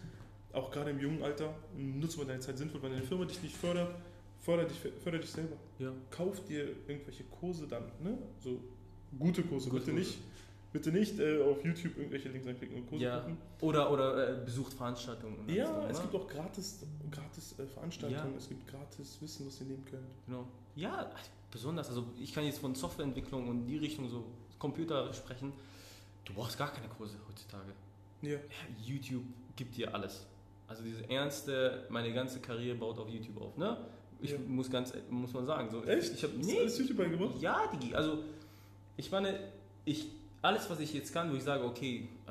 auch 0.56 0.70
gerade 0.70 0.90
im 0.90 0.98
jungen 0.98 1.22
Alter 1.22 1.54
nutzen 1.76 2.20
wir 2.20 2.26
deine 2.26 2.40
Zeit 2.40 2.58
sinnvoll, 2.58 2.82
wenn 2.82 2.92
deine 2.92 3.04
Firma 3.04 3.24
dich 3.24 3.42
nicht 3.42 3.56
fördert, 3.56 3.94
förder 4.40 4.64
dich, 4.64 4.78
förder 5.02 5.18
dich 5.18 5.30
selber. 5.30 5.56
Ja. 5.78 5.92
Kauf 6.10 6.44
dir 6.44 6.68
irgendwelche 6.86 7.24
Kurse 7.24 7.66
dann, 7.66 7.84
ne? 8.02 8.18
So 8.40 8.60
gute 9.18 9.42
Kurse, 9.42 9.68
Gute 9.68 9.80
bitte 9.86 9.92
Kurse. 9.92 10.08
nicht 10.08 10.18
Bitte 10.76 10.92
nicht 10.92 11.18
äh, 11.18 11.40
auf 11.42 11.64
YouTube 11.64 11.96
irgendwelche 11.96 12.28
Links 12.28 12.46
anklicken 12.46 12.76
und 12.76 12.86
Kurse 12.86 13.04
ja. 13.04 13.20
gucken. 13.20 13.38
Oder, 13.62 13.90
oder 13.90 14.42
äh, 14.42 14.44
besucht 14.44 14.74
Veranstaltungen. 14.74 15.48
Ja, 15.48 15.66
so, 15.66 15.88
es 15.88 16.02
gibt 16.02 16.14
auch 16.14 16.28
gratis, 16.28 16.84
gratis 17.10 17.58
äh, 17.58 17.66
Veranstaltungen, 17.66 18.32
ja. 18.32 18.36
es 18.38 18.46
gibt 18.46 18.66
gratis 18.66 19.16
Wissen, 19.22 19.46
was 19.46 19.58
ihr 19.60 19.68
nehmen 19.68 19.86
könnt. 19.86 20.04
Genau. 20.26 20.46
Ja, 20.74 21.10
besonders. 21.50 21.88
Also 21.88 22.04
ich 22.20 22.30
kann 22.34 22.44
jetzt 22.44 22.58
von 22.58 22.74
Softwareentwicklung 22.74 23.48
und 23.48 23.66
die 23.66 23.78
Richtung 23.78 24.06
so 24.10 24.24
Computer 24.58 25.10
sprechen. 25.14 25.54
Du 26.26 26.34
brauchst 26.34 26.58
gar 26.58 26.70
keine 26.70 26.88
Kurse 26.88 27.16
heutzutage. 27.26 27.72
Ja 28.20 28.38
YouTube 28.84 29.24
gibt 29.54 29.78
dir 29.78 29.94
alles. 29.94 30.26
Also 30.68 30.82
diese 30.82 31.08
ernste, 31.08 31.86
meine 31.90 32.12
ganze 32.12 32.40
Karriere 32.40 32.76
baut 32.76 32.98
auf 32.98 33.08
YouTube 33.08 33.40
auf, 33.40 33.56
ne? 33.56 33.76
Ich 34.20 34.30
ja. 34.30 34.38
muss 34.46 34.70
ganz, 34.70 34.92
muss 35.10 35.32
man 35.32 35.46
sagen. 35.46 35.70
So, 35.70 35.84
Echt? 35.84 36.08
Ich, 36.08 36.14
ich 36.14 36.22
habe 36.24 36.32
nee, 36.38 36.58
alles 36.58 36.78
YouTube 36.78 36.96
beigebracht? 36.96 37.40
Ja, 37.40 37.66
Digi. 37.72 37.94
Also 37.94 38.24
ich 38.96 39.10
meine, 39.10 39.38
ich 39.84 40.08
alles, 40.42 40.68
was 40.70 40.80
ich 40.80 40.92
jetzt 40.94 41.12
kann, 41.12 41.30
wo 41.32 41.36
ich 41.36 41.42
sage, 41.42 41.64
okay, 41.64 42.08
äh, 42.26 42.30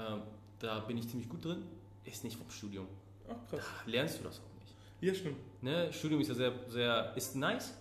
da 0.60 0.80
bin 0.80 0.98
ich 0.98 1.08
ziemlich 1.08 1.30
gut 1.30 1.44
drin, 1.44 1.64
ist 2.06 2.24
nicht 2.24 2.38
vom 2.38 2.50
Studium. 2.50 2.88
Ach, 3.28 3.50
krass. 3.50 3.62
Da 3.86 3.92
lernst 3.92 4.20
du 4.20 4.24
das 4.24 4.40
auch 4.40 4.62
nicht. 4.62 4.74
Ja, 5.02 5.14
stimmt. 5.14 5.38
Ne? 5.62 5.92
Studium 5.92 6.22
ist 6.22 6.30
ja 6.30 6.36
sehr, 6.36 6.54
sehr, 6.68 7.14
ist 7.16 7.36
nice. 7.36 7.74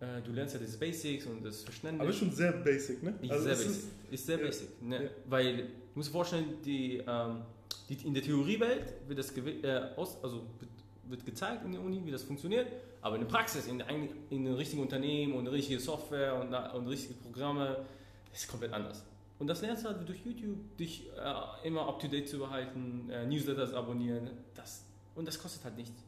Äh, 0.00 0.22
du 0.22 0.32
lernst 0.32 0.54
ja 0.54 0.60
das 0.60 0.76
Basics 0.76 1.26
und 1.26 1.44
das 1.44 1.62
Verständnis. 1.62 2.02
Aber 2.02 2.12
schon 2.12 2.30
sehr 2.30 2.52
basic, 2.52 3.02
ne? 3.02 3.14
Also 3.28 3.44
sehr 3.44 3.54
basic. 3.54 3.70
Ist, 3.70 3.88
ist 4.10 4.26
sehr 4.26 4.38
ja. 4.38 4.46
basic. 4.46 4.82
Ne? 4.82 5.04
Ja. 5.04 5.10
Weil, 5.26 5.56
du 5.56 5.64
musst 5.94 6.08
dir 6.08 6.12
vorstellen, 6.12 6.62
die, 6.64 7.02
ähm, 7.06 7.42
die, 7.88 7.94
in 8.06 8.14
der 8.14 8.22
Theoriewelt 8.22 8.94
wird 9.06 9.18
das 9.18 9.36
äh, 9.36 9.90
aus, 9.96 10.22
also 10.22 10.42
wird, 10.58 10.70
wird, 11.08 11.26
gezeigt 11.26 11.64
in 11.64 11.72
der 11.72 11.80
Uni, 11.82 12.00
wie 12.04 12.10
das 12.10 12.22
funktioniert, 12.22 12.66
aber 13.02 13.16
in 13.16 13.22
der 13.22 13.28
Praxis, 13.28 13.66
in, 13.66 13.80
in, 13.80 14.08
in 14.30 14.46
einem 14.46 14.56
richtigen 14.56 14.82
Unternehmen 14.82 15.34
und 15.34 15.46
richtige 15.48 15.78
Software 15.80 16.40
und, 16.40 16.54
und 16.54 16.88
richtige 16.88 17.14
Programme, 17.14 17.84
ist 18.32 18.48
komplett 18.48 18.72
anders. 18.72 19.04
Und 19.38 19.48
das 19.48 19.60
lernst 19.62 19.84
du 19.84 19.88
halt 19.88 20.08
durch 20.08 20.24
YouTube, 20.24 20.76
dich 20.78 21.08
äh, 21.12 21.66
immer 21.66 21.88
up 21.88 22.00
to 22.00 22.08
date 22.08 22.28
zu 22.28 22.38
behalten, 22.38 23.10
äh, 23.10 23.26
Newsletters 23.26 23.74
abonnieren. 23.74 24.30
Das, 24.54 24.84
und 25.14 25.26
das 25.26 25.38
kostet 25.38 25.64
halt 25.64 25.76
nichts. 25.76 26.02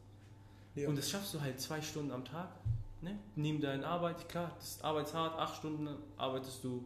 Ja. 0.75 0.87
Und 0.87 0.97
das 0.97 1.09
schaffst 1.09 1.33
du 1.33 1.41
halt 1.41 1.59
zwei 1.59 1.81
Stunden 1.81 2.11
am 2.11 2.23
Tag. 2.23 2.49
Ne? 3.01 3.17
Neben 3.35 3.61
deiner 3.61 3.85
Arbeit, 3.85 4.27
klar, 4.29 4.51
das 4.57 4.69
ist 4.71 4.83
arbeitshart, 4.83 5.37
acht 5.37 5.57
Stunden 5.57 5.87
arbeitest 6.17 6.63
du, 6.63 6.83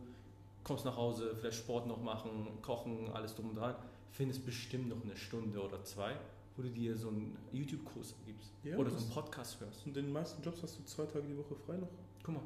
kommst 0.63 0.83
nach 0.83 0.97
Hause, 0.97 1.35
vielleicht 1.39 1.57
Sport 1.57 1.87
noch 1.87 2.01
machen, 2.01 2.47
kochen, 2.61 3.09
alles 3.13 3.35
drum 3.35 3.49
und 3.49 3.55
dran. 3.55 3.75
Findest 4.11 4.45
bestimmt 4.45 4.89
noch 4.89 5.01
eine 5.03 5.15
Stunde 5.15 5.59
oder 5.61 5.83
zwei, 5.83 6.15
wo 6.55 6.63
du 6.63 6.69
dir 6.69 6.97
so 6.97 7.09
einen 7.09 7.37
YouTube-Kurs 7.51 8.15
gibst. 8.25 8.51
Ja, 8.63 8.77
oder 8.77 8.91
so 8.91 8.97
einen 8.97 9.09
Podcast 9.09 9.59
hörst. 9.61 9.85
Und 9.85 9.95
in 9.97 10.05
den 10.05 10.13
meisten 10.13 10.41
Jobs 10.43 10.61
hast 10.61 10.77
du 10.79 10.83
zwei 10.83 11.05
Tage 11.05 11.27
die 11.27 11.37
Woche 11.37 11.55
frei 11.55 11.77
noch. 11.77 11.89
Guck 12.23 12.35
mal. 12.35 12.43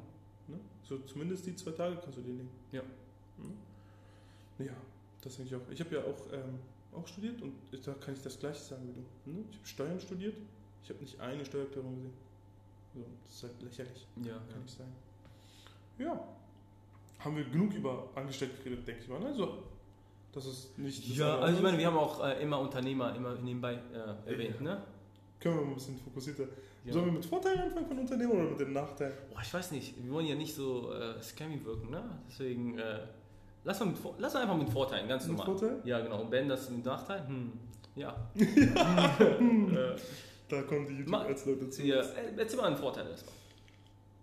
Ne? 0.48 0.58
So 0.82 0.98
zumindest 0.98 1.46
die 1.46 1.56
zwei 1.56 1.72
Tage 1.72 1.96
kannst 1.96 2.18
du 2.18 2.22
dir 2.22 2.34
nehmen. 2.34 2.50
Ja. 2.70 2.82
Hm? 3.38 4.66
Ja, 4.66 4.72
das 5.20 5.36
denke 5.36 5.54
ich 5.54 5.60
auch. 5.60 5.70
Ich 5.70 5.80
habe 5.80 5.94
ja 5.94 6.00
auch, 6.02 6.32
ähm, 6.32 6.58
auch 6.92 7.06
studiert 7.06 7.42
und 7.42 7.52
da 7.84 7.94
kann 7.94 8.14
ich 8.14 8.22
das 8.22 8.38
gleiche 8.38 8.60
sagen 8.60 8.88
wie 8.88 8.92
du. 8.92 9.38
Ne? 9.38 9.44
Ich 9.50 9.56
habe 9.56 9.66
Steuern 9.66 10.00
studiert, 10.00 10.36
ich 10.82 10.90
habe 10.90 11.00
nicht 11.00 11.20
eine 11.20 11.44
Steuererklärung 11.44 11.96
gesehen. 11.96 12.12
So, 12.94 13.04
das 13.24 13.34
ist 13.34 13.42
halt 13.42 13.62
lächerlich. 13.62 14.06
Ja. 14.16 14.34
Kann 14.34 14.48
ja. 14.50 14.58
nicht 14.58 14.76
sein. 14.78 14.92
Ja. 15.98 16.28
Haben 17.18 17.36
wir 17.36 17.44
genug 17.44 17.74
über 17.74 18.08
Angestellte 18.14 18.62
geredet, 18.62 18.86
denke 18.86 19.02
ich 19.02 19.08
mal. 19.08 19.20
Ne? 19.20 19.34
Das 20.36 20.46
ist 20.46 20.78
nicht. 20.78 21.10
Das 21.10 21.16
ja, 21.16 21.38
also 21.38 21.56
ich 21.56 21.62
meine, 21.62 21.78
wir 21.78 21.86
haben 21.86 21.96
auch 21.96 22.24
äh, 22.24 22.42
immer 22.42 22.60
Unternehmer 22.60 23.14
immer 23.16 23.34
nebenbei 23.36 23.72
äh, 23.72 24.30
erwähnt, 24.30 24.60
ne? 24.60 24.82
Können 25.40 25.56
wir 25.56 25.62
mal 25.62 25.70
ein 25.70 25.74
bisschen 25.74 25.98
fokussierter. 25.98 26.44
Ja. 26.84 26.92
Sollen 26.92 27.06
wir 27.06 27.12
mit 27.12 27.24
Vorteilen 27.24 27.58
anfangen 27.58 27.86
von 27.86 27.98
Unternehmen 27.98 28.32
oder 28.32 28.44
mit 28.44 28.60
den 28.60 28.72
Nachteilen? 28.72 29.14
Boah, 29.32 29.40
ich 29.42 29.52
weiß 29.52 29.72
nicht. 29.72 29.94
Wir 30.02 30.12
wollen 30.12 30.26
ja 30.26 30.36
nicht 30.36 30.54
so 30.54 30.92
äh, 30.92 31.20
scammy 31.20 31.64
wirken, 31.64 31.90
ne? 31.90 32.02
Deswegen 32.28 32.78
äh, 32.78 33.00
Lass 33.66 33.80
mal, 33.80 33.86
mit, 33.86 33.98
lass 34.18 34.32
mal 34.34 34.42
einfach 34.42 34.56
mit 34.56 34.70
Vorteilen, 34.70 35.08
ganz 35.08 35.26
mit 35.26 35.36
normal. 35.36 35.58
Vorteil? 35.58 35.80
Ja, 35.82 35.98
genau. 35.98 36.20
Und 36.20 36.30
Ben, 36.30 36.48
das 36.48 36.70
mit 36.70 36.84
Nachteil? 36.84 37.26
Hm. 37.26 37.50
Ja. 37.96 38.14
da 40.48 40.62
kommen 40.62 40.86
die 40.86 40.98
YouTube-Ads-Leute 40.98 41.68
zu. 41.70 41.82
Ja, 41.82 42.00
erzähl 42.36 42.60
mal 42.60 42.66
einen 42.66 42.76
Vorteil 42.76 43.08
erstmal. 43.08 43.34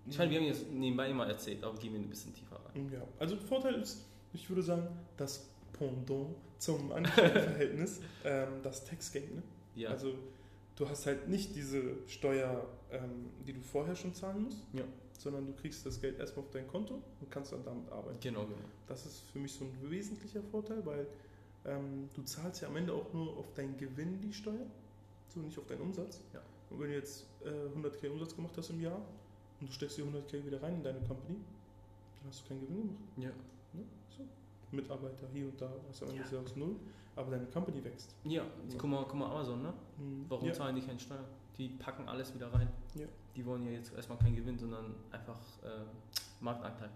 Ich 0.08 0.17
meine, 0.17 0.32
wir 0.32 0.39
haben 0.39 0.45
jetzt 0.45 0.71
nebenbei 0.71 1.10
immer 1.10 1.28
erzählt, 1.28 1.62
aber 1.62 1.78
gehen 1.78 1.91
wir 1.91 1.99
ein 1.99 2.10
bisschen 2.10 2.34
tiefer 2.34 2.56
rein. 2.56 2.89
Ja, 2.93 3.02
also 3.19 3.36
Vorteil 3.36 3.76
ist, 3.76 4.06
ich 4.32 4.49
würde 4.49 4.62
sagen, 4.62 4.88
das 5.17 5.49
Pendant 5.87 6.35
zum 6.57 6.91
Angestelltenverhältnis, 6.91 8.01
ähm, 8.23 8.61
das 8.63 8.85
Tax-Game. 8.85 9.35
Ne? 9.35 9.43
Ja. 9.75 9.89
Also 9.89 10.13
du 10.75 10.87
hast 10.87 11.05
halt 11.05 11.27
nicht 11.27 11.55
diese 11.55 12.07
Steuer, 12.07 12.67
ähm, 12.91 13.29
die 13.45 13.53
du 13.53 13.61
vorher 13.61 13.95
schon 13.95 14.13
zahlen 14.13 14.43
musst. 14.43 14.59
Ja 14.73 14.85
sondern 15.23 15.45
du 15.45 15.53
kriegst 15.53 15.85
das 15.85 16.01
Geld 16.01 16.19
erstmal 16.19 16.45
auf 16.45 16.51
dein 16.51 16.67
Konto 16.67 16.95
und 16.95 17.31
kannst 17.31 17.53
dann 17.53 17.63
damit 17.63 17.89
arbeiten. 17.91 18.19
Genau, 18.19 18.43
genau. 18.43 18.57
Das 18.87 19.05
ist 19.05 19.21
für 19.31 19.39
mich 19.39 19.53
so 19.53 19.63
ein 19.65 19.89
wesentlicher 19.89 20.41
Vorteil, 20.43 20.85
weil 20.85 21.07
ähm, 21.65 22.09
du 22.13 22.23
zahlst 22.23 22.61
ja 22.61 22.67
am 22.67 22.75
Ende 22.75 22.93
auch 22.93 23.13
nur 23.13 23.37
auf 23.37 23.53
deinen 23.53 23.77
Gewinn 23.77 24.19
die 24.19 24.33
Steuer, 24.33 24.65
so 25.29 25.39
nicht 25.39 25.57
auf 25.57 25.65
deinen 25.65 25.81
Umsatz. 25.81 26.19
Ja. 26.33 26.41
Und 26.69 26.81
wenn 26.81 26.89
du 26.89 26.95
jetzt 26.95 27.25
äh, 27.45 27.49
100k 27.49 28.09
Umsatz 28.09 28.35
gemacht 28.35 28.53
hast 28.57 28.69
im 28.69 28.81
Jahr, 28.81 29.01
und 29.61 29.69
du 29.69 29.71
steckst 29.71 29.97
die 29.97 30.03
100k 30.03 30.45
wieder 30.45 30.61
rein 30.61 30.75
in 30.75 30.83
deine 30.83 30.99
Company, 30.99 31.37
dann 32.19 32.29
hast 32.29 32.43
du 32.43 32.49
keinen 32.49 32.61
Gewinn 32.61 32.81
gemacht. 32.81 33.03
Ja. 33.17 33.29
Ne? 33.79 33.85
So. 34.17 34.23
Mitarbeiter 34.73 35.27
hier 35.33 35.45
und 35.45 35.59
da, 35.62 35.67
du 35.67 36.05
am 36.05 36.09
Ende 36.09 36.15
Ja. 36.17 36.23
des 36.23 36.31
Jahres 36.31 36.55
null, 36.55 36.75
aber 37.15 37.31
deine 37.31 37.45
Company 37.47 37.83
wächst. 37.83 38.15
Ja, 38.25 38.43
So. 38.69 38.77
guck, 38.77 38.89
mal, 38.89 39.03
guck 39.05 39.15
mal 39.15 39.29
Amazon, 39.31 39.62
ne? 39.62 39.73
Mhm. 39.97 40.25
Warum 40.29 40.47
ja. 40.47 40.53
zahlen 40.53 40.75
die 40.75 40.81
keine 40.81 40.99
Steuern? 40.99 41.25
Die 41.57 41.69
packen 41.69 42.07
alles 42.07 42.33
wieder 42.33 42.51
rein. 42.51 42.67
Ja. 42.95 43.05
Die 43.36 43.45
wollen 43.45 43.65
ja 43.65 43.71
jetzt 43.71 43.93
erstmal 43.95 44.17
keinen 44.17 44.36
Gewinn, 44.36 44.57
sondern 44.57 44.95
einfach 45.12 45.39
äh, 45.63 45.83
Marktanteil. 46.41 46.89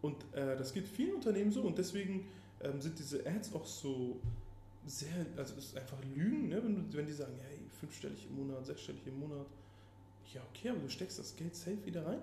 Und 0.00 0.16
äh, 0.34 0.56
das 0.56 0.72
geht 0.72 0.88
vielen 0.88 1.14
Unternehmen 1.16 1.50
so 1.52 1.62
und 1.62 1.78
deswegen 1.78 2.26
ähm, 2.60 2.80
sind 2.80 2.98
diese 2.98 3.24
Ads 3.26 3.54
auch 3.54 3.64
so 3.66 4.20
sehr, 4.86 5.26
also 5.36 5.54
es 5.58 5.66
ist 5.66 5.76
einfach 5.76 5.98
Lügen, 6.14 6.48
ne? 6.48 6.62
wenn, 6.64 6.90
du, 6.90 6.96
wenn 6.96 7.06
die 7.06 7.12
sagen, 7.12 7.34
hey, 7.40 7.58
fünfstellig 7.78 8.26
im 8.28 8.36
Monat, 8.46 8.66
sechsstellig 8.66 9.06
im 9.06 9.20
Monat. 9.20 9.46
Ja, 10.34 10.40
okay, 10.50 10.70
aber 10.70 10.80
du 10.80 10.88
steckst 10.88 11.18
das 11.18 11.36
Geld 11.36 11.54
safe 11.54 11.84
wieder 11.84 12.04
rein. 12.06 12.18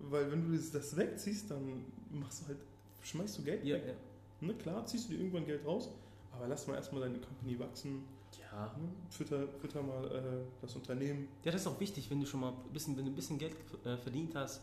Weil 0.00 0.32
wenn 0.32 0.50
du 0.50 0.56
das, 0.56 0.72
das 0.72 0.96
wegziehst, 0.96 1.50
dann 1.50 1.84
machst 2.10 2.42
du 2.42 2.48
halt, 2.48 2.58
schmeißt 3.02 3.38
du 3.38 3.42
Geld 3.44 3.64
Ja, 3.64 3.76
weg. 3.76 3.84
ja. 3.88 3.94
Ne? 4.42 4.54
Klar, 4.54 4.84
ziehst 4.86 5.08
du 5.08 5.12
dir 5.12 5.20
irgendwann 5.20 5.46
Geld 5.46 5.64
raus, 5.64 5.90
aber 6.32 6.48
lass 6.48 6.66
mal 6.66 6.74
erstmal 6.74 7.02
deine 7.02 7.18
Company 7.18 7.58
wachsen, 7.58 8.04
Ja. 8.40 8.66
ne? 8.76 8.88
fütter, 9.10 9.46
fütter 9.60 9.82
mal 9.82 10.04
äh, 10.10 10.20
das 10.60 10.74
Unternehmen. 10.76 11.28
Ja, 11.44 11.52
das 11.52 11.62
ist 11.62 11.66
auch 11.66 11.78
wichtig, 11.80 12.10
wenn 12.10 12.20
du 12.20 12.26
schon 12.26 12.40
mal 12.40 12.50
ein 12.52 12.72
bisschen, 12.72 12.96
wenn 12.96 13.04
du 13.04 13.12
ein 13.12 13.14
bisschen 13.16 13.38
Geld 13.38 13.54
äh, 13.84 13.96
verdient 13.96 14.34
hast, 14.34 14.62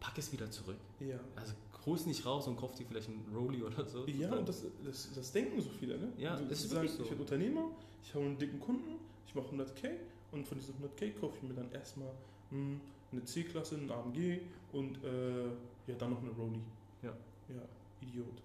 pack 0.00 0.16
es 0.18 0.30
wieder 0.32 0.50
zurück. 0.50 0.76
Ja. 1.00 1.18
Also 1.36 1.54
hol 1.86 1.96
es 1.96 2.06
nicht 2.06 2.24
raus 2.26 2.46
und 2.46 2.56
kauf 2.56 2.74
dir 2.74 2.84
vielleicht 2.86 3.08
einen 3.08 3.24
Rolli 3.34 3.62
oder 3.62 3.84
so. 3.86 4.06
Ja, 4.06 4.30
und 4.32 4.48
das, 4.48 4.64
das, 4.84 5.10
das 5.14 5.32
denken 5.32 5.60
so 5.60 5.70
viele, 5.70 5.98
ne? 5.98 6.12
Ja, 6.18 6.36
du, 6.36 6.44
das 6.46 6.64
ist 6.64 6.70
sagen, 6.70 6.88
so. 6.88 7.02
ich 7.02 7.08
bin 7.10 7.18
Unternehmer, 7.18 7.70
ich 8.04 8.14
habe 8.14 8.24
einen 8.26 8.38
dicken 8.38 8.60
Kunden, 8.60 8.96
ich 9.26 9.34
mache 9.34 9.48
100k 9.54 9.90
und 10.32 10.46
von 10.46 10.58
diesen 10.58 10.74
100k 10.74 11.18
kaufe 11.18 11.36
ich 11.36 11.42
mir 11.48 11.54
dann 11.54 11.70
erstmal 11.72 12.10
hm, 12.50 12.80
eine 13.10 13.24
C-Klasse, 13.24 13.76
einen 13.76 13.90
AMG 13.90 14.40
und 14.72 15.02
äh, 15.02 15.46
ja, 15.86 15.94
dann 15.98 16.10
noch 16.10 16.20
eine 16.22 16.30
Rolli. 16.30 16.60
Ja. 17.02 17.10
Ja, 17.48 17.62
Idiot. 18.02 18.42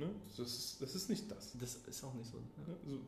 Ne? 0.00 0.10
Das, 0.36 0.38
ist, 0.38 0.82
das 0.82 0.94
ist 0.94 1.10
nicht 1.10 1.30
das. 1.30 1.52
Das 1.58 1.76
ist 1.76 2.04
auch 2.04 2.14
nicht 2.14 2.30
so. 2.30 2.38
Ne? 2.38 2.44
Ja. 2.66 2.74
So, 2.90 2.98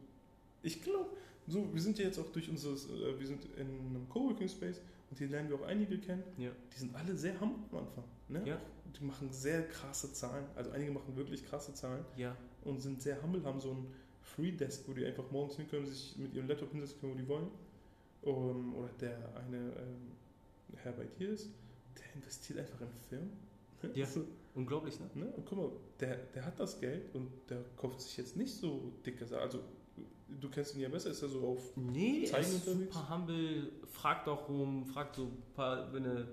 ich 0.63 0.83
glaube, 0.83 1.11
so, 1.49 1.73
wir 1.73 1.81
sind 1.81 1.99
ja 1.99 2.05
jetzt 2.05 2.19
auch 2.19 2.31
durch 2.33 2.49
unseres, 2.49 2.89
äh, 2.89 3.19
wir 3.19 3.27
sind 3.27 3.45
in 3.57 3.67
einem 3.67 4.09
Coworking 4.09 4.49
Space 4.49 4.81
und 5.11 5.19
hier 5.19 5.29
lernen 5.29 5.49
wir 5.49 5.57
auch 5.57 5.67
einige 5.67 5.99
kennen, 5.99 6.23
Ja. 6.39 6.51
die 6.73 6.79
sind 6.79 6.95
alle 6.95 7.17
sehr 7.17 7.41
humble 7.41 7.65
am 7.73 7.79
Anfang. 7.87 8.05
Ne? 8.29 8.43
Ja. 8.47 8.61
Die 8.99 9.05
machen 9.05 9.33
sehr 9.33 9.67
krasse 9.69 10.13
Zahlen, 10.13 10.45
also 10.55 10.71
einige 10.71 10.93
machen 10.93 11.17
wirklich 11.17 11.45
krasse 11.47 11.75
Zahlen 11.75 12.05
ja. 12.17 12.37
und 12.63 12.81
sind 12.81 13.03
sehr 13.03 13.21
humble, 13.23 13.43
haben 13.45 13.61
so 13.61 13.73
ein 13.73 13.87
Free 14.23 14.53
Desk, 14.53 14.85
wo 14.87 14.93
die 14.93 15.05
einfach 15.05 15.31
morgens 15.31 15.57
hin 15.57 15.67
können, 15.69 15.87
sich 15.87 16.17
mit 16.17 16.33
ihrem 16.35 16.47
Laptop 16.47 16.71
hinsetzen 16.71 17.01
können, 17.01 17.15
wo 17.15 17.19
die 17.19 17.29
wollen. 17.29 17.49
Um, 18.23 18.77
oder 18.77 18.89
der 19.01 19.19
eine 19.35 19.57
ähm, 19.57 20.13
Herr 20.77 20.93
bei 20.93 21.07
dir 21.19 21.31
ist, 21.31 21.49
der 21.99 22.15
investiert 22.15 22.61
einfach 22.61 22.81
in 22.81 22.89
Firmen. 23.09 23.31
Ja. 23.97 24.07
So, 24.07 24.25
Unglaublich, 24.55 24.99
ne? 25.01 25.09
ne? 25.15 25.27
Und 25.37 25.47
guck 25.47 25.59
mal, 25.59 25.71
der, 26.01 26.17
der 26.35 26.45
hat 26.45 26.61
das 26.61 26.79
Geld 26.81 27.15
und 27.15 27.31
der 27.49 27.65
kauft 27.77 28.01
sich 28.01 28.17
jetzt 28.19 28.37
nicht 28.37 28.55
so 28.55 28.93
dicke 29.07 29.25
Sachen. 29.27 29.43
Also, 29.43 29.61
du 30.29 30.49
kennst 30.51 30.75
ihn 30.75 30.81
ja 30.83 30.89
besser, 30.89 31.11
ist 31.11 31.23
er 31.23 31.29
so 31.29 31.47
auf. 31.47 31.77
Nee, 31.77 32.25
Zeigen 32.25 32.45
ist 32.47 32.67
unterwegs? 32.69 32.95
super 32.95 33.15
humble, 33.15 33.73
fragt 33.87 34.29
auch 34.29 34.49
rum, 34.49 34.85
fragt 34.87 35.17
so 35.17 35.23
ein 35.25 35.43
paar, 35.55 35.93
wenn 35.93 36.05
er 36.05 36.27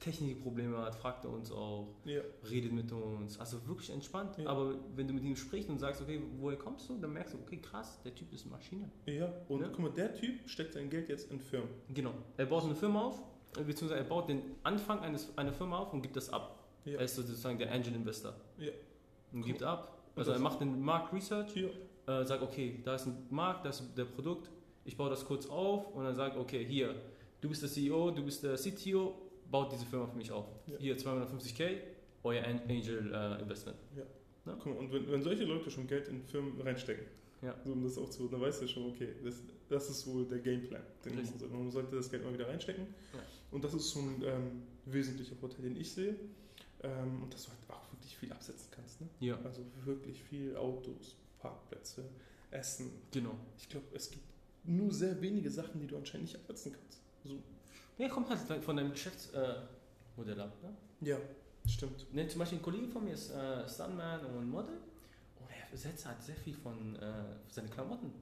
Technikprobleme 0.00 0.78
hat, 0.78 0.94
fragt 0.94 1.24
er 1.24 1.30
uns 1.32 1.50
auch, 1.50 1.88
Ja, 2.04 2.20
redet 2.48 2.72
mit 2.72 2.90
uns. 2.92 3.38
Also 3.40 3.66
wirklich 3.66 3.90
entspannt. 3.90 4.38
Ja. 4.38 4.46
Aber 4.46 4.74
wenn 4.94 5.08
du 5.08 5.12
mit 5.14 5.24
ihm 5.24 5.34
sprichst 5.34 5.68
und 5.68 5.78
sagst, 5.78 6.00
okay, 6.00 6.22
woher 6.38 6.56
kommst 6.56 6.88
du, 6.88 6.98
dann 6.98 7.12
merkst 7.12 7.34
du, 7.34 7.38
okay, 7.38 7.56
krass, 7.58 8.00
der 8.04 8.14
Typ 8.14 8.32
ist 8.32 8.42
eine 8.42 8.52
Maschine. 8.52 8.90
ja. 9.06 9.32
Und 9.48 9.60
Ja. 9.62 9.68
guck 9.68 9.80
mal, 9.80 9.90
der 9.90 10.14
Typ 10.14 10.48
steckt 10.48 10.74
sein 10.74 10.88
Geld 10.88 11.08
jetzt 11.08 11.30
in 11.32 11.40
Firmen. 11.40 11.68
Genau. 11.92 12.12
Er 12.36 12.46
baut 12.46 12.64
eine 12.64 12.76
Firma 12.76 13.02
auf, 13.06 13.20
äh, 13.58 13.62
beziehungsweise 13.64 14.00
er 14.00 14.08
baut 14.08 14.28
den 14.28 14.42
Anfang 14.62 15.00
eines, 15.00 15.36
einer 15.36 15.52
Firma 15.52 15.78
auf 15.78 15.92
und 15.92 16.02
gibt 16.02 16.14
das 16.16 16.30
ab. 16.32 16.57
Ja. 16.84 16.94
Er 16.98 17.00
ist 17.04 17.16
sozusagen 17.16 17.58
der 17.58 17.72
Angel 17.72 17.94
Investor. 17.94 18.34
Ja. 18.58 18.70
Und 19.32 19.40
Cool. 19.40 19.46
gibt 19.46 19.62
ab. 19.62 19.98
Also 20.16 20.32
er 20.32 20.38
macht 20.38 20.60
den 20.60 20.80
Markt 20.80 21.12
Research, 21.12 21.52
Hier, 21.52 21.70
äh, 22.06 22.24
sagt, 22.24 22.42
okay, 22.42 22.80
da 22.84 22.94
ist 22.94 23.06
ein 23.06 23.26
Markt, 23.30 23.64
da 23.64 23.70
ist 23.70 23.82
der 23.96 24.04
Produkt, 24.06 24.50
ich 24.84 24.96
baue 24.96 25.10
das 25.10 25.24
kurz 25.24 25.46
auf 25.46 25.94
und 25.94 26.04
dann 26.04 26.14
sagt, 26.16 26.36
okay, 26.36 26.64
hier, 26.64 26.94
du 27.40 27.48
bist 27.48 27.62
der 27.62 27.68
CEO, 27.68 28.10
du 28.10 28.24
bist 28.24 28.42
der 28.42 28.56
CTO, 28.56 29.14
baut 29.50 29.70
diese 29.72 29.84
Firma 29.86 30.06
für 30.06 30.16
mich 30.16 30.32
auf. 30.32 30.46
Ja. 30.66 30.76
Hier 30.78 30.96
250k, 30.96 31.76
euer 32.24 32.42
An- 32.44 32.62
Angel 32.68 33.12
äh, 33.14 33.42
Investment. 33.42 33.76
guck 34.44 34.66
mal, 34.66 34.76
und 34.76 34.92
wenn, 34.92 35.10
wenn 35.10 35.22
solche 35.22 35.44
Leute 35.44 35.70
schon 35.70 35.86
Geld 35.86 36.08
in 36.08 36.22
Firmen 36.24 36.58
reinstecken, 36.60 37.04
Ja. 37.42 37.54
so, 37.64 37.72
um 37.72 37.82
das 37.84 37.96
aufzuholen, 37.98 38.32
dann 38.32 38.40
weißt 38.40 38.62
du 38.62 38.66
schon, 38.66 38.86
okay, 38.90 39.10
das, 39.22 39.36
das 39.68 39.90
ist 39.90 40.06
wohl 40.06 40.24
der 40.24 40.38
Gameplan. 40.38 40.82
Den 41.04 41.14
man, 41.16 41.24
sollte. 41.26 41.46
man 41.54 41.70
sollte 41.70 41.94
das 41.96 42.10
Geld 42.10 42.24
mal 42.24 42.32
wieder 42.32 42.48
reinstecken. 42.48 42.86
Ja. 43.12 43.20
Und 43.52 43.62
das 43.62 43.74
ist 43.74 43.90
so 43.90 44.00
ein 44.00 44.22
ähm, 44.24 44.62
wesentlicher 44.86 45.36
Vorteil, 45.36 45.62
den 45.62 45.76
ich 45.76 45.92
sehe. 45.92 46.16
Ähm, 46.82 47.22
und 47.22 47.32
dass 47.34 47.44
du 47.44 47.50
halt 47.50 47.58
auch 47.70 47.92
wirklich 47.92 48.16
viel 48.16 48.32
absetzen 48.32 48.68
kannst. 48.70 49.00
Ne? 49.00 49.08
Ja, 49.20 49.38
Also 49.44 49.62
wirklich 49.84 50.22
viel 50.22 50.56
Autos, 50.56 51.16
Parkplätze, 51.40 52.04
Essen. 52.50 52.90
genau. 53.10 53.34
Ich 53.58 53.68
glaube, 53.68 53.86
es 53.94 54.10
gibt 54.10 54.24
nur 54.64 54.92
sehr 54.92 55.20
wenige 55.20 55.50
Sachen, 55.50 55.80
die 55.80 55.86
du 55.86 55.96
anscheinend 55.96 56.26
nicht 56.28 56.36
absetzen 56.36 56.72
kannst. 56.72 57.00
So, 57.24 57.42
Ja, 57.98 58.08
kommt 58.08 58.28
halt 58.30 58.62
von 58.64 58.76
deinem 58.76 58.90
Geschäftsmodell 58.92 59.56
äh, 59.56 60.16
Modell 60.16 60.40
ab. 60.40 60.52
Ne? 60.62 60.74
ja, 61.08 61.16
stimmt. 61.66 62.12
Ne, 62.14 62.26
zum 62.28 62.38
Beispiel 62.40 62.58
ein 62.58 62.62
Kollege 62.62 62.88
von 62.88 63.04
mir 63.04 63.14
ist 63.14 63.30
äh, 63.30 63.68
Stuntman 63.68 64.24
und 64.26 64.48
Model 64.50 64.74
und 65.40 65.46
er 65.50 65.76
setzt 65.76 66.06
halt 66.06 66.22
sehr 66.22 66.36
viel 66.36 66.54
von 66.54 66.96
äh, 66.96 67.12
seine 67.48 67.68
Klamotten. 67.68 68.12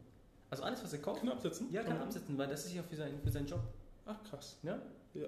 Also 0.51 0.63
alles, 0.63 0.83
was 0.83 0.93
er 0.93 1.01
kauft, 1.01 1.21
Kann 1.21 1.29
er 1.29 1.35
absetzen? 1.35 1.73
ja, 1.73 1.83
kann 1.83 1.93
er 1.93 1.99
man? 1.99 2.07
absetzen, 2.09 2.39
weil 2.39 2.49
das 2.49 2.65
ist 2.67 2.75
ja 2.75 2.83
für, 2.83 2.97
sein, 2.97 3.21
für 3.23 3.31
seinen 3.31 3.47
Job. 3.49 3.61
Ach, 4.07 4.23
krass. 4.25 4.57
Ja? 4.63 4.81
Ja. 5.15 5.27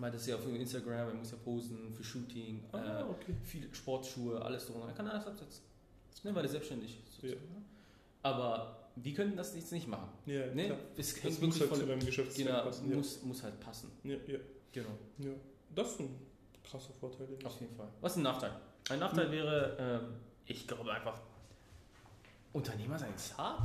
Weil 0.00 0.10
das 0.12 0.22
ist 0.22 0.28
ja 0.28 0.36
auf 0.36 0.46
Instagram, 0.46 1.08
er 1.08 1.14
muss 1.14 1.30
ja 1.32 1.36
posen 1.38 1.92
für 1.92 2.04
Shooting, 2.04 2.64
Ah, 2.72 3.00
äh, 3.00 3.02
okay. 3.04 3.34
viele 3.42 3.72
Sportschuhe, 3.74 4.40
alles 4.40 4.66
drum. 4.66 4.82
Er 4.86 4.92
kann 4.94 5.08
alles 5.08 5.26
absetzen. 5.26 5.62
Ne, 6.24 6.34
weil 6.34 6.44
er 6.44 6.48
selbstständig 6.50 6.98
ist. 7.08 7.22
Ja. 7.22 7.34
Aber 8.22 8.88
wir 8.96 9.14
können 9.14 9.36
das 9.36 9.54
jetzt 9.54 9.72
nicht 9.72 9.86
machen. 9.88 10.08
Ja, 10.26 10.46
Ne? 10.54 10.66
klar. 10.66 10.78
Es 10.96 11.14
Das 11.20 11.40
muss 11.40 11.60
halt 11.60 11.70
zu 11.70 11.76
von, 11.76 11.88
deinem 11.88 12.00
Geschäftszweck 12.04 12.46
genau, 12.46 12.62
passen. 12.62 12.94
Muss, 12.94 13.22
muss 13.22 13.42
halt 13.42 13.60
passen. 13.60 13.90
Ja, 14.04 14.16
ja, 14.26 14.38
Genau. 14.72 14.88
ja. 15.18 15.30
Das 15.74 15.92
ist 15.92 16.00
ein 16.00 16.18
krasser 16.64 16.92
Vorteil. 16.92 17.28
Auf 17.44 17.60
jeden 17.60 17.74
Fall. 17.76 17.88
Was 18.00 18.12
ist 18.12 18.18
ein 18.18 18.22
Nachteil? 18.24 18.52
Ein 18.90 18.98
Nachteil 18.98 19.26
Hm. 19.26 19.32
wäre, 19.32 19.76
ähm, 19.78 20.14
ich 20.46 20.66
glaube 20.66 20.92
einfach, 20.92 21.20
Unternehmer 22.52 22.98
sein 22.98 23.14
ist 23.14 23.36
hart. 23.36 23.60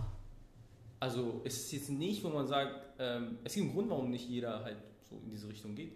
Also 1.00 1.42
es 1.44 1.58
ist 1.58 1.72
jetzt 1.72 1.90
nicht, 1.90 2.24
wo 2.24 2.30
man 2.30 2.48
sagt, 2.48 2.76
ähm, 3.00 3.38
es 3.44 3.54
gibt 3.54 3.66
einen 3.66 3.74
Grund, 3.76 3.90
warum 3.90 4.10
nicht 4.10 4.28
jeder 4.28 4.64
halt 4.64 4.78
so 5.10 5.16
in 5.24 5.30
diese 5.32 5.48
Richtung 5.48 5.76
geht. 5.76 5.94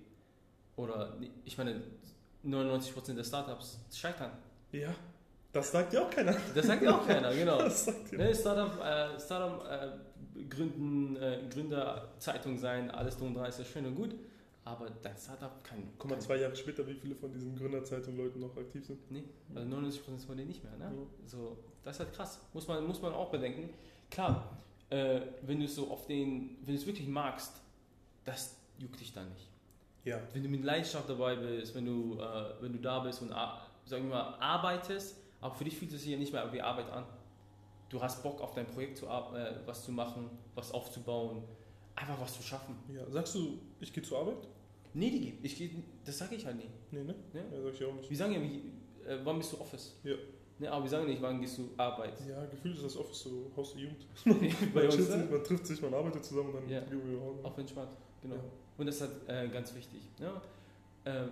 Oder 0.78 1.18
ich 1.44 1.58
meine, 1.58 1.82
99% 2.46 3.16
der 3.16 3.24
Startups 3.24 3.80
scheitern. 3.92 4.32
Ja, 4.72 4.94
das 5.52 5.72
sagt 5.72 5.94
ja 5.94 6.04
auch 6.04 6.10
keiner. 6.10 6.36
Das 6.54 6.68
sagt 6.68 6.84
ja 6.84 6.96
auch 6.96 7.06
keiner, 7.06 7.34
genau. 7.34 7.58
Das 7.64 7.86
sagt 7.86 8.12
ja. 8.12 8.18
Ne, 8.20 8.34
Startup, 8.36 8.80
äh, 8.80 9.20
Startup 9.20 9.66
äh, 9.66 10.44
gründen, 10.48 11.16
äh, 11.18 11.42
Gründerzeitung 11.52 12.58
sein, 12.58 12.92
alles 12.92 13.18
drum 13.18 13.30
und 13.30 13.34
dran 13.36 13.50
ist 13.50 13.60
ja 13.60 13.66
schön 13.66 13.86
und 13.86 13.96
gut. 13.96 14.16
Aber 14.66 14.90
dein 15.02 15.18
Startup 15.18 15.64
kann. 15.64 15.82
Guck 15.98 16.12
mal, 16.12 16.20
zwei 16.20 16.36
Jahre 16.38 16.56
später, 16.56 16.86
wie 16.86 16.94
viele 16.94 17.16
von 17.16 17.32
diesen 17.32 17.56
Gründerzeitungen-Leuten 17.56 18.42
noch 18.42 18.56
aktiv 18.58 18.86
sind. 18.86 19.10
Nee, 19.10 19.24
also 19.56 19.68
99% 19.68 20.26
von 20.26 20.38
denen 20.38 20.50
nicht 20.50 20.64
mehr. 20.64 20.76
Ne? 20.78 20.94
Ja. 20.94 21.08
So, 21.26 21.58
das 21.84 21.96
ist 21.96 22.00
halt 22.02 22.14
krass. 22.14 22.40
Muss 22.54 22.68
man, 22.68 22.86
muss 22.86 23.02
man 23.02 23.14
auch 23.14 23.32
bedenken. 23.32 23.70
Klar, 24.12 24.58
äh, 24.90 25.22
wenn 25.44 25.60
du 25.60 25.66
es 25.66 25.76
so 25.76 25.90
auf 25.90 26.06
den, 26.06 26.58
wenn 26.66 26.76
du 26.76 26.82
es 26.82 26.86
wirklich 26.86 27.08
magst, 27.08 27.62
das 28.26 28.58
juckt 28.78 29.00
dich 29.00 29.14
dann 29.14 29.30
nicht. 29.30 29.50
Ja, 30.08 30.22
Wenn 30.34 30.44
du 30.44 30.50
mit 30.50 30.64
Leidenschaft 30.64 31.10
dabei 31.10 31.36
bist, 31.36 31.76
wenn 31.76 31.86
du, 31.86 32.18
äh, 32.20 32.62
wenn 32.62 32.72
du 32.72 32.80
da 32.80 33.00
bist 33.00 33.22
und 33.22 33.30
sagen 33.30 34.04
wir 34.04 34.16
mal, 34.16 34.36
arbeitest, 34.40 35.18
aber 35.42 35.54
für 35.54 35.66
dich 35.66 35.78
fühlt 35.78 35.92
es 35.92 36.02
sich 36.02 36.12
ja 36.12 36.18
nicht 36.18 36.32
mehr 36.32 36.52
wie 36.54 36.62
Arbeit 36.62 36.90
an. 36.90 37.06
Du 37.90 38.02
hast 38.02 38.24
Bock 38.24 38.42
auf 38.42 38.54
dein 38.54 38.68
Projekt 38.68 38.98
zu 38.98 39.06
äh, 39.06 39.56
was 39.66 39.84
zu 39.84 39.92
machen, 39.92 40.30
was 40.56 40.72
aufzubauen, 40.72 41.44
einfach 41.96 42.20
was 42.22 42.34
zu 42.36 42.42
schaffen. 42.44 42.76
ja. 42.94 43.10
Sagst 43.12 43.36
du, 43.36 43.60
ich 43.82 43.92
gehe 43.92 44.04
zur 44.04 44.20
Arbeit? 44.20 44.48
Nee, 44.94 45.10
Digi, 45.12 45.38
ich 45.44 45.58
geh, 45.58 45.70
das 46.06 46.18
sage 46.18 46.36
ich 46.36 46.46
halt 46.46 46.58
nie. 46.58 46.70
Nee, 46.92 47.04
ne? 47.04 47.14
Ja? 47.34 47.42
Ja, 47.42 47.62
sag 47.64 47.74
ich 47.74 47.86
auch 47.86 47.94
nicht. 47.94 48.10
Wir 48.10 48.18
sagen 48.18 48.34
ja, 48.34 48.42
wie, 48.42 48.72
äh, 49.06 49.20
wann 49.24 49.38
bist 49.38 49.52
du 49.54 49.60
Office? 49.60 49.96
Ja. 50.04 50.16
Ne, 50.60 50.72
aber 50.72 50.84
wir 50.86 50.90
sagen 50.90 51.06
nicht, 51.06 51.22
wann 51.22 51.40
gehst 51.40 51.58
du 51.60 51.70
Arbeit. 51.78 52.14
Ja, 52.28 52.44
gefühlt 52.46 52.76
ist 52.78 52.86
das 52.86 52.98
Office 52.98 53.20
so 53.20 53.52
Haus 53.56 53.74
der 53.74 53.82
Jugend. 53.84 54.06
Bei 54.74 54.84
man, 54.88 54.92
uns, 54.92 55.10
ne? 55.10 55.28
man 55.30 55.44
trifft 55.44 55.68
sich, 55.68 55.82
man 55.82 55.94
arbeitet 55.94 56.26
zusammen 56.26 56.50
und 56.50 56.56
dann 56.64 56.70
Ja. 56.70 56.80
gehen 56.80 57.02
wir. 57.06 57.46
Auf 57.46 57.58
entspannt, 57.58 57.96
genau. 58.22 58.36
Ja. 58.36 58.42
Und 58.78 58.86
das 58.86 58.96
ist 58.96 59.02
halt 59.02 59.30
äh, 59.30 59.48
ganz 59.50 59.74
wichtig. 59.74 60.02
Ne? 60.20 60.30
Ähm, 61.06 61.30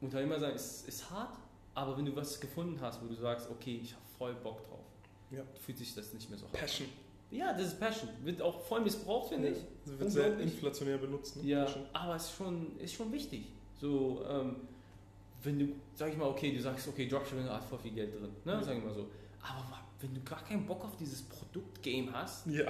Unternehmer 0.00 0.38
sein 0.38 0.54
ist, 0.54 0.86
ist 0.88 1.10
hart, 1.10 1.36
aber 1.74 1.96
wenn 1.96 2.04
du 2.04 2.14
was 2.14 2.38
gefunden 2.40 2.78
hast, 2.80 3.02
wo 3.02 3.06
du 3.06 3.14
sagst, 3.14 3.48
okay, 3.50 3.80
ich 3.82 3.92
habe 3.92 4.02
voll 4.18 4.34
Bock 4.34 4.58
drauf, 4.68 4.84
Ja. 5.30 5.42
fühlt 5.64 5.78
sich 5.78 5.94
das 5.94 6.12
nicht 6.12 6.28
mehr 6.28 6.38
so 6.38 6.44
hart. 6.46 6.52
Passion. 6.54 6.88
Ja, 7.30 7.52
das 7.52 7.68
ist 7.68 7.80
Passion. 7.80 8.08
Wird 8.22 8.40
auch 8.42 8.60
voll 8.60 8.82
missbraucht, 8.82 9.30
finde 9.30 9.48
ich. 9.48 9.58
Das 9.84 9.98
wird 9.98 10.10
sehr 10.12 10.38
inflationär 10.38 10.98
benutzt. 10.98 11.36
Ne? 11.36 11.44
Ja, 11.50 11.64
Passion. 11.64 11.84
aber 11.92 12.16
es 12.16 12.24
ist 12.24 12.36
schon, 12.36 12.78
ist 12.78 12.94
schon 12.94 13.10
wichtig. 13.12 13.46
So, 13.80 14.24
ähm, 14.28 14.56
wenn 15.42 15.58
du, 15.58 15.68
sag 15.94 16.10
ich 16.12 16.16
mal, 16.16 16.28
okay, 16.28 16.52
du 16.54 16.60
sagst, 16.62 16.86
okay, 16.88 17.08
Dropshipping 17.08 17.48
hat 17.48 17.64
voll 17.64 17.78
viel 17.78 17.92
Geld 17.92 18.14
drin, 18.14 18.30
ne? 18.44 18.52
Ja. 18.52 18.62
Sag 18.62 18.76
ich 18.78 18.84
mal 18.84 18.94
so. 18.94 19.06
Aber 19.42 19.80
wenn 20.00 20.14
du 20.14 20.20
gar 20.22 20.42
keinen 20.44 20.66
Bock 20.66 20.84
auf 20.84 20.96
dieses 20.96 21.22
Produkt-Game 21.22 22.12
hast, 22.12 22.46
Ja, 22.46 22.64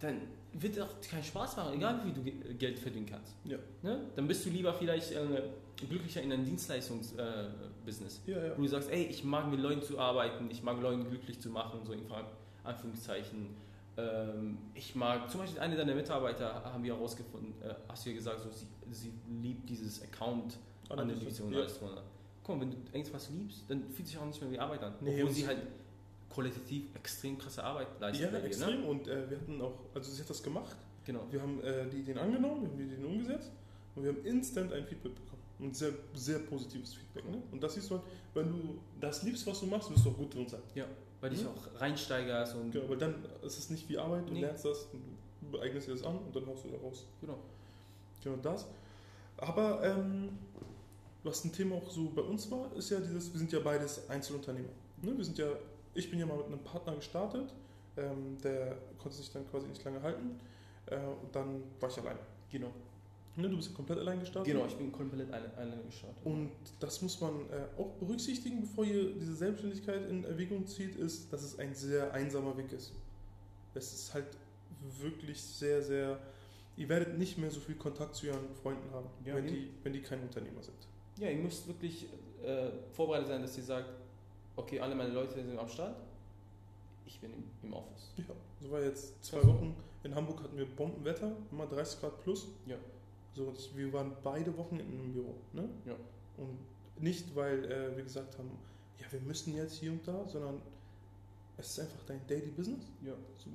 dann 0.00 0.22
wird 0.52 0.80
auch 0.80 0.88
keinen 1.08 1.22
Spaß 1.24 1.56
machen, 1.56 1.74
egal 1.74 2.00
wie 2.04 2.12
du 2.12 2.22
Ge- 2.22 2.54
Geld 2.54 2.78
verdienen 2.78 3.06
kannst. 3.06 3.34
Ja. 3.44 3.58
Ne? 3.82 4.00
Dann 4.16 4.26
bist 4.26 4.44
du 4.44 4.50
lieber 4.50 4.72
vielleicht 4.74 5.12
äh, 5.12 5.42
glücklicher 5.88 6.22
in 6.22 6.32
einem 6.32 6.44
Dienstleistungsbusiness. 6.44 8.20
Ja, 8.26 8.44
ja. 8.46 8.52
Wo 8.56 8.62
du 8.62 8.68
sagst, 8.68 8.90
ey, 8.90 9.04
ich 9.04 9.24
mag 9.24 9.50
mit 9.50 9.60
Leuten 9.60 9.82
zu 9.82 9.98
arbeiten, 9.98 10.48
ich 10.50 10.62
mag 10.62 10.80
Leute 10.80 11.04
glücklich 11.04 11.40
zu 11.40 11.50
machen, 11.50 11.80
so 11.84 11.92
in 11.92 12.02
Anführungszeichen. 12.64 13.48
Ähm, 13.96 14.58
ich 14.74 14.94
mag, 14.94 15.30
zum 15.30 15.40
Beispiel 15.40 15.60
eine 15.60 15.76
deiner 15.76 15.94
Mitarbeiter 15.94 16.62
haben 16.64 16.82
wir 16.84 16.94
herausgefunden, 16.94 17.54
äh, 17.62 17.74
hast 17.88 18.04
du 18.06 18.10
ja 18.10 18.16
gesagt, 18.16 18.40
so, 18.40 18.48
sie, 18.50 18.66
sie 18.92 19.12
liebt 19.42 19.68
dieses 19.68 20.02
Account-Analyse 20.02 21.44
und 21.44 21.52
Ja. 21.52 21.60
alles 21.60 21.78
drunter. 21.78 22.02
Guck 22.42 22.56
mal, 22.56 22.62
wenn 22.62 22.70
du 22.70 22.76
irgendwas 22.92 23.30
liebst, 23.30 23.64
dann 23.68 23.88
fühlt 23.90 24.08
sich 24.08 24.16
auch 24.18 24.24
nicht 24.26 24.40
mehr 24.40 24.50
wie 24.50 24.58
Arbeit 24.58 24.82
an. 24.82 24.94
Nee, 25.00 25.22
obwohl 25.22 25.34
sie- 25.34 25.46
halt 25.46 25.58
qualitativ 26.30 26.84
extrem 26.94 27.36
krasse 27.38 27.62
Arbeit 27.64 27.88
leistet. 28.00 28.32
Ja, 28.32 28.38
dir, 28.38 28.44
extrem. 28.46 28.80
Ne? 28.82 28.86
Und 28.86 29.08
äh, 29.08 29.28
wir 29.28 29.38
hatten 29.38 29.60
auch, 29.60 29.74
also 29.94 30.10
sie 30.12 30.22
hat 30.22 30.30
das 30.30 30.42
gemacht. 30.42 30.76
Genau. 31.04 31.26
Wir 31.30 31.42
haben 31.42 31.60
äh, 31.62 31.88
die 31.88 31.98
Ideen 31.98 32.18
angenommen, 32.18 32.62
wir 32.62 32.68
haben 32.70 32.78
die 32.78 32.84
Ideen 32.84 33.04
umgesetzt 33.04 33.50
und 33.96 34.04
wir 34.04 34.12
haben 34.12 34.24
instant 34.24 34.72
ein 34.72 34.84
Feedback 34.86 35.14
bekommen. 35.14 35.40
Und 35.58 35.76
sehr, 35.76 35.92
sehr 36.14 36.38
positives 36.38 36.94
Feedback. 36.94 37.28
Ne? 37.30 37.42
Und 37.52 37.62
das 37.62 37.74
siehst 37.74 37.90
du 37.90 37.96
halt, 37.96 38.04
wenn 38.32 38.48
du 38.48 38.78
das 38.98 39.22
liebst, 39.24 39.46
was 39.46 39.60
du 39.60 39.66
machst, 39.66 39.90
wirst 39.90 40.06
du 40.06 40.10
auch 40.10 40.16
gut 40.16 40.32
drin 40.34 40.48
sein. 40.48 40.60
Weil 41.20 41.30
dich 41.30 41.42
Mhm. 41.42 41.48
auch 41.48 41.80
reinsteigerst 41.80 42.54
und 42.54 42.70
Genau, 42.70 42.88
weil 42.88 42.96
dann 42.96 43.14
ist 43.42 43.58
es 43.58 43.68
nicht 43.68 43.86
wie 43.90 43.98
Arbeit, 43.98 44.26
du 44.26 44.32
Nee. 44.32 44.40
lernst 44.40 44.64
das, 44.64 44.88
du 45.52 45.58
eignest 45.60 45.86
dir 45.88 45.92
das 45.92 46.02
an 46.02 46.16
und 46.16 46.34
dann 46.34 46.46
haust 46.46 46.64
du 46.64 46.68
da 46.70 46.78
raus. 46.78 47.04
genau. 47.20 47.38
Genau 48.24 48.36
das. 48.36 48.66
Aber 49.36 49.82
ähm, 49.84 50.30
was 51.22 51.44
ein 51.44 51.52
Thema 51.52 51.74
auch 51.76 51.90
so 51.90 52.10
bei 52.14 52.22
uns 52.22 52.50
war, 52.50 52.74
ist 52.76 52.88
ja 52.90 53.00
dieses, 53.00 53.30
wir 53.32 53.38
sind 53.38 53.52
ja 53.52 53.58
beides 53.60 54.08
Einzelunternehmer. 54.08 54.68
Ne? 55.02 55.14
Wir 55.16 55.24
sind 55.24 55.36
ja, 55.36 55.48
ich 55.94 56.10
bin 56.10 56.18
ja 56.18 56.26
mal 56.26 56.36
mit 56.36 56.46
einem 56.46 56.60
Partner 56.60 56.94
gestartet, 56.94 57.52
ähm, 57.96 58.38
der 58.42 58.76
konnte 58.98 59.16
sich 59.16 59.30
dann 59.32 59.48
quasi 59.50 59.66
nicht 59.68 59.84
lange 59.84 60.02
halten 60.02 60.38
äh, 60.86 60.96
und 60.96 61.34
dann 61.34 61.62
war 61.80 61.88
ich 61.88 61.98
alleine. 61.98 62.20
Genau. 62.50 62.72
Ne? 63.36 63.48
Du 63.48 63.56
bist 63.56 63.70
ja 63.70 63.76
komplett 63.76 63.98
allein 63.98 64.20
gestartet. 64.20 64.52
Genau, 64.52 64.66
ich 64.66 64.76
bin 64.76 64.90
komplett 64.92 65.32
alleine 65.32 65.56
eine 65.56 65.82
gestartet. 65.84 66.18
Und 66.24 66.50
das 66.80 67.00
muss 67.02 67.20
man 67.20 67.48
äh, 67.50 67.80
auch 67.80 67.90
berücksichtigen, 67.94 68.60
bevor 68.60 68.84
ihr 68.84 69.12
diese 69.14 69.34
Selbstständigkeit 69.34 70.08
in 70.08 70.24
Erwägung 70.24 70.66
zieht, 70.66 70.96
ist, 70.96 71.32
dass 71.32 71.42
es 71.42 71.58
ein 71.58 71.74
sehr 71.74 72.12
einsamer 72.12 72.56
Weg 72.56 72.72
ist. 72.72 72.92
Es 73.74 73.92
ist 73.92 74.14
halt 74.14 74.26
wirklich 75.00 75.40
sehr, 75.40 75.82
sehr. 75.82 76.18
Ihr 76.76 76.88
werdet 76.88 77.18
nicht 77.18 77.38
mehr 77.38 77.50
so 77.50 77.60
viel 77.60 77.74
Kontakt 77.76 78.16
zu 78.16 78.26
euren 78.26 78.54
Freunden 78.62 78.90
haben, 78.92 79.06
Ja, 79.24 79.34
wenn, 79.34 79.46
die, 79.46 79.70
wenn 79.82 79.92
die 79.92 80.00
kein 80.00 80.20
Unternehmer 80.22 80.62
sind. 80.62 80.76
Ja, 81.18 81.28
ihr 81.28 81.38
müsst 81.38 81.68
wirklich 81.68 82.06
äh, 82.42 82.70
vorbereitet 82.92 83.28
sein, 83.28 83.42
dass 83.42 83.56
ihr 83.56 83.64
sagt, 83.64 83.90
okay, 84.60 84.80
alle 84.80 84.94
meine 84.94 85.12
Leute 85.12 85.34
sind 85.34 85.58
am 85.58 85.68
Start, 85.68 85.96
ich 87.06 87.18
bin 87.20 87.32
im, 87.32 87.44
im 87.62 87.72
Office. 87.72 88.12
Ja, 88.16 88.34
so 88.60 88.70
war 88.70 88.82
jetzt 88.82 89.22
zwei. 89.24 89.42
Wochen. 89.42 89.74
In 90.02 90.14
Hamburg 90.14 90.42
hatten 90.42 90.56
wir 90.56 90.66
Bombenwetter, 90.66 91.32
immer 91.50 91.66
30 91.66 92.00
Grad 92.00 92.22
plus. 92.22 92.46
Ja. 92.66 92.76
So, 93.34 93.52
wir 93.74 93.92
waren 93.92 94.12
beide 94.22 94.56
Wochen 94.56 94.80
im 94.80 95.12
Büro. 95.12 95.34
Ne? 95.52 95.68
Ja. 95.84 95.94
Und 96.36 96.58
nicht, 97.02 97.34
weil 97.36 97.64
äh, 97.64 97.96
wir 97.96 98.04
gesagt 98.04 98.38
haben, 98.38 98.50
ja, 98.98 99.06
wir 99.10 99.20
müssen 99.20 99.54
jetzt 99.56 99.76
hier 99.76 99.92
und 99.92 100.06
da, 100.06 100.26
sondern 100.26 100.60
es 101.58 101.70
ist 101.70 101.80
einfach 101.80 102.04
dein 102.06 102.26
Daily 102.26 102.50
Business. 102.50 102.84
Ja. 103.04 103.12
So, 103.36 103.50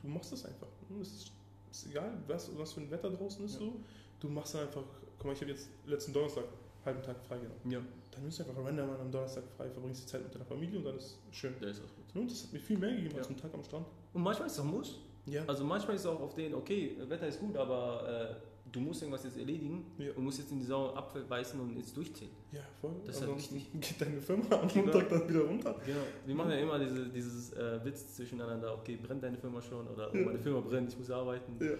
du 0.00 0.08
machst 0.08 0.32
das 0.32 0.44
einfach. 0.44 0.68
Es 1.00 1.08
ist, 1.08 1.32
ist 1.70 1.86
egal, 1.86 2.12
was, 2.28 2.56
was 2.56 2.72
für 2.72 2.80
ein 2.80 2.90
Wetter 2.90 3.10
draußen 3.10 3.44
ist. 3.44 3.54
Ja. 3.54 3.60
So. 3.60 3.72
Du 4.20 4.28
machst 4.28 4.54
dann 4.54 4.66
einfach, 4.66 4.84
guck 5.18 5.26
mal, 5.26 5.32
ich 5.32 5.40
habe 5.40 5.50
jetzt 5.50 5.68
letzten 5.86 6.12
Donnerstag 6.12 6.44
halben 6.84 7.02
Tag 7.02 7.16
frei 7.26 7.38
genommen. 7.38 7.60
Ja. 7.70 7.80
Dann 8.12 8.22
nimmst 8.22 8.38
du 8.40 8.44
einfach 8.44 8.64
random 8.64 8.90
an 8.90 9.00
einem 9.00 9.10
Donnerstag 9.12 9.44
frei, 9.56 9.68
verbringst 9.70 10.02
die 10.02 10.06
Zeit 10.06 10.22
mit 10.22 10.34
deiner 10.34 10.44
Familie 10.44 10.78
und 10.78 10.84
dann 10.84 10.96
ist 10.96 11.18
schön. 11.30 11.54
Das 11.60 11.78
ist 11.78 11.84
auch 11.84 11.94
gut. 11.96 12.20
Und 12.22 12.30
das 12.30 12.42
hat 12.44 12.52
mir 12.52 12.58
viel 12.60 12.78
mehr 12.78 12.90
gegeben 12.90 13.16
als 13.16 13.28
Ja. 13.28 13.34
ein 13.34 13.40
Tag 13.40 13.54
am 13.54 13.62
Strand. 13.62 13.86
Und 14.12 14.22
manchmal 14.22 14.46
ist 14.46 14.54
es 14.54 14.60
auch 14.60 14.64
Muss. 14.64 14.98
Ja. 15.26 15.44
Also 15.46 15.64
manchmal 15.64 15.94
ist 15.96 16.02
es 16.02 16.06
auch 16.06 16.20
auf 16.20 16.34
den, 16.34 16.54
okay, 16.54 16.96
Wetter 17.08 17.28
ist 17.28 17.38
gut, 17.38 17.56
aber 17.56 18.30
äh, 18.32 18.34
du 18.72 18.80
musst 18.80 19.02
irgendwas 19.02 19.22
jetzt 19.24 19.36
erledigen 19.36 19.84
Ja. 19.98 20.12
und 20.16 20.24
musst 20.24 20.38
jetzt 20.38 20.50
in 20.50 20.58
die 20.58 20.64
saure 20.64 20.96
Apfel 20.96 21.22
beißen 21.24 21.60
und 21.60 21.76
jetzt 21.76 21.96
durchziehen. 21.96 22.30
Ja, 22.52 22.60
voll. 22.80 22.92
Das 23.06 23.16
ist 23.16 23.26
halt 23.26 23.36
wichtig. 23.36 23.68
geht 23.80 24.00
deine 24.00 24.20
Firma 24.20 24.44
am 24.56 24.66
Genau. 24.68 24.84
Montag 24.86 25.08
dann 25.10 25.28
wieder 25.28 25.40
runter. 25.42 25.76
Genau. 25.86 25.98
Wir 26.26 26.34
machen 26.34 26.50
ja 26.50 26.56
immer 26.58 26.78
diese, 26.78 27.08
dieses 27.10 27.52
äh, 27.52 27.84
Witz 27.84 28.14
zwischeneinander, 28.16 28.74
okay, 28.76 28.96
brennt 29.00 29.22
deine 29.22 29.36
Firma 29.38 29.60
schon 29.62 29.86
oder 29.86 30.10
oh, 30.12 30.16
Ja. 30.16 30.24
meine 30.24 30.38
Firma 30.38 30.60
brennt, 30.60 30.90
ich 30.92 30.98
muss 30.98 31.10
arbeiten. 31.10 31.56
Ja. 31.60 31.72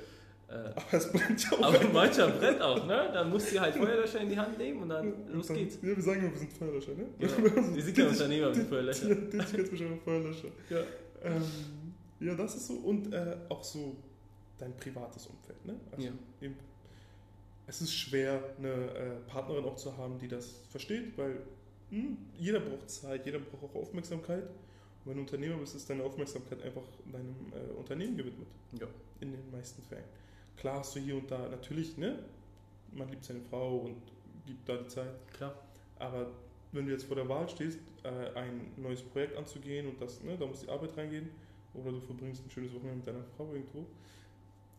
Äh, 0.51 0.73
Aber 0.75 0.93
es 0.95 1.13
brennt 1.13 1.45
ja 1.45 1.53
auch. 1.59 1.63
aber 1.63 1.89
mancher 1.91 2.29
brennt 2.29 2.61
auch, 2.61 2.85
ne? 2.87 3.09
Dann 3.13 3.31
musst 3.31 3.53
du 3.55 3.61
halt 3.61 3.75
Feuerlöscher 3.77 4.21
in 4.21 4.31
die 4.31 4.37
Hand 4.39 4.59
nehmen 4.59 4.83
und 4.83 4.89
dann 4.89 5.33
los 5.33 5.47
dann- 5.47 5.57
geht's. 5.57 5.77
Ja, 5.81 5.97
wir 5.97 6.03
sagen 6.03 6.21
immer, 6.23 6.33
wir 6.33 6.39
sind 6.39 6.53
Feuerlöscher, 6.53 6.93
ne? 6.95 7.07
Genau. 7.19 7.37
Wir 7.77 7.83
sind 7.83 7.97
kein 7.97 8.09
Unternehmer, 8.09 8.47
wir 8.49 8.55
sind 8.55 8.69
Feuerlöscher. 8.69 9.09
Ja, 9.09 9.15
Tätigkeitsbeschreibung 9.15 10.01
Feuerlöscher. 10.01 10.49
Ja. 10.71 10.79
Ähm, 11.23 11.43
ja, 12.19 12.35
das 12.35 12.57
ist 12.57 12.67
so. 12.67 12.75
Und 12.75 13.13
äh, 13.13 13.37
auch 13.49 13.63
so 13.63 13.97
dein 14.59 14.77
privates 14.77 15.27
Umfeld, 15.29 15.65
ne? 15.65 15.77
Also 15.93 16.07
Ja. 16.09 16.13
eben, 16.43 16.57
es 17.69 17.81
ist 17.81 17.95
schwer, 17.95 18.43
eine 18.59 18.69
äh, 18.73 19.11
Partnerin 19.29 19.65
auch 19.65 19.77
zu 19.77 19.97
haben, 19.97 20.19
die 20.19 20.27
das 20.27 20.63
versteht, 20.71 21.17
weil 21.17 21.37
hm, 21.91 22.17
jeder 22.37 22.59
braucht 22.59 22.91
Zeit, 22.91 23.25
jeder 23.25 23.39
braucht 23.39 23.63
auch 23.73 23.83
Aufmerksamkeit. 23.83 24.43
Und 24.43 25.07
wenn 25.07 25.15
du 25.15 25.21
Unternehmer 25.21 25.57
bist, 25.59 25.77
ist 25.77 25.89
deine 25.89 26.03
Aufmerksamkeit 26.03 26.61
einfach 26.63 26.83
deinem 27.11 27.35
äh, 27.53 27.73
Unternehmen 27.79 28.17
gewidmet. 28.17 28.49
Ja. 28.81 28.87
In 29.21 29.31
den 29.31 29.51
meisten 29.53 29.83
Fällen. 29.85 30.05
Klar 30.61 30.81
hast 30.81 30.95
du 30.95 31.01
hier 31.01 31.17
und 31.17 31.31
da 31.31 31.49
natürlich, 31.49 31.97
ne? 31.97 32.19
Man 32.93 33.09
liebt 33.09 33.25
seine 33.25 33.41
Frau 33.41 33.79
und 33.79 33.97
gibt 34.47 34.69
da 34.69 34.77
die 34.77 34.87
Zeit. 34.89 35.13
Klar. 35.33 35.55
Aber 35.99 36.27
wenn 36.73 36.85
du 36.87 36.93
jetzt 36.93 37.05
vor 37.05 37.17
der 37.17 37.29
Wahl 37.29 37.49
stehst, 37.49 37.79
äh, 38.05 38.39
ein 38.39 38.71
neues 38.77 39.03
Projekt 39.03 39.37
anzugehen 39.39 39.89
und 39.89 40.01
das, 40.01 40.23
ne, 40.23 40.37
da 40.37 40.45
muss 40.47 40.61
die 40.61 40.69
Arbeit 40.69 40.95
reingehen, 40.99 41.31
oder 41.73 41.93
du 41.93 42.01
verbringst 42.01 42.45
ein 42.45 42.51
schönes 42.51 42.75
Wochenende 42.75 42.97
mit 42.99 43.07
deiner 43.07 43.25
Frau 43.37 43.51
irgendwo, 43.53 43.87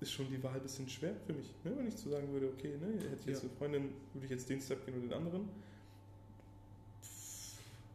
ist 0.02 0.12
schon 0.12 0.28
die 0.30 0.42
Wahl 0.44 0.54
ein 0.56 0.62
bisschen 0.62 0.88
schwer 0.88 1.16
für 1.26 1.34
mich. 1.34 1.48
Ne? 1.64 1.72
Wenn 1.76 1.88
ich 1.88 1.96
so 1.96 2.10
sagen 2.12 2.32
würde, 2.32 2.48
okay, 2.48 2.78
ne, 2.80 2.94
hätte 3.10 3.16
ich 3.22 3.26
jetzt 3.26 3.44
Ja. 3.44 3.50
eine 3.50 3.58
Freundin, 3.58 3.94
würde 4.14 4.26
ich 4.26 4.32
jetzt 4.32 4.50
den 4.50 4.62
Step 4.62 4.86
gehen 4.86 4.96
oder 4.96 5.08
den 5.08 5.14
anderen. 5.14 5.50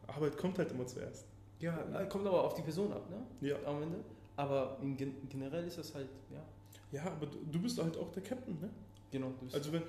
Arbeit 0.09 0.37
kommt 0.37 0.59
halt 0.59 0.71
immer 0.73 0.87
zuerst. 0.87 1.27
Ja, 1.61 1.77
kommt 2.07 2.27
aber 2.27 2.43
auf 2.45 2.55
die 2.55 2.63
Person 2.63 2.93
ab, 2.93 3.09
ne? 3.11 3.49
Ja. 3.49 3.57
Am 3.65 3.83
Ende. 3.83 3.99
Aber 4.37 4.79
generell 5.29 5.67
ist 5.67 5.79
das 5.79 5.95
halt, 5.95 6.09
ja. 6.33 6.43
Ja, 6.93 7.05
aber 7.05 7.27
du, 7.27 7.39
du 7.51 7.61
bist 7.61 7.79
halt 7.83 7.97
auch 7.97 8.11
der 8.13 8.23
Captain, 8.23 8.59
ne? 8.61 8.71
Genau. 9.11 9.29
Du 9.39 9.45
bist, 9.45 9.55
Also 9.55 9.73
wenn, 9.73 9.83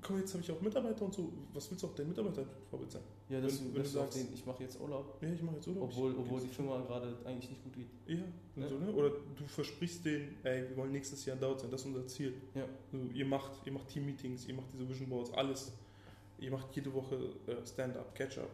komm, 0.00 0.18
jetzt 0.18 0.32
habe 0.32 0.42
ich 0.42 0.50
auch 0.50 0.60
Mitarbeiter 0.60 1.04
und 1.04 1.14
so, 1.14 1.32
was 1.52 1.70
willst 1.70 1.82
du 1.82 1.86
auch 1.88 1.94
deinen 1.94 2.08
Mitarbeitern 2.08 2.46
Vorbild 2.70 2.90
sein? 2.90 3.02
ja, 3.28 3.40
dass 3.40 3.58
wenn- 3.60 3.68
du, 3.68 3.74
wenn 3.74 3.82
du 3.82 3.88
sagst- 3.88 4.18
den, 4.18 4.28
ich 4.34 4.44
mache 4.46 4.62
jetzt 4.62 4.80
Urlaub, 4.80 5.18
Ja, 5.22 5.28
ich 5.32 5.42
mache 5.42 5.56
jetzt 5.56 5.68
Urlaub. 5.68 5.84
obwohl, 5.84 6.14
obwohl 6.18 6.40
die 6.40 6.48
Firma 6.48 6.80
gerade 6.82 7.14
eigentlich 7.24 7.50
nicht 7.50 7.62
gut 7.64 7.72
geht. 7.74 7.86
Ja, 8.06 8.16
Ja. 8.56 8.68
So, 8.68 8.78
ne? 8.78 8.92
Oder 8.92 9.10
du 9.10 9.44
versprichst 9.46 10.04
denen, 10.04 10.36
ey, 10.42 10.68
wir 10.68 10.76
wollen 10.76 10.92
nächstes 10.92 11.24
Jahr 11.24 11.36
dort 11.36 11.60
sein, 11.60 11.70
das 11.70 11.80
ist 11.82 11.86
unser 11.86 12.06
Ziel. 12.06 12.34
Ja. 12.54 12.64
So, 12.90 12.98
ihr 13.14 13.26
macht, 13.26 13.52
ihr 13.66 13.72
macht 13.72 13.88
Team-Meetings, 13.88 14.46
ihr 14.48 14.54
macht 14.54 14.66
diese 14.72 14.88
Vision 14.88 15.08
Boards, 15.08 15.32
alles. 15.34 15.72
Ihr 16.38 16.50
macht 16.50 16.74
jede 16.74 16.92
Woche 16.92 17.14
äh, 17.46 17.64
Stand-up, 17.66 18.14
Catch-up. 18.14 18.50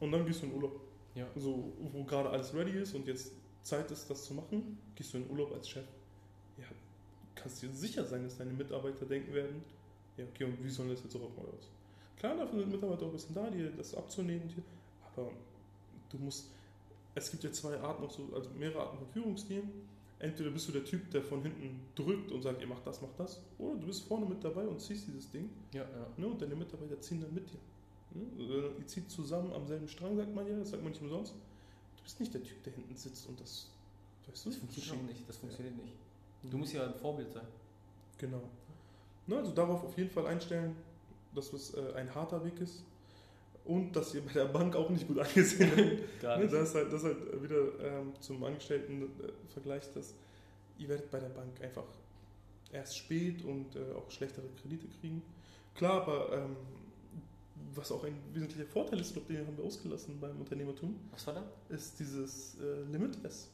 Und 0.00 0.12
dann 0.12 0.26
gehst 0.26 0.42
du 0.42 0.46
in 0.46 0.54
Urlaub. 0.54 0.80
Ja. 1.14 1.26
So, 1.36 1.72
wo 1.92 2.04
gerade 2.04 2.28
alles 2.30 2.52
ready 2.52 2.72
ist 2.78 2.94
und 2.94 3.06
jetzt 3.06 3.32
Zeit 3.62 3.90
ist, 3.90 4.10
das 4.10 4.24
zu 4.24 4.34
machen, 4.34 4.76
gehst 4.94 5.14
du 5.14 5.18
in 5.18 5.30
Urlaub 5.30 5.52
als 5.52 5.68
Chef. 5.68 5.84
Ja, 7.44 7.50
kannst 7.50 7.62
dir 7.62 7.70
sicher 7.70 8.04
sein, 8.04 8.24
dass 8.24 8.38
deine 8.38 8.52
Mitarbeiter 8.52 9.04
denken 9.04 9.32
werden, 9.34 9.62
ja, 10.16 10.24
okay, 10.24 10.44
und 10.44 10.62
wie 10.64 10.70
soll 10.70 10.88
das 10.88 11.02
jetzt 11.02 11.14
rocken 11.14 11.36
oder 11.42 11.52
was? 11.52 11.68
Klar, 12.18 12.36
dafür 12.36 12.60
sind 12.60 12.72
Mitarbeiter 12.72 13.02
auch 13.02 13.08
ein 13.08 13.12
bisschen 13.12 13.34
da, 13.34 13.50
dir 13.50 13.70
das 13.70 13.94
abzunehmen, 13.94 14.50
aber 15.14 15.30
du 16.10 16.18
musst, 16.18 16.46
es 17.14 17.30
gibt 17.30 17.44
ja 17.44 17.52
zwei 17.52 17.78
Arten 17.80 18.02
noch 18.02 18.10
so, 18.10 18.28
also 18.34 18.48
mehrere 18.50 18.80
Arten 18.80 18.98
von 18.98 19.08
Führungsstilen. 19.08 19.70
Entweder 20.20 20.50
bist 20.50 20.68
du 20.68 20.72
der 20.72 20.84
Typ, 20.84 21.10
der 21.10 21.22
von 21.22 21.42
hinten 21.42 21.80
drückt 21.94 22.30
und 22.30 22.40
sagt, 22.40 22.60
ihr 22.62 22.68
macht 22.68 22.86
das, 22.86 23.02
macht 23.02 23.18
das, 23.18 23.40
oder 23.58 23.76
du 23.76 23.86
bist 23.86 24.04
vorne 24.04 24.24
mit 24.24 24.42
dabei 24.42 24.66
und 24.66 24.80
ziehst 24.80 25.06
dieses 25.08 25.30
Ding 25.30 25.50
Ja, 25.72 25.82
ja. 25.82 26.06
ne, 26.16 26.26
und 26.26 26.40
deine 26.40 26.54
Mitarbeiter 26.54 26.98
ziehen 27.00 27.20
dann 27.20 27.34
mit 27.34 27.46
dir. 27.50 27.58
Ne? 28.14 28.72
Ihr 28.78 28.86
zieht 28.86 29.10
zusammen 29.10 29.52
am 29.52 29.66
selben 29.66 29.88
Strang, 29.88 30.16
sagt 30.16 30.34
man 30.34 30.46
ja, 30.46 30.56
das 30.56 30.70
sagt 30.70 30.82
man 30.82 30.92
nicht 30.92 31.02
umsonst. 31.02 31.34
Du 31.96 32.02
bist 32.04 32.20
nicht 32.20 32.32
der 32.32 32.42
Typ, 32.42 32.62
der 32.62 32.72
hinten 32.72 32.96
sitzt 32.96 33.28
und 33.28 33.38
das, 33.40 33.68
weißt 34.28 34.46
du, 34.46 34.50
Das 34.50 34.58
funktioniert 34.58 35.06
nicht. 35.08 35.28
Das 35.28 35.36
funktioniert 35.36 35.76
nicht. 35.76 35.92
Du 36.50 36.58
musst 36.58 36.72
ja 36.74 36.86
ein 36.86 36.94
Vorbild 36.94 37.30
sein. 37.32 37.46
Genau. 38.18 38.42
Ne, 39.26 39.36
also 39.38 39.52
darauf 39.52 39.84
auf 39.84 39.96
jeden 39.96 40.10
Fall 40.10 40.26
einstellen, 40.26 40.76
dass 41.34 41.52
es 41.52 41.74
äh, 41.74 41.92
ein 41.96 42.14
harter 42.14 42.44
Weg 42.44 42.60
ist 42.60 42.84
und 43.64 43.92
dass 43.96 44.14
ihr 44.14 44.20
bei 44.24 44.32
der 44.32 44.44
Bank 44.46 44.76
auch 44.76 44.90
nicht 44.90 45.08
gut 45.08 45.18
angesehen 45.18 45.70
werdet. 45.76 46.20
Gar 46.20 46.36
Ne, 46.36 46.44
nicht. 46.44 46.54
das 46.54 46.68
ist 46.68 46.74
halt, 46.74 46.92
das 46.92 47.02
ist 47.02 47.06
halt 47.06 47.42
wieder 47.42 47.80
ähm, 47.80 48.12
zum 48.20 48.44
Angestellten-Vergleich, 48.44 49.92
dass 49.94 50.14
ihr 50.78 50.88
werdet 50.88 51.10
bei 51.10 51.18
der 51.20 51.28
Bank 51.30 51.60
einfach 51.62 51.84
erst 52.72 52.98
spät 52.98 53.42
und 53.44 53.74
äh, 53.76 53.92
auch 53.96 54.10
schlechtere 54.10 54.46
Kredite 54.60 54.86
kriegen. 55.00 55.22
Klar, 55.74 56.02
aber 56.02 56.32
ähm, 56.32 56.56
was 57.74 57.90
auch 57.90 58.04
ein 58.04 58.16
wesentlicher 58.32 58.66
Vorteil 58.66 59.00
ist, 59.00 59.08
ich 59.08 59.12
glaube, 59.14 59.32
den 59.32 59.46
haben 59.46 59.56
wir 59.56 59.64
ausgelassen 59.64 60.20
beim 60.20 60.38
Unternehmertum, 60.38 60.96
Was 61.12 61.26
war 61.26 61.34
da? 61.34 61.44
ist 61.68 61.98
dieses 61.98 62.56
äh, 62.60 62.82
Limitless. 62.92 63.48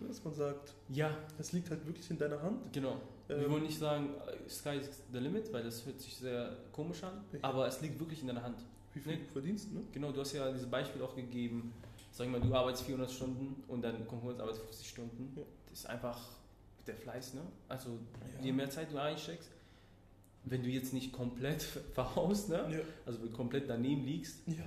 Ne, 0.00 0.08
Dass 0.08 0.22
man 0.24 0.34
sagt, 0.34 0.74
Ja, 0.88 1.16
es 1.38 1.52
liegt 1.52 1.70
halt 1.70 1.86
wirklich 1.86 2.10
in 2.10 2.18
deiner 2.18 2.40
Hand. 2.42 2.72
genau. 2.72 2.96
Wir 3.28 3.36
Ähm, 3.38 3.50
wollen 3.50 3.62
nicht 3.62 3.78
sagen, 3.78 4.10
äh, 4.26 4.48
Sky 4.48 4.76
is 4.78 5.02
the 5.12 5.18
limit, 5.18 5.52
weil 5.52 5.62
das 5.62 5.84
hört 5.86 6.00
sich 6.00 6.16
sehr 6.16 6.56
komisch 6.72 7.02
an. 7.04 7.24
Ja. 7.32 7.38
Aber 7.42 7.66
es 7.66 7.80
liegt 7.80 7.98
wirklich 7.98 8.20
in 8.20 8.26
deiner 8.28 8.42
Hand. 8.42 8.58
wie 8.94 9.00
viel 9.00 9.12
Nee. 9.16 9.20
du 9.26 9.32
verdienst, 9.32 9.72
ne? 9.72 9.80
Genau, 9.92 10.12
du 10.12 10.20
hast 10.20 10.32
ja 10.34 10.50
dieses 10.52 10.66
Beispiel 10.68 11.00
auch 11.02 11.16
gegeben. 11.16 11.72
Sag 12.10 12.28
mal, 12.28 12.40
du 12.42 12.54
arbeitest 12.54 12.84
400 12.84 13.10
Stunden 13.10 13.62
und 13.68 13.80
dein 13.82 14.06
Konkurrenz 14.06 14.38
arbeitet 14.38 14.60
50 14.64 14.86
Stunden. 14.86 15.32
Ja. 15.34 15.42
Das 15.70 15.78
ist 15.78 15.86
einfach, 15.86 16.20
der 16.86 16.96
Fleiß, 16.96 17.32
ne? 17.34 17.40
Also 17.68 17.90
ja. 18.38 18.44
je 18.44 18.52
mehr 18.52 18.68
Zeit 18.68 18.92
du 18.92 18.98
einsteckst, 19.00 19.50
wenn 20.44 20.62
du 20.62 20.68
jetzt 20.68 20.92
nicht 20.92 21.10
komplett 21.12 21.62
verhaust, 21.94 22.50
ne? 22.50 22.66
Ja. 22.70 22.78
also 23.06 23.18
komplett 23.30 23.70
daneben 23.70 24.04
liegst, 24.04 24.46
ja. 24.46 24.64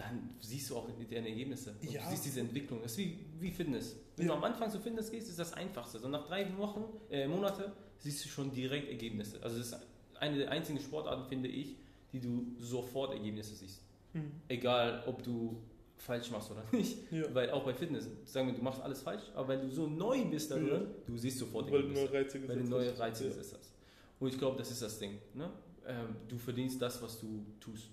Dann 0.00 0.30
siehst 0.40 0.70
du 0.70 0.76
auch 0.76 0.88
deine 1.10 1.28
Ergebnisse. 1.28 1.74
Und 1.80 1.90
ja. 1.90 2.02
Du 2.02 2.10
siehst 2.10 2.24
diese 2.24 2.40
Entwicklung. 2.40 2.80
Das 2.82 2.92
ist 2.92 2.98
wie, 2.98 3.18
wie 3.38 3.50
Fitness. 3.50 3.96
Wenn 4.16 4.28
du 4.28 4.32
am 4.32 4.42
Anfang 4.44 4.70
zu 4.70 4.80
Fitness 4.80 5.10
gehst, 5.10 5.28
ist 5.28 5.38
das 5.38 5.52
Einfachste. 5.52 5.98
So 5.98 6.08
nach 6.08 6.26
drei 6.26 6.46
Wochen, 6.56 6.84
äh, 7.10 7.28
Monate 7.28 7.72
siehst 7.98 8.24
du 8.24 8.28
schon 8.28 8.50
direkt 8.50 8.88
Ergebnisse. 8.88 9.42
Also 9.42 9.58
das 9.58 9.72
ist 9.72 9.76
eine 10.18 10.38
der 10.38 10.50
einzigen 10.50 10.80
Sportarten, 10.80 11.24
finde 11.28 11.48
ich, 11.48 11.76
die 12.12 12.20
du 12.20 12.46
sofort 12.58 13.12
Ergebnisse 13.12 13.54
siehst. 13.54 13.82
Mhm. 14.14 14.32
Egal, 14.48 15.02
ob 15.06 15.22
du 15.22 15.60
falsch 15.98 16.30
machst 16.30 16.50
oder 16.50 16.64
nicht. 16.72 16.96
Ja. 17.12 17.34
Weil 17.34 17.50
auch 17.50 17.64
bei 17.64 17.74
Fitness, 17.74 18.08
sagen 18.24 18.48
wir, 18.48 18.54
du 18.54 18.62
machst 18.62 18.80
alles 18.80 19.02
falsch, 19.02 19.24
aber 19.34 19.48
wenn 19.48 19.60
du 19.60 19.70
so 19.70 19.86
neu 19.86 20.24
bist 20.24 20.50
da 20.50 20.56
drin, 20.56 20.66
ja. 20.66 20.80
du 21.06 21.16
siehst 21.18 21.38
sofort 21.38 21.70
Weil 21.70 21.82
Ergebnisse. 21.82 22.04
Neue 22.06 22.12
Reize 22.12 22.48
weil 22.48 22.56
du 22.56 22.64
neue 22.64 22.98
Reize 22.98 23.24
ja. 23.24 23.28
gesetzt 23.28 23.56
hast. 23.58 23.72
Und 24.18 24.28
ich 24.28 24.38
glaube, 24.38 24.56
das 24.56 24.70
ist 24.70 24.80
das 24.80 24.98
Ding. 24.98 25.18
Ne? 25.34 25.50
Ähm, 25.86 26.16
du 26.26 26.38
verdienst 26.38 26.80
das, 26.80 27.02
was 27.02 27.20
du 27.20 27.44
tust. 27.60 27.90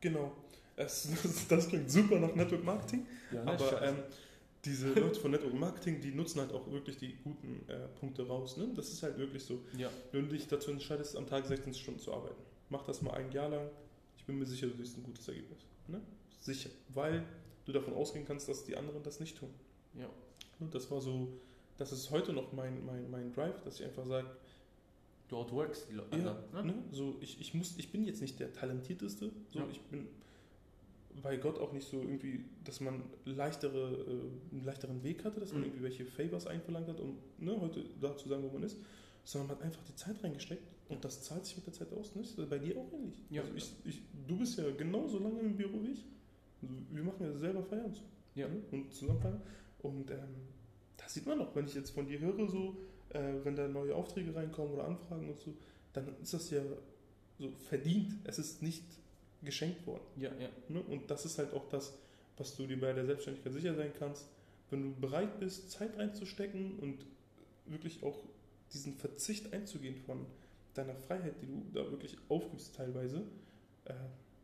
Genau. 0.00 0.32
Das, 0.78 1.08
das, 1.48 1.68
klingt 1.68 1.90
super 1.90 2.20
nach 2.20 2.32
Network 2.36 2.62
Marketing, 2.62 3.04
ja, 3.32 3.44
ne, 3.44 3.50
aber 3.50 3.82
ähm, 3.82 3.96
diese 4.64 4.92
Leute 4.92 5.18
von 5.18 5.32
Network 5.32 5.54
Marketing, 5.54 6.00
die 6.00 6.12
nutzen 6.12 6.40
halt 6.40 6.52
auch 6.52 6.70
wirklich 6.70 6.96
die 6.96 7.16
guten 7.24 7.68
äh, 7.68 7.88
Punkte 7.98 8.24
raus. 8.24 8.56
Ne? 8.56 8.68
Das 8.76 8.88
ist 8.90 9.02
halt 9.02 9.18
wirklich 9.18 9.42
so. 9.42 9.58
Ja. 9.76 9.90
Wenn 10.12 10.28
du 10.28 10.36
dich 10.36 10.46
dazu 10.46 10.70
entscheidest, 10.70 11.16
am 11.16 11.26
Tag 11.26 11.46
16 11.46 11.74
Stunden 11.74 11.98
zu 11.98 12.14
arbeiten, 12.14 12.40
mach 12.68 12.84
das 12.84 13.02
mal 13.02 13.12
ein 13.14 13.32
Jahr 13.32 13.48
lang. 13.48 13.68
Ich 14.16 14.24
bin 14.24 14.38
mir 14.38 14.46
sicher, 14.46 14.68
du 14.68 14.76
siehst 14.76 14.96
ein 14.96 15.02
gutes 15.02 15.26
Ergebnis. 15.26 15.58
Ne? 15.88 16.00
Sicher. 16.38 16.70
Weil 16.90 17.24
du 17.64 17.72
davon 17.72 17.92
ausgehen 17.92 18.24
kannst, 18.24 18.48
dass 18.48 18.64
die 18.64 18.76
anderen 18.76 19.02
das 19.02 19.18
nicht 19.18 19.36
tun. 19.36 19.50
Ja. 19.98 20.08
Und 20.60 20.72
das 20.76 20.88
war 20.92 21.00
so, 21.00 21.40
das 21.76 21.90
ist 21.90 22.12
heute 22.12 22.32
noch 22.32 22.52
mein, 22.52 22.86
mein, 22.86 23.10
mein 23.10 23.32
Drive, 23.32 23.60
dass 23.62 23.80
ich 23.80 23.86
einfach 23.86 24.06
sage, 24.06 24.30
du 25.28 25.38
outworks 25.38 25.88
die 25.88 25.94
Leute. 25.94 26.18
Ja, 26.18 26.62
ne? 26.62 26.72
ne? 26.72 26.74
So, 26.92 27.16
ich, 27.20 27.40
ich, 27.40 27.52
muss, 27.54 27.74
ich 27.78 27.90
bin 27.90 28.04
jetzt 28.04 28.20
nicht 28.20 28.38
der 28.38 28.52
Talentierteste, 28.52 29.32
so, 29.48 29.58
ja. 29.58 29.66
ich 29.72 29.80
bin 29.82 30.06
bei 31.22 31.36
Gott 31.36 31.58
auch 31.58 31.72
nicht 31.72 31.88
so 31.88 32.00
irgendwie, 32.00 32.44
dass 32.64 32.80
man 32.80 33.02
leichtere, 33.24 34.04
äh, 34.06 34.54
einen 34.54 34.64
leichteren 34.64 35.02
Weg 35.02 35.24
hatte, 35.24 35.40
dass 35.40 35.52
man 35.52 35.60
mhm. 35.60 35.66
irgendwie 35.68 35.84
welche 35.84 36.04
Favors 36.04 36.46
einverlangt 36.46 36.88
hat, 36.88 37.00
um 37.00 37.18
ne, 37.38 37.58
heute 37.60 37.84
da 38.00 38.16
zu 38.16 38.28
sagen, 38.28 38.42
wo 38.42 38.52
man 38.52 38.62
ist, 38.62 38.78
sondern 39.24 39.48
man 39.48 39.56
hat 39.58 39.64
einfach 39.64 39.82
die 39.84 39.94
Zeit 39.94 40.22
reingesteckt 40.22 40.62
und 40.88 41.04
das 41.04 41.22
zahlt 41.22 41.44
sich 41.44 41.56
mit 41.56 41.66
der 41.66 41.72
Zeit 41.72 41.92
aus. 41.92 42.14
Ne? 42.14 42.22
Ist 42.22 42.36
bei 42.48 42.58
dir 42.58 42.76
auch 42.78 42.92
ähnlich. 42.92 43.22
Ja, 43.30 43.42
also 43.42 43.54
ich, 43.54 43.72
ich, 43.84 44.02
du 44.26 44.38
bist 44.38 44.58
ja 44.58 44.70
genauso 44.70 45.18
lange 45.18 45.40
im 45.40 45.56
Büro 45.56 45.82
wie 45.82 45.92
ich. 45.92 46.04
Also 46.62 46.74
wir 46.90 47.02
machen 47.02 47.24
ja 47.24 47.32
selber 47.36 47.62
Feierabend. 47.62 48.02
Ja. 48.34 48.48
Ne? 48.48 48.62
Und 48.70 48.92
zusammen 48.92 49.20
feiern. 49.20 49.42
Und 49.80 50.10
ähm, 50.10 50.34
das 50.96 51.14
sieht 51.14 51.26
man 51.26 51.40
auch, 51.40 51.54
wenn 51.54 51.66
ich 51.66 51.74
jetzt 51.74 51.90
von 51.90 52.06
dir 52.06 52.18
höre, 52.18 52.48
so, 52.48 52.76
äh, 53.10 53.34
wenn 53.44 53.54
da 53.54 53.68
neue 53.68 53.94
Aufträge 53.94 54.34
reinkommen 54.34 54.74
oder 54.74 54.84
Anfragen 54.84 55.28
und 55.28 55.38
so, 55.38 55.54
dann 55.92 56.08
ist 56.22 56.34
das 56.34 56.50
ja 56.50 56.62
so 57.38 57.50
verdient. 57.68 58.14
Es 58.24 58.38
ist 58.38 58.62
nicht 58.62 58.84
geschenkt 59.42 59.86
worden. 59.86 60.04
Ja, 60.16 60.30
ja. 60.38 60.48
Ne? 60.68 60.80
Und 60.82 61.10
das 61.10 61.24
ist 61.24 61.38
halt 61.38 61.52
auch 61.52 61.68
das, 61.68 61.94
was 62.36 62.56
du 62.56 62.66
dir 62.66 62.80
bei 62.80 62.92
der 62.92 63.06
Selbstständigkeit 63.06 63.52
sicher 63.52 63.74
sein 63.74 63.92
kannst. 63.98 64.26
Wenn 64.70 64.82
du 64.82 65.00
bereit 65.00 65.40
bist, 65.40 65.70
Zeit 65.70 65.96
reinzustecken 65.96 66.78
und 66.78 67.04
wirklich 67.66 68.02
auch 68.02 68.18
diesen 68.72 68.94
Verzicht 68.94 69.52
einzugehen 69.52 69.96
von 69.96 70.26
deiner 70.74 70.94
Freiheit, 70.94 71.34
die 71.42 71.46
du 71.46 71.64
da 71.72 71.90
wirklich 71.90 72.16
aufgibst 72.28 72.74
teilweise, 72.76 73.22
äh, 73.86 73.94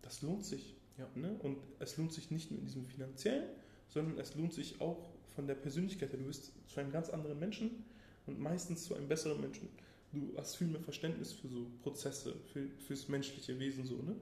das 0.03 0.23
lohnt 0.23 0.45
sich. 0.45 0.75
Ja. 0.99 1.09
Ne? 1.15 1.37
Und 1.43 1.59
es 1.79 1.97
lohnt 1.97 2.13
sich 2.13 2.31
nicht 2.31 2.51
nur 2.51 2.61
in 2.61 2.67
diesem 2.67 2.85
finanziellen, 2.85 3.49
sondern 3.89 4.19
es 4.19 4.35
lohnt 4.35 4.53
sich 4.53 4.81
auch 4.81 5.09
von 5.35 5.47
der 5.47 5.55
Persönlichkeit 5.55 6.13
her. 6.13 6.19
Du 6.19 6.27
bist 6.27 6.53
zu 6.69 6.81
einem 6.81 6.93
ganz 6.93 7.11
anderen 7.11 7.39
Menschen 7.39 7.85
und 8.27 8.41
meistens 8.41 8.85
zu 8.85 8.95
einem 8.95 9.09
besseren 9.09 9.41
Menschen. 9.41 9.69
Du 10.13 10.33
hast 10.37 10.57
viel 10.57 10.69
mehr 10.69 10.81
Verständnis 10.81 11.33
für 11.33 11.49
so 11.49 11.67
Prozesse, 11.83 12.37
für, 12.53 12.69
fürs 12.87 13.09
menschliche 13.09 13.59
Wesen 13.59 13.85
so, 13.85 13.97
ne? 13.97 14.15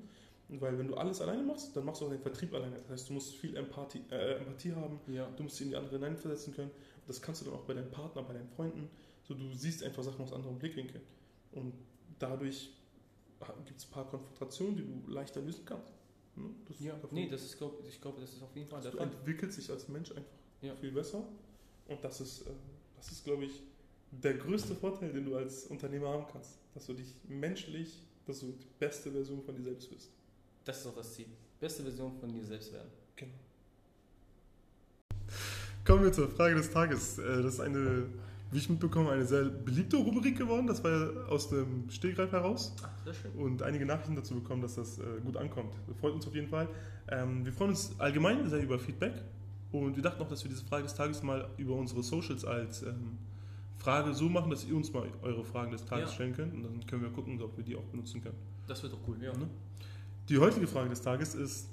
Weil 0.60 0.78
wenn 0.78 0.88
du 0.88 0.94
alles 0.96 1.20
alleine 1.20 1.42
machst, 1.42 1.74
dann 1.74 1.84
machst 1.84 2.00
du 2.00 2.06
auch 2.06 2.10
den 2.10 2.20
Vertrieb 2.20 2.52
alleine. 2.52 2.76
Das 2.76 2.90
heißt, 2.90 3.08
du 3.08 3.14
musst 3.14 3.34
viel 3.34 3.56
Empathie, 3.56 4.02
äh, 4.10 4.36
Empathie 4.36 4.72
haben, 4.72 5.00
ja. 5.06 5.26
du 5.36 5.44
musst 5.44 5.58
dich 5.58 5.66
in 5.66 5.70
die 5.70 5.76
andere 5.76 5.96
hineinversetzen 5.96 6.54
können. 6.54 6.70
Das 7.06 7.22
kannst 7.22 7.40
du 7.40 7.46
dann 7.46 7.54
auch 7.54 7.64
bei 7.64 7.74
deinem 7.74 7.90
Partner, 7.90 8.22
bei 8.22 8.34
deinen 8.34 8.48
Freunden. 8.48 8.90
So, 9.22 9.34
du 9.34 9.52
siehst 9.54 9.82
einfach 9.82 10.02
Sachen 10.02 10.20
aus 10.20 10.32
anderen 10.32 10.58
Blickwinkeln. 10.58 11.02
Und 11.52 11.72
dadurch 12.18 12.70
gibt 13.66 13.80
es 13.80 13.86
ein 13.86 13.90
paar 13.90 14.08
Konfrontationen, 14.08 14.76
die 14.76 14.82
du 14.82 15.10
leichter 15.10 15.40
lösen 15.40 15.64
kannst. 15.64 15.92
Ne? 16.36 16.50
Das 16.68 16.80
ja, 16.80 16.94
nee, 17.10 17.28
das 17.28 17.44
ist, 17.44 17.58
glaub, 17.58 17.82
ich 17.86 18.00
glaube, 18.00 18.20
das 18.20 18.32
ist 18.32 18.42
auf 18.42 18.54
jeden 18.54 18.68
Fall 18.68 18.80
der 18.80 18.92
Fall. 18.92 19.06
Du 19.06 19.16
entwickelst 19.16 19.58
dich 19.58 19.70
als 19.70 19.88
Mensch 19.88 20.10
einfach 20.10 20.30
ja. 20.60 20.74
viel 20.76 20.92
besser. 20.92 21.24
Und 21.88 22.02
das 22.04 22.20
ist, 22.20 22.42
äh, 22.42 22.50
das 22.96 23.10
ist, 23.10 23.24
glaube 23.24 23.44
ich, 23.44 23.62
der 24.10 24.34
größte 24.34 24.74
Vorteil, 24.74 25.12
den 25.12 25.24
du 25.24 25.36
als 25.36 25.66
Unternehmer 25.66 26.10
haben 26.10 26.26
kannst. 26.30 26.58
Dass 26.74 26.86
du 26.86 26.94
dich 26.94 27.14
menschlich, 27.28 28.02
dass 28.26 28.40
du 28.40 28.52
die 28.52 28.66
beste 28.78 29.10
Version 29.10 29.42
von 29.42 29.54
dir 29.56 29.62
selbst 29.62 29.90
bist. 29.90 30.10
Das 30.64 30.80
ist 30.80 30.86
auch 30.86 30.94
das 30.94 31.14
Ziel. 31.14 31.26
Beste 31.60 31.82
Version 31.82 32.12
von 32.18 32.32
dir 32.32 32.44
selbst 32.44 32.72
werden. 32.72 32.88
Genau. 33.16 33.32
Kommen 35.84 36.04
wir 36.04 36.12
zur 36.12 36.28
Frage 36.28 36.54
des 36.54 36.70
Tages. 36.70 37.18
Äh, 37.18 37.42
das 37.42 37.54
ist 37.54 37.60
eine, 37.60 38.06
wie 38.52 38.58
ich 38.58 38.68
mitbekomme, 38.68 39.10
eine 39.10 39.24
sehr 39.24 39.44
beliebte 39.44 39.96
Rubrik 39.96 40.38
geworden. 40.38 40.66
Das 40.66 40.82
war 40.84 40.90
ja 40.90 41.22
aus 41.28 41.48
dem 41.48 41.90
Stegreif 41.90 42.30
heraus. 42.30 42.74
Ach, 42.82 42.90
sehr 43.04 43.14
schön. 43.14 43.32
Und 43.32 43.62
einige 43.62 43.84
Nachrichten 43.84 44.14
dazu 44.14 44.34
bekommen, 44.34 44.62
dass 44.62 44.76
das 44.76 44.98
äh, 44.98 45.02
gut 45.24 45.36
ankommt. 45.36 45.74
Das 45.88 45.96
freut 45.96 46.14
uns 46.14 46.26
auf 46.26 46.34
jeden 46.34 46.48
Fall. 46.48 46.68
Ähm, 47.08 47.44
wir 47.44 47.52
freuen 47.52 47.70
uns 47.70 47.92
allgemein 47.98 48.48
sehr 48.48 48.62
über 48.62 48.78
Feedback. 48.78 49.14
Und 49.72 49.96
wir 49.96 50.02
dachten 50.02 50.22
auch, 50.22 50.28
dass 50.28 50.44
wir 50.44 50.50
diese 50.50 50.64
Frage 50.64 50.84
des 50.84 50.94
Tages 50.94 51.22
mal 51.22 51.48
über 51.56 51.74
unsere 51.74 52.02
Socials 52.02 52.44
als 52.44 52.82
ähm, 52.82 53.18
Frage 53.78 54.14
so 54.14 54.28
machen, 54.28 54.50
dass 54.50 54.64
ihr 54.64 54.76
uns 54.76 54.92
mal 54.92 55.08
eure 55.22 55.44
Fragen 55.44 55.72
des 55.72 55.84
Tages 55.84 56.10
ja. 56.10 56.14
stellen 56.14 56.34
könnt. 56.34 56.54
Und 56.54 56.62
dann 56.62 56.86
können 56.86 57.02
wir 57.02 57.10
gucken, 57.10 57.40
ob 57.42 57.56
wir 57.56 57.64
die 57.64 57.74
auch 57.74 57.84
benutzen 57.84 58.22
können. 58.22 58.36
Das 58.68 58.82
wird 58.82 58.92
doch 58.92 59.00
cool, 59.08 59.16
ja. 59.20 59.32
Ne? 59.32 59.48
Die 60.28 60.38
heutige 60.38 60.66
Frage 60.66 60.88
des 60.88 61.02
Tages 61.02 61.34
ist: 61.34 61.68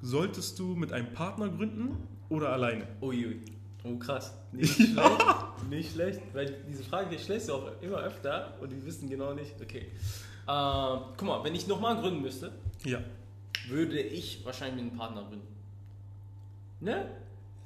Solltest 0.00 0.58
du 0.58 0.74
mit 0.74 0.92
einem 0.92 1.12
Partner 1.12 1.48
gründen 1.48 1.96
oder 2.28 2.52
alleine? 2.52 2.86
Uiui. 3.00 3.40
Oh, 3.84 3.96
krass. 3.96 4.34
Nicht 4.52 4.74
schlecht. 4.74 4.98
nicht 5.70 5.92
schlecht, 5.92 6.20
weil 6.32 6.62
diese 6.68 6.82
Frage 6.82 7.10
die 7.10 7.18
stellst 7.22 7.48
du 7.48 7.54
auch 7.54 7.70
immer 7.80 7.98
öfter 7.98 8.54
und 8.60 8.70
die 8.70 8.84
wissen 8.84 9.08
genau 9.08 9.34
nicht. 9.34 9.54
Okay. 9.60 9.86
Ähm, 10.48 11.00
guck 11.16 11.22
mal, 11.22 11.44
wenn 11.44 11.54
ich 11.54 11.66
nochmal 11.66 12.00
gründen 12.00 12.22
müsste, 12.22 12.52
ja. 12.84 13.00
würde 13.68 14.00
ich 14.00 14.44
wahrscheinlich 14.44 14.82
mit 14.82 14.90
einem 14.90 14.98
Partner 14.98 15.24
gründen. 15.24 15.46
Ne? 16.80 17.10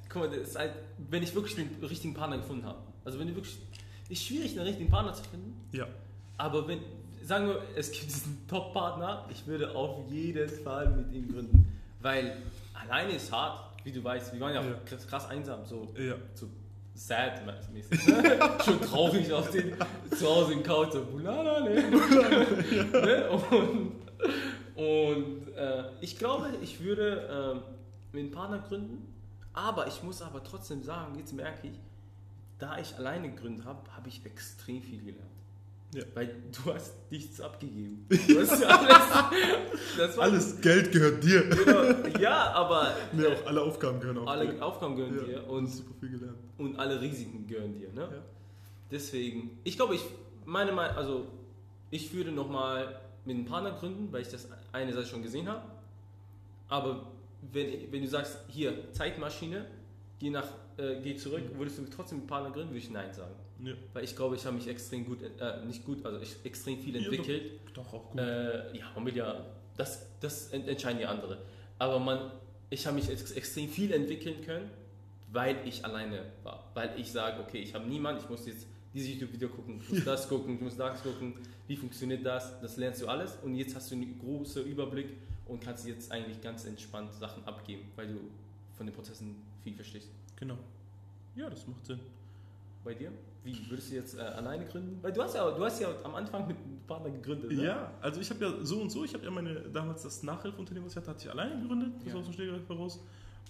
Guck 0.09 0.23
mal, 0.23 0.29
das 0.29 0.49
ist 0.49 0.55
halt, 0.57 0.73
wenn 1.09 1.23
ich 1.23 1.33
wirklich 1.33 1.55
den 1.55 1.69
richtigen 1.81 2.13
Partner 2.13 2.37
gefunden 2.37 2.65
habe. 2.65 2.79
Also, 3.05 3.19
wenn 3.19 3.27
du 3.27 3.35
wirklich. 3.35 3.57
Ist 4.09 4.25
schwierig, 4.25 4.51
einen 4.51 4.67
richtigen 4.67 4.89
Partner 4.89 5.13
zu 5.13 5.23
finden. 5.23 5.55
Ja. 5.71 5.87
Aber 6.37 6.67
wenn, 6.67 6.81
sagen 7.23 7.47
wir, 7.47 7.61
es 7.75 7.91
gibt 7.91 8.05
diesen 8.05 8.47
Top-Partner, 8.47 9.27
ich 9.31 9.45
würde 9.47 9.75
auf 9.75 10.09
jeden 10.09 10.49
Fall 10.49 10.89
mit 10.89 11.11
ihm 11.11 11.31
gründen. 11.31 11.79
Weil 12.01 12.37
alleine 12.73 13.13
ist 13.13 13.31
hart, 13.31 13.77
wie 13.83 13.91
du 13.91 14.03
weißt, 14.03 14.33
wir 14.33 14.39
waren 14.39 14.53
ja, 14.53 14.61
ja. 14.61 14.75
Krass, 14.85 15.07
krass, 15.07 15.29
einsam, 15.29 15.65
so, 15.65 15.93
ja. 15.97 16.15
so 16.33 16.47
sad-mäßig. 16.95 17.99
Schon 18.65 18.81
traurig 18.81 19.31
auf 19.31 19.49
den, 19.51 19.75
zu 20.17 20.27
Hause 20.27 20.53
im 20.53 20.63
Couch, 20.63 20.93
so, 20.93 21.05
Bulala, 21.05 21.61
ne? 21.61 21.81
ne? 22.91 23.29
Und, 23.29 23.91
und 24.75 25.53
äh, 25.55 25.83
ich 26.01 26.17
glaube, 26.17 26.49
ich 26.61 26.81
würde 26.81 27.61
äh, 27.61 28.15
mit 28.15 28.25
einem 28.25 28.31
Partner 28.31 28.59
gründen, 28.59 29.13
aber 29.53 29.87
ich 29.87 30.03
muss 30.03 30.21
aber 30.21 30.43
trotzdem 30.43 30.83
sagen, 30.83 31.17
jetzt 31.17 31.33
merke 31.33 31.67
ich, 31.67 31.79
da 32.59 32.77
ich 32.77 32.95
alleine 32.97 33.29
gegründet 33.29 33.65
habe, 33.65 33.79
habe 33.95 34.09
ich 34.09 34.25
extrem 34.25 34.81
viel 34.81 35.03
gelernt. 35.03 35.32
Ja. 35.93 36.03
Weil 36.13 36.35
du 36.51 36.73
hast 36.73 36.95
nichts 37.11 37.39
abgegeben. 37.39 38.07
Du 38.27 38.39
hast 38.39 38.63
alles, 38.63 40.17
alles 40.17 40.61
Geld 40.61 40.91
gehört 40.91 41.23
dir. 41.23 41.47
Genau. 41.49 42.09
Ja, 42.19 42.51
aber. 42.53 42.95
Nee, 43.13 43.27
auch 43.27 43.45
alle 43.45 43.61
Aufgaben 43.61 43.99
gehören 43.99 44.17
auch 44.19 44.27
Alle 44.27 44.53
dir. 44.53 44.65
Aufgaben 44.65 44.95
gehören 44.95 45.17
ja, 45.17 45.23
dir. 45.23 45.49
Und, 45.49 45.67
super 45.67 45.93
viel 45.99 46.09
gelernt. 46.09 46.37
Und 46.57 46.79
alle 46.79 46.99
Risiken 46.99 47.45
gehören 47.47 47.75
dir. 47.75 47.91
Ne? 47.93 48.01
Ja. 48.01 48.23
Deswegen, 48.91 49.59
ich 49.63 49.75
glaube, 49.75 49.95
ich 49.95 50.01
meine 50.45 50.71
mal, 50.71 50.89
also 50.91 51.27
ich 51.91 52.13
würde 52.13 52.31
nochmal 52.31 52.99
mit 53.25 53.35
einem 53.35 53.45
Partner 53.45 53.71
gründen, 53.71 54.11
weil 54.11 54.21
ich 54.21 54.29
das 54.29 54.47
eine 54.71 54.93
Seite 54.93 55.07
schon 55.07 55.21
gesehen 55.21 55.47
habe. 55.47 55.63
Aber 56.69 57.11
wenn, 57.51 57.91
wenn 57.91 58.01
du 58.01 58.07
sagst, 58.07 58.39
hier, 58.47 58.91
Zeitmaschine, 58.93 59.65
geh, 60.19 60.29
nach, 60.29 60.47
äh, 60.77 60.99
geh 61.01 61.15
zurück, 61.15 61.43
würdest 61.55 61.77
du 61.77 61.85
trotzdem 61.85 62.19
mit 62.19 62.23
einem 62.23 62.27
Partner 62.29 62.51
gründen, 62.51 62.69
würde 62.69 62.79
ich 62.79 62.89
Nein 62.89 63.13
sagen. 63.13 63.35
Ja. 63.63 63.73
Weil 63.93 64.03
ich 64.03 64.15
glaube, 64.15 64.35
ich 64.35 64.45
habe 64.45 64.55
mich 64.55 64.67
extrem 64.67 65.05
gut, 65.05 65.19
äh, 65.21 65.65
nicht 65.65 65.85
gut, 65.85 66.05
also 66.05 66.19
ich, 66.19 66.35
extrem 66.43 66.79
viel 66.79 66.95
entwickelt. 66.95 67.43
Ja, 67.43 67.71
doch, 67.73 67.85
doch, 67.85 67.93
auch 67.93 68.11
gut. 68.11 68.19
Äh, 68.19 68.77
ja, 68.77 68.91
man 68.93 69.05
will 69.05 69.15
ja, 69.15 69.45
das, 69.77 70.05
das 70.19 70.49
entscheiden 70.49 70.99
die 70.99 71.05
andere. 71.05 71.37
Aber 71.79 71.99
man, 71.99 72.31
ich 72.69 72.85
habe 72.85 72.95
mich 72.95 73.09
ex 73.09 73.31
extrem 73.31 73.69
viel 73.69 73.93
entwickeln 73.93 74.41
können, 74.41 74.69
weil 75.31 75.57
ich 75.65 75.85
alleine 75.85 76.25
war. 76.43 76.69
Weil 76.73 76.99
ich 76.99 77.11
sage, 77.11 77.41
okay, 77.41 77.59
ich 77.59 77.73
habe 77.73 77.85
niemanden, 77.87 78.21
ich 78.21 78.29
muss 78.29 78.45
jetzt 78.45 78.67
dieses 78.93 79.09
YouTube-Video 79.09 79.49
gucken, 79.49 79.79
ich 79.81 79.89
muss 79.89 79.99
ja. 79.99 80.05
das 80.05 80.27
gucken, 80.27 80.55
ich 80.55 80.61
muss 80.61 80.75
das 80.75 81.01
gucken, 81.01 81.33
wie 81.67 81.77
funktioniert 81.77 82.25
das, 82.25 82.59
das 82.59 82.77
lernst 82.77 83.01
du 83.01 83.07
alles 83.07 83.37
und 83.41 83.55
jetzt 83.55 83.75
hast 83.75 83.89
du 83.89 83.95
einen 83.95 84.19
großen 84.19 84.65
Überblick 84.65 85.07
und 85.47 85.61
kannst 85.61 85.87
jetzt 85.87 86.11
eigentlich 86.11 86.41
ganz 86.41 86.65
entspannt 86.65 87.13
Sachen 87.13 87.43
abgeben, 87.45 87.83
weil 87.95 88.07
du 88.07 88.19
von 88.75 88.85
den 88.85 88.93
Prozessen 88.93 89.35
viel 89.63 89.73
verstehst. 89.73 90.09
Genau. 90.35 90.57
Ja, 91.35 91.49
das 91.49 91.65
macht 91.67 91.85
Sinn. 91.85 91.99
Bei 92.83 92.93
dir? 92.93 93.11
Wie 93.43 93.69
würdest 93.69 93.91
du 93.91 93.95
jetzt 93.95 94.17
äh, 94.17 94.21
alleine 94.21 94.65
gründen? 94.65 94.99
Weil 95.01 95.11
du 95.11 95.21
hast 95.21 95.35
ja, 95.35 95.51
du 95.51 95.63
hast 95.65 95.79
ja 95.81 95.89
am 96.03 96.15
Anfang 96.15 96.47
mit 96.47 96.55
einem 96.57 96.79
Partner 96.87 97.09
gegründet. 97.09 97.51
Ne? 97.51 97.63
Ja, 97.65 97.91
also 98.01 98.21
ich 98.21 98.29
habe 98.29 98.45
ja 98.45 98.53
so 98.63 98.79
und 98.81 98.89
so, 98.89 99.03
ich 99.03 99.13
habe 99.13 99.25
ja 99.25 99.31
meine, 99.31 99.55
damals 99.73 100.03
das 100.03 100.23
Nachhilfeunternehmen, 100.23 100.85
was 100.85 100.93
ich 100.93 100.97
hatte, 100.97 101.09
hatte 101.09 101.25
ich 101.25 101.31
alleine 101.31 101.59
gegründet, 101.61 101.91
das 102.05 102.13
Ja. 102.13 102.19
aus 102.19 102.25
dem 102.25 102.33
Stegreif 102.33 102.67
heraus. 102.69 102.99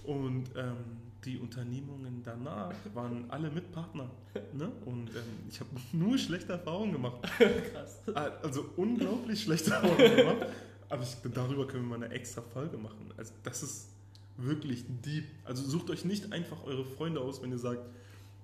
Und 0.03 0.45
ähm, 0.57 0.75
die 1.23 1.37
Unternehmungen 1.37 2.21
danach 2.25 2.73
waren 2.93 3.25
alle 3.29 3.49
mit 3.51 3.71
Partner. 3.71 4.09
Ne? 4.53 4.69
Und 4.85 5.09
ähm, 5.11 5.23
ich 5.49 5.59
habe 5.59 5.69
nur 5.93 6.17
schlechte 6.17 6.53
Erfahrungen 6.53 6.91
gemacht. 6.93 7.21
Krass. 7.71 7.99
Also 8.41 8.65
unglaublich 8.75 9.43
schlechte 9.43 9.71
Erfahrungen 9.71 10.15
gemacht. 10.17 10.47
Aber 10.89 11.03
ich, 11.03 11.15
darüber 11.33 11.65
können 11.67 11.83
wir 11.89 11.97
mal 11.97 12.03
eine 12.05 12.13
extra 12.13 12.41
Folge 12.41 12.77
machen. 12.77 13.11
Also 13.15 13.33
das 13.43 13.63
ist 13.63 13.89
wirklich 14.37 14.83
deep. 15.05 15.25
Also 15.45 15.63
sucht 15.63 15.89
euch 15.89 16.03
nicht 16.05 16.33
einfach 16.33 16.63
eure 16.65 16.83
Freunde 16.83 17.21
aus, 17.21 17.41
wenn 17.41 17.51
ihr 17.51 17.57
sagt, 17.59 17.81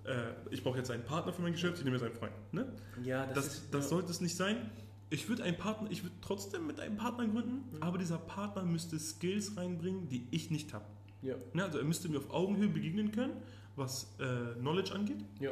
äh, 0.05 0.33
ich 0.51 0.63
brauche 0.63 0.77
jetzt 0.77 0.91
einen 0.91 1.03
Partner 1.03 1.33
für 1.33 1.41
mein 1.41 1.51
Geschäft, 1.53 1.77
ich 1.79 1.83
nehme 1.83 1.95
jetzt 1.97 2.05
einen 2.05 2.13
Freund. 2.15 2.33
Ne? 2.51 2.71
Ja, 3.03 3.25
das, 3.27 3.35
Das, 3.35 3.45
ist. 3.47 3.73
das 3.73 3.83
ja. 3.85 3.89
sollte 3.89 4.11
es 4.11 4.21
nicht 4.21 4.35
sein. 4.35 4.69
Ich 5.11 5.27
würde 5.27 5.43
einen 5.43 5.57
Partner, 5.57 5.89
ich 5.91 6.03
würde 6.03 6.15
trotzdem 6.21 6.67
mit 6.67 6.79
einem 6.79 6.95
Partner 6.97 7.27
gründen, 7.27 7.75
Mhm. 7.77 7.81
aber 7.83 7.97
dieser 7.97 8.17
Partner 8.19 8.63
müsste 8.63 8.99
Skills 8.99 9.57
reinbringen, 9.57 10.07
die 10.07 10.27
ich 10.31 10.51
nicht 10.51 10.73
habe. 10.73 10.85
Ja, 11.21 11.35
Ne? 11.53 11.63
Also 11.63 11.79
er 11.79 11.83
müsste 11.83 12.09
mir 12.09 12.19
auf 12.19 12.29
Augenhöhe 12.31 12.69
begegnen 12.69 13.11
können, 13.11 13.33
was 13.75 14.15
äh, 14.19 14.53
Knowledge 14.59 14.93
angeht, 14.93 15.23
ja. 15.39 15.51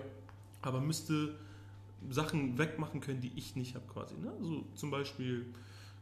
aber 0.62 0.80
müsste 0.80 1.36
Sachen 2.10 2.58
wegmachen 2.58 3.02
können, 3.02 3.22
die 3.22 3.32
ich 3.36 3.56
nicht 3.56 3.76
habe 3.76 3.86
quasi. 3.88 4.16
Ne? 4.16 4.32
So 4.42 4.64
zum 4.76 4.92
Beispiel, 4.92 5.48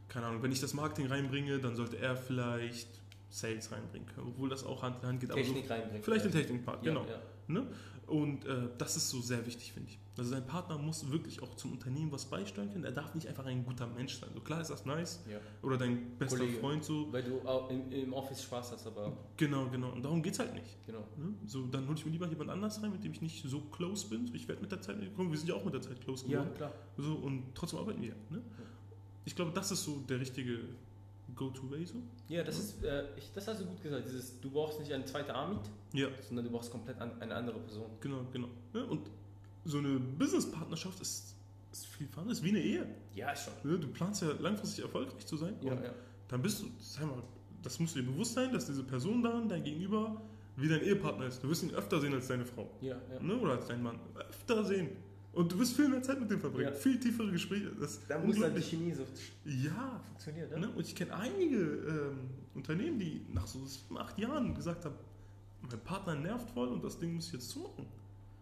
keine 0.10 0.26
Ahnung, 0.28 0.44
wenn 0.44 0.52
ich 0.52 0.60
das 0.60 0.74
Marketing 0.74 1.08
reinbringe, 1.08 1.60
dann 1.60 1.76
sollte 1.76 1.98
er 1.98 2.16
vielleicht 2.18 2.90
Sales 3.30 3.72
reinbringen 3.72 4.08
können, 4.14 4.28
obwohl 4.30 4.50
das 4.50 4.66
auch 4.66 4.84
Hand 4.84 5.02
in 5.02 5.08
Hand 5.08 5.20
geht. 5.22 5.32
aber 5.32 5.42
so, 5.44 5.54
Technik 5.54 5.70
reinbringen. 5.70 6.04
vielleicht 6.04 6.26
den 6.26 6.32
Technikpart, 6.32 6.86
ja, 6.86 6.94
genau. 6.94 7.06
Ja. 7.10 7.20
Ne? 7.48 7.68
Und 8.08 8.46
äh, 8.46 8.70
das 8.78 8.96
ist 8.98 9.10
so 9.10 9.20
sehr 9.22 9.46
wichtig, 9.46 9.74
finde 9.74 9.90
ich. 9.90 10.00
Also 10.18 10.32
dein 10.32 10.46
Partner 10.46 10.78
muss 10.78 11.10
wirklich 11.12 11.42
auch 11.44 11.56
zum 11.56 11.74
Unternehmen 11.74 12.12
was 12.12 12.26
beisteuern 12.26 12.72
können. 12.72 12.86
Er 12.86 12.92
darf 12.92 13.14
nicht 13.16 13.28
einfach 13.28 13.46
ein 13.46 13.66
guter 13.66 13.86
Mensch 13.88 14.18
sein. 14.20 14.30
So 14.34 14.40
klar 14.40 14.62
ist 14.62 14.70
das 14.70 14.86
nice. 14.86 15.22
ja. 15.30 15.40
Oder 15.62 15.78
dein 15.78 16.18
bester 16.18 16.38
Kollege. 16.38 16.60
Freund 16.60 16.84
so. 16.86 17.12
Weil 17.12 17.24
du 17.24 17.42
auch 17.48 17.70
im, 17.70 17.92
im 17.92 18.14
Office 18.14 18.44
Spaß 18.44 18.72
hast, 18.72 18.88
aber 18.88 19.12
Genau, 19.36 19.68
genau. 19.70 19.90
Und 19.92 20.04
darum 20.04 20.22
geht 20.24 20.34
es 20.34 20.40
halt 20.40 20.54
nicht. 20.54 20.78
genau. 20.86 21.00
Ne? 21.18 21.34
So, 21.48 21.66
dann 21.68 21.86
hole 21.88 21.98
ich 21.98 22.06
mir 22.06 22.12
lieber 22.12 22.28
jemand 22.28 22.50
anders 22.50 22.82
rein, 22.82 22.92
mit 22.92 23.04
dem 23.04 23.12
ich 23.12 23.22
nicht 23.22 23.44
so 23.46 23.60
close 23.60 24.08
bin. 24.08 24.30
Ich 24.34 24.48
werde 24.48 24.62
mit 24.62 24.72
der 24.72 24.82
Zeit, 24.82 24.98
guck, 25.18 25.30
wir 25.32 25.38
sind 25.38 25.50
ja 25.50 25.56
auch 25.56 25.66
mit 25.66 25.74
der 25.74 25.82
Zeit 25.82 26.00
close 26.00 26.26
Ja, 26.28 26.40
geworden. 26.40 26.56
klar. 26.56 26.72
So, 26.98 27.14
und 27.16 27.44
trotzdem 27.56 27.80
arbeiten 27.80 28.02
wir. 28.02 28.14
Ne? 28.30 28.42
Ich 29.26 29.36
glaube, 29.36 29.52
das 29.54 29.72
ist 29.72 29.84
so 29.84 29.98
der 30.08 30.20
richtige 30.22 30.60
Go-To-Way 31.36 31.86
so. 31.86 31.96
Ja, 32.28 32.44
das 32.44 32.58
ist, 32.58 32.84
äh, 32.84 33.06
ich, 33.18 33.32
das 33.34 33.48
hast 33.48 33.62
du 33.62 33.66
gut 33.66 33.82
gesagt. 33.82 34.06
Dieses, 34.06 34.40
du 34.40 34.50
brauchst 34.50 34.80
nicht 34.80 34.92
eine 34.92 35.06
zweite 35.06 35.34
Army, 35.34 35.58
Ja, 35.94 36.08
sondern 36.28 36.46
du 36.46 36.52
brauchst 36.52 36.72
komplett 36.72 37.00
an, 37.00 37.22
eine 37.22 37.36
andere 37.36 37.60
Person. 37.60 37.86
genau, 38.00 38.26
genau. 38.32 38.48
Ne? 38.74 38.86
Und 38.86 39.10
so 39.66 39.80
eine 39.80 40.00
Business-Partnerschaft 40.00 41.02
ist, 41.02 41.36
ist 41.72 41.86
viel 41.88 42.08
fun, 42.08 42.30
ist 42.30 42.44
wie 42.44 42.50
eine 42.50 42.60
Ehe. 42.62 42.88
Ja, 43.14 43.36
schon. 43.36 43.54
Ne? 43.64 43.78
Du 43.80 43.88
planst 43.88 44.22
ja 44.22 44.30
langfristig 44.40 44.84
erfolgreich 44.84 45.26
zu 45.26 45.38
sein. 45.38 45.56
Ja, 45.62 45.74
ja. 45.74 45.94
dann 46.28 46.42
bist 46.42 46.62
du, 46.62 46.66
sag 46.80 47.06
mal, 47.08 47.22
das 47.62 47.80
musst 47.80 47.96
du 47.96 48.02
dir 48.02 48.08
bewusst 48.12 48.34
sein, 48.34 48.54
dass 48.54 48.66
diese 48.68 48.84
Person 48.84 49.24
dann, 49.24 49.50
dein 49.50 49.64
Gegenüber, 49.64 50.22
wie 50.56 50.70
dein 50.70 50.82
Ehepartner 50.82 51.26
ist. 51.26 51.44
Du 51.44 51.50
wirst 51.50 51.64
ihn 51.64 51.72
öfter 51.74 52.00
sehen 52.00 52.14
als 52.14 52.28
deine 52.28 52.46
Frau. 52.46 52.70
Ja, 52.82 52.96
ja. 53.12 53.20
Ne? 53.22 53.38
Oder 53.38 53.54
als 53.54 53.68
dein 53.68 53.82
Mann. 53.84 54.00
Öfter 54.14 54.64
sehen. 54.64 54.90
Und 55.36 55.52
du 55.52 55.60
wirst 55.60 55.76
viel 55.76 55.90
mehr 55.90 56.02
Zeit 56.02 56.20
mit 56.20 56.32
dem 56.32 56.40
verbringen. 56.40 56.70
Ja. 56.70 56.76
Viel 56.76 56.98
tiefere 57.00 57.30
Gespräche. 57.32 57.70
Das 57.80 57.92
ist 57.92 58.02
Da 58.08 58.18
muss 58.20 58.40
dann 58.40 58.56
die 58.56 58.62
unglaublich. 58.62 58.70
Chemie 58.70 58.94
so 58.94 59.04
Ja. 59.46 60.00
funktionieren, 60.08 60.62
Ne? 60.62 60.70
Und 60.70 60.88
ich 60.88 60.96
kenne 60.96 61.14
einige 61.14 61.58
ähm, 61.60 62.20
Unternehmen, 62.54 62.98
die 62.98 63.26
nach 63.34 63.46
so 63.46 63.64
sieben, 63.66 63.98
acht 63.98 64.18
Jahren 64.18 64.56
gesagt 64.56 64.86
haben, 64.86 64.96
mein 65.62 65.80
Partner 65.82 66.16
nervt 66.16 66.50
voll 66.52 66.70
und 66.70 66.82
das 66.84 66.98
Ding 67.00 67.14
muss 67.16 67.28
ich 67.28 67.34
jetzt 67.34 67.50
zumachen. 67.50 67.86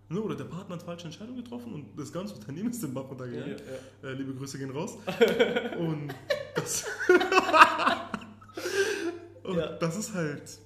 Ne? 0.10 0.22
Oder 0.22 0.36
der 0.36 0.44
Partner 0.44 0.76
hat 0.76 0.84
falsche 0.84 1.06
Entscheidung 1.06 1.36
getroffen 1.36 1.74
und 1.74 1.86
das 1.98 2.12
ganze 2.14 2.36
Unternehmen 2.36 2.70
ist 2.70 2.84
den 2.84 2.94
Bach 2.94 3.04
Ja, 3.04 3.08
runtergegangen. 3.10 3.58
ja. 4.04 4.10
Äh, 4.10 4.14
liebe 4.14 4.36
Grüße 4.36 4.60
gehen 4.60 4.70
raus. 4.70 4.98
und 5.80 6.14
das, 6.56 6.86
und 9.44 9.58
Ja. 9.58 9.74
das 9.78 9.98
ist 9.98 10.14
halt 10.14 10.60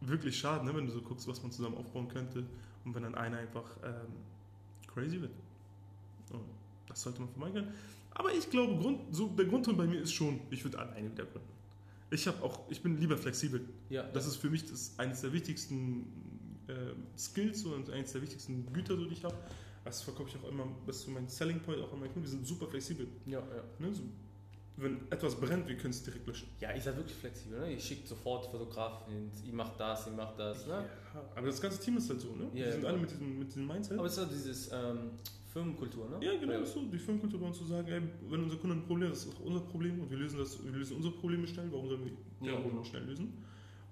wirklich 0.00 0.38
schade, 0.38 0.64
ne? 0.64 0.74
wenn 0.74 0.86
du 0.86 0.92
so 0.92 1.02
guckst, 1.02 1.28
was 1.28 1.42
man 1.42 1.52
zusammen 1.52 1.76
aufbauen 1.76 2.08
könnte 2.08 2.44
und 2.84 2.94
wenn 2.94 3.02
dann 3.02 3.14
einer 3.14 3.36
einfach 3.38 3.64
ähm, 3.84 4.12
crazy 4.94 5.20
wird. 5.20 5.32
Und 6.30 6.44
das 6.86 7.02
sollte 7.02 7.20
man 7.20 7.30
vermeiden. 7.30 7.68
Aber 8.10 8.32
ich 8.32 8.48
glaube, 8.50 8.80
Grund, 8.80 9.14
so, 9.14 9.28
der 9.28 9.46
Grundton 9.46 9.76
bei 9.76 9.86
mir 9.86 10.00
ist 10.00 10.12
schon, 10.12 10.40
ich 10.50 10.64
würde 10.64 10.78
alleine 10.78 11.10
wieder 11.10 11.24
gründen. 11.24 11.48
Ich 12.10 12.26
habe 12.26 12.42
auch, 12.42 12.70
ich 12.70 12.82
bin 12.82 12.98
lieber 12.98 13.16
flexibel. 13.16 13.68
ja. 13.90 14.02
Das 14.02 14.26
ist 14.26 14.36
für 14.36 14.48
mich 14.50 14.64
das 14.64 14.98
eines 14.98 15.20
der 15.20 15.32
wichtigsten 15.32 16.06
äh, 16.66 16.72
Skills 17.18 17.64
und 17.64 17.90
eines 17.90 18.12
der 18.12 18.22
wichtigsten 18.22 18.72
Güter, 18.72 18.96
so, 18.96 19.04
die 19.04 19.12
ich 19.12 19.24
habe. 19.24 19.36
Das 19.84 20.02
verkaufe 20.02 20.28
ich 20.28 20.36
auch 20.42 20.48
immer, 20.50 20.66
das 20.86 20.96
ist 20.96 21.02
so 21.04 21.10
mein 21.10 21.28
Selling 21.28 21.60
Point 21.60 21.80
auch 21.80 21.92
an 21.92 22.00
meinen 22.00 22.12
Kunden. 22.12 22.22
Wir 22.22 22.30
sind 22.30 22.46
super 22.46 22.66
flexibel. 22.66 23.06
ja, 23.26 23.38
ja. 23.38 23.64
Ne? 23.78 23.94
So, 23.94 24.02
wenn 24.76 25.10
etwas 25.10 25.34
brennt, 25.34 25.66
wir 25.66 25.76
können 25.76 25.90
es 25.90 26.02
direkt 26.02 26.26
löschen. 26.26 26.48
Ja, 26.60 26.72
ihr 26.72 26.80
seid 26.80 26.96
wirklich 26.96 27.16
flexibel, 27.16 27.58
ne? 27.58 27.72
Ihr 27.72 27.80
schickt 27.80 28.06
sofort 28.06 28.46
Fotografen 28.46 29.12
hin, 29.12 29.30
ihr 29.44 29.52
macht 29.52 29.78
das, 29.78 30.06
ihr 30.06 30.12
macht 30.12 30.38
das, 30.38 30.66
ne? 30.66 30.84
Ja, 31.14 31.22
aber 31.34 31.46
das 31.46 31.60
ganze 31.60 31.80
Team 31.80 31.96
ist 31.96 32.08
halt 32.08 32.20
so, 32.20 32.34
ne? 32.36 32.44
Ja, 32.44 32.54
wir 32.54 32.64
ja, 32.64 32.70
sind 32.70 32.80
klar. 32.80 32.92
alle 32.92 33.00
mit 33.00 33.10
diesem, 33.10 33.38
mit 33.38 33.48
diesem 33.48 33.66
Mindset. 33.66 33.98
Aber 33.98 34.06
es 34.06 34.12
ist 34.12 34.18
halt 34.18 34.30
dieses 34.30 34.72
ähm, 34.72 35.10
Firmenkultur, 35.58 36.08
ne? 36.08 36.24
ja, 36.24 36.36
genau, 36.38 36.60
ist 36.60 36.72
so. 36.74 36.82
Die 36.82 36.98
Firmenkultur 36.98 37.40
bei 37.40 37.46
uns 37.46 37.58
zu 37.58 37.64
sagen, 37.64 37.88
ey, 37.88 38.02
wenn 38.28 38.42
unser 38.44 38.56
Kunde 38.56 38.76
ein 38.76 38.82
Problem 38.84 39.08
hat, 39.08 39.16
das 39.16 39.24
ist 39.24 39.36
auch 39.36 39.44
unser 39.44 39.60
Problem 39.60 40.00
und 40.00 40.10
wir 40.10 40.18
lösen, 40.18 40.38
das, 40.38 40.62
wir 40.64 40.72
lösen 40.72 40.96
unsere 40.96 41.14
Probleme 41.14 41.46
schnell, 41.46 41.66
warum 41.70 41.88
sollen 41.88 42.04
wir 42.04 42.12
Ja, 42.12 42.52
deren 42.52 42.62
Probleme 42.62 42.84
schnell 42.84 43.04
lösen? 43.04 43.32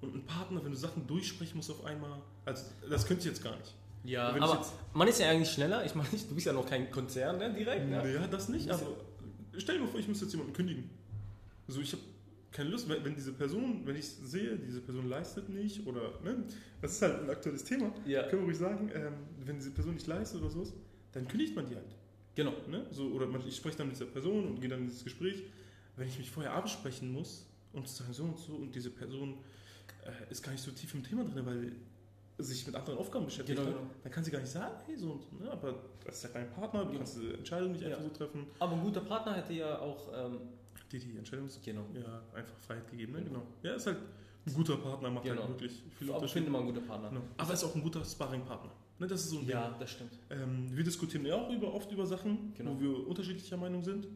Und 0.01 0.15
ein 0.15 0.25
Partner, 0.25 0.63
wenn 0.65 0.73
du 0.73 0.77
Sachen 0.77 1.07
durchsprechen 1.07 1.57
musst 1.57 1.71
auf 1.71 1.85
einmal, 1.85 2.21
also 2.45 2.65
das 2.89 3.07
könnte 3.07 3.23
ich 3.23 3.27
jetzt 3.27 3.43
gar 3.43 3.57
nicht. 3.57 3.75
Ja, 4.05 4.29
aber 4.29 4.65
man 4.95 5.09
ist 5.09 5.19
ja 5.19 5.29
eigentlich 5.29 5.51
schneller. 5.51 5.85
Ich 5.85 5.95
meine, 5.95 6.09
du 6.11 6.35
bist 6.35 6.47
ja 6.47 6.53
noch 6.53 6.67
kein 6.67 6.91
Konzern, 6.91 7.39
ne? 7.39 7.53
Direkt, 7.53 7.89
ne? 7.89 8.15
Ja, 8.15 8.27
das 8.27 8.49
nicht, 8.49 8.71
aber 8.71 8.87
stell 9.57 9.77
dir 9.77 9.85
mal 9.85 9.89
vor, 9.89 9.99
ich 9.99 10.07
müsste 10.07 10.27
jetzt 10.27 10.33
jemanden 10.33 10.53
kündigen. 10.53 10.89
Also 11.67 11.81
ich 11.81 11.93
habe 11.93 12.03
keine 12.53 12.71
Lust, 12.71 12.89
wenn, 12.89 13.05
wenn 13.05 13.15
diese 13.15 13.33
Person, 13.33 13.83
wenn 13.85 13.97
ich 13.97 14.07
sehe, 14.09 14.57
diese 14.57 14.81
Person 14.81 15.09
leistet 15.09 15.49
nicht 15.49 15.87
oder, 15.87 16.01
ne, 16.25 16.45
das 16.81 16.93
ist 16.93 17.03
halt 17.03 17.23
ein 17.23 17.31
aktuelles 17.31 17.65
Thema, 17.65 17.93
Ja, 18.07 18.23
können 18.23 18.43
wir 18.43 18.47
ruhig 18.47 18.57
sagen, 18.57 18.91
ähm, 18.95 19.13
wenn 19.45 19.57
diese 19.57 19.73
Person 19.73 19.95
nicht 19.95 20.07
leistet 20.07 20.41
oder 20.41 20.51
sowas, 20.51 20.73
dann 21.17 21.29
kündigt 21.29 21.55
man 21.57 21.67
die 21.69 21.75
halt. 21.75 21.95
genau. 22.35 22.53
Ne? 22.69 22.87
So, 22.91 23.07
oder 23.09 23.27
man, 23.27 23.47
ich 23.47 23.57
spreche 23.57 23.79
dann 23.79 23.87
mit 23.89 23.97
dieser 23.97 24.07
Person 24.07 24.47
und 24.47 24.61
gehe 24.61 24.69
dann 24.71 24.81
in 24.81 24.87
dieses 24.87 25.05
Gespräch. 25.05 25.43
Wenn 25.97 26.09
ich 26.09 26.19
mich 26.19 26.31
vorher 26.31 26.53
absprechen 26.53 27.11
muss 27.13 27.47
und 27.73 27.89
sagen 27.89 28.13
so 28.13 28.25
und 28.25 28.39
so 28.39 28.53
und 28.55 28.75
diese 28.75 28.91
Person 28.91 29.39
äh, 30.05 30.31
ist 30.31 30.43
gar 30.43 30.53
nicht 30.53 30.63
so 30.63 30.71
tief 30.71 30.93
im 30.95 31.03
Thema 31.03 31.25
drin, 31.25 31.47
weil 31.47 31.73
sich 32.39 32.67
mit 32.67 32.77
anderen 32.77 32.99
Aufgaben 32.99 33.25
beschäftigt 33.25 33.59
Genau, 33.59 33.71
hat, 33.71 33.77
genau. 33.79 33.91
dann 34.03 34.13
kann 34.13 34.23
sie 34.23 34.31
gar 34.31 34.41
nicht 34.41 34.51
sagen, 34.53 34.75
hey, 34.85 34.95
so 34.99 35.13
und 35.13 35.23
so. 35.23 35.43
Ne? 35.43 35.51
Aber 35.51 35.75
das 36.05 36.17
ist 36.19 36.23
ja 36.25 36.29
dein 36.35 36.51
Partner, 36.51 36.85
du 36.85 36.93
Ja. 36.93 36.99
kannst 36.99 37.17
diese 37.17 37.33
Entscheidung 37.33 37.73
nicht 37.73 37.83
einfach 37.83 37.99
Ja. 37.99 38.05
so 38.05 38.11
treffen. 38.11 38.47
Aber 38.59 38.73
ein 38.75 38.83
guter 38.83 39.01
Partner 39.01 39.35
hätte 39.37 39.55
ja 39.55 39.79
auch, 39.79 40.09
ähm, 40.15 40.39
Die 40.93 40.99
die 40.99 41.17
Entscheidung 41.17 41.49
genau. 41.65 41.87
ja 41.95 42.23
einfach 42.35 42.57
Freiheit 42.59 42.89
gegeben. 42.91 43.15
Ne? 43.15 43.19
Genau. 43.25 43.39
Genau. 43.41 43.47
Ja, 43.63 43.75
ist 43.75 43.87
halt 43.87 43.97
ein 44.47 44.53
guter 44.55 44.77
Partner, 44.77 45.11
macht 45.11 45.25
Genau. 45.25 45.41
halt 45.45 45.51
wirklich 45.53 45.83
viel 45.99 46.09
Aber 46.09 46.17
Unterschied. 46.19 46.35
finde 46.35 46.51
mal 46.51 46.59
einen 46.59 46.73
guten 46.75 46.87
Partner. 46.87 47.09
Genau. 47.09 47.23
Aber 47.39 47.53
ist 47.55 47.65
auch 47.65 47.75
ein 47.75 47.83
guter 47.83 48.05
Sparringpartner. 48.05 48.71
Ne? 48.99 49.07
Das 49.07 49.21
ist 49.25 49.31
so 49.31 49.37
ein 49.37 49.43
Ding. 49.47 49.51
Ja, 49.51 49.77
das 49.79 49.91
stimmt. 49.91 50.13
Ähm, 50.31 50.69
wir 50.77 50.85
diskutieren 50.85 51.27
ja 51.27 51.35
auch 51.37 51.51
über, 51.51 51.73
oft 51.75 51.91
über 51.93 52.07
Sachen, 52.07 52.53
Genau. 52.57 52.75
wo 52.75 52.81
wir 52.81 53.07
unterschiedlicher 53.09 53.57
Meinung 53.57 53.83
sind. 53.83 54.09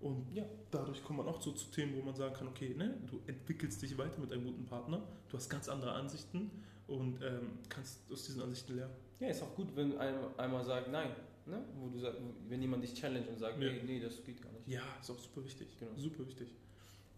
Und 0.00 0.26
Ja. 0.34 0.44
dadurch 0.70 1.02
kommt 1.02 1.18
man 1.18 1.26
auch 1.28 1.40
so 1.40 1.52
zu 1.52 1.70
Themen, 1.70 1.96
wo 1.96 2.02
man 2.02 2.14
sagen 2.14 2.34
kann, 2.34 2.46
okay, 2.48 2.74
ne, 2.76 2.94
du 3.10 3.20
entwickelst 3.26 3.82
dich 3.82 3.96
weiter 3.98 4.20
mit 4.20 4.32
einem 4.32 4.44
guten 4.44 4.64
Partner, 4.64 5.02
du 5.28 5.36
hast 5.36 5.48
ganz 5.48 5.68
andere 5.68 5.92
Ansichten 5.92 6.50
und 6.86 7.20
ähm, 7.22 7.58
kannst 7.68 8.00
aus 8.12 8.24
diesen 8.26 8.42
Ansichten 8.42 8.76
lernen. 8.76 8.94
Ja, 9.18 9.28
ist 9.28 9.42
auch 9.42 9.54
gut, 9.56 9.74
wenn 9.74 9.98
einem 9.98 10.20
einmal 10.36 10.64
sagt 10.64 10.90
nein. 10.92 11.10
Ne? 11.46 11.64
Wo 11.80 11.88
du 11.88 11.98
sagst, 11.98 12.20
wenn 12.48 12.60
jemand 12.60 12.84
dich 12.84 12.94
challenge 12.94 13.26
und 13.26 13.38
sagt, 13.38 13.60
Ja. 13.60 13.72
nee, 13.72 13.82
nee, 13.84 13.98
das 14.00 14.22
geht 14.22 14.40
gar 14.42 14.52
nicht. 14.52 14.68
Ja, 14.68 14.82
ist 15.00 15.10
auch 15.10 15.18
super 15.18 15.42
wichtig. 15.44 15.66
Genau. 15.80 15.90
Super 15.96 16.26
wichtig. 16.26 16.54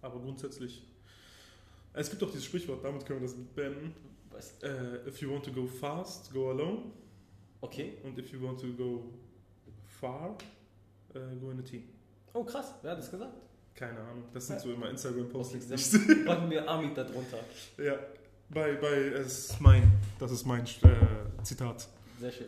Aber 0.01 0.21
grundsätzlich, 0.21 0.87
es 1.93 2.11
gibt 2.11 2.23
auch 2.23 2.31
dieses 2.31 2.45
Sprichwort, 2.45 2.85
damit 2.85 3.05
können 3.07 3.21
wir 3.21 3.29
das 3.29 3.37
beenden. 3.55 3.95
Was? 4.31 4.55
Äh, 4.63 5.09
if 5.09 5.21
you 5.21 5.31
want 5.31 5.45
to 5.45 5.53
go 5.53 5.67
fast, 5.67 6.33
go 6.33 6.51
alone. 6.51 6.93
Okay. 7.61 7.99
Und 8.05 8.19
if 8.19 8.33
you 8.33 8.41
want 8.43 8.61
to 8.61 8.69
go 8.73 9.05
far, 10.01 10.37
äh, 11.15 11.19
go 11.41 11.51
in 11.51 11.59
a 11.59 11.63
team. 11.63 11.83
Oh, 12.33 12.45
krass. 12.45 12.75
Wer 12.83 12.93
hat 12.93 12.99
das 12.99 13.11
gesagt? 13.11 13.35
Keine 13.75 13.99
Ahnung. 14.01 14.25
Das 14.33 14.47
sind 14.47 14.57
Ja. 14.57 14.63
so 14.63 14.73
immer 14.73 14.89
Instagram-Postings. 14.91 15.95
Okay, 15.95 16.15
packen 16.27 16.51
wir 16.51 16.69
Amit 16.69 16.97
da 16.97 17.05
drunter. 17.05 17.39
Ja, 17.79 17.99
bei, 18.49 18.75
bei, 18.75 18.95
es 19.09 19.51
ist 19.51 19.61
mein, 19.61 19.91
das 20.19 20.31
ist 20.33 20.45
mein 20.47 20.65
äh, 20.65 21.43
Zitat. 21.43 21.89
Sehr 22.19 22.31
schön. 22.33 22.47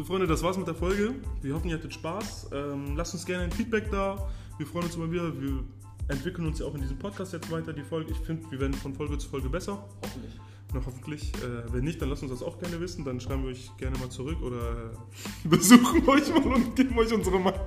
So, 0.00 0.06
Freunde, 0.06 0.26
das 0.26 0.42
war's 0.42 0.56
mit 0.56 0.66
der 0.66 0.74
Folge. 0.74 1.12
Wir 1.42 1.54
hoffen, 1.54 1.68
ihr 1.68 1.76
hattet 1.76 1.92
Spaß. 1.92 2.48
Ähm, 2.54 2.96
lasst 2.96 3.12
uns 3.12 3.26
gerne 3.26 3.44
ein 3.44 3.52
Feedback 3.52 3.90
da. 3.90 4.30
Wir 4.56 4.66
freuen 4.66 4.86
uns 4.86 4.94
immer 4.94 5.12
wieder. 5.12 5.38
Wir 5.38 5.62
entwickeln 6.08 6.46
uns 6.46 6.58
ja 6.58 6.64
auch 6.64 6.74
in 6.74 6.80
diesem 6.80 6.98
Podcast 6.98 7.34
jetzt 7.34 7.50
weiter. 7.50 7.74
Die 7.74 7.82
Folge, 7.82 8.10
ich 8.10 8.16
finde, 8.16 8.50
wir 8.50 8.60
werden 8.60 8.72
von 8.72 8.94
Folge 8.94 9.18
zu 9.18 9.28
Folge 9.28 9.50
besser. 9.50 9.86
Hoffentlich. 10.02 10.40
Na, 10.72 10.80
hoffentlich. 10.86 11.34
Äh, 11.34 11.70
wenn 11.74 11.84
nicht, 11.84 12.00
dann 12.00 12.08
lasst 12.08 12.22
uns 12.22 12.32
das 12.32 12.42
auch 12.42 12.58
gerne 12.58 12.80
wissen. 12.80 13.04
Dann 13.04 13.20
schreiben 13.20 13.42
wir 13.42 13.50
euch 13.50 13.70
gerne 13.76 13.98
mal 13.98 14.08
zurück 14.08 14.40
oder 14.40 14.56
äh, 14.56 14.96
besuchen 15.48 16.08
euch 16.08 16.30
mal 16.30 16.46
und 16.46 16.74
geben 16.74 16.98
euch 16.98 17.12
unsere 17.12 17.38
Meinung. 17.38 17.60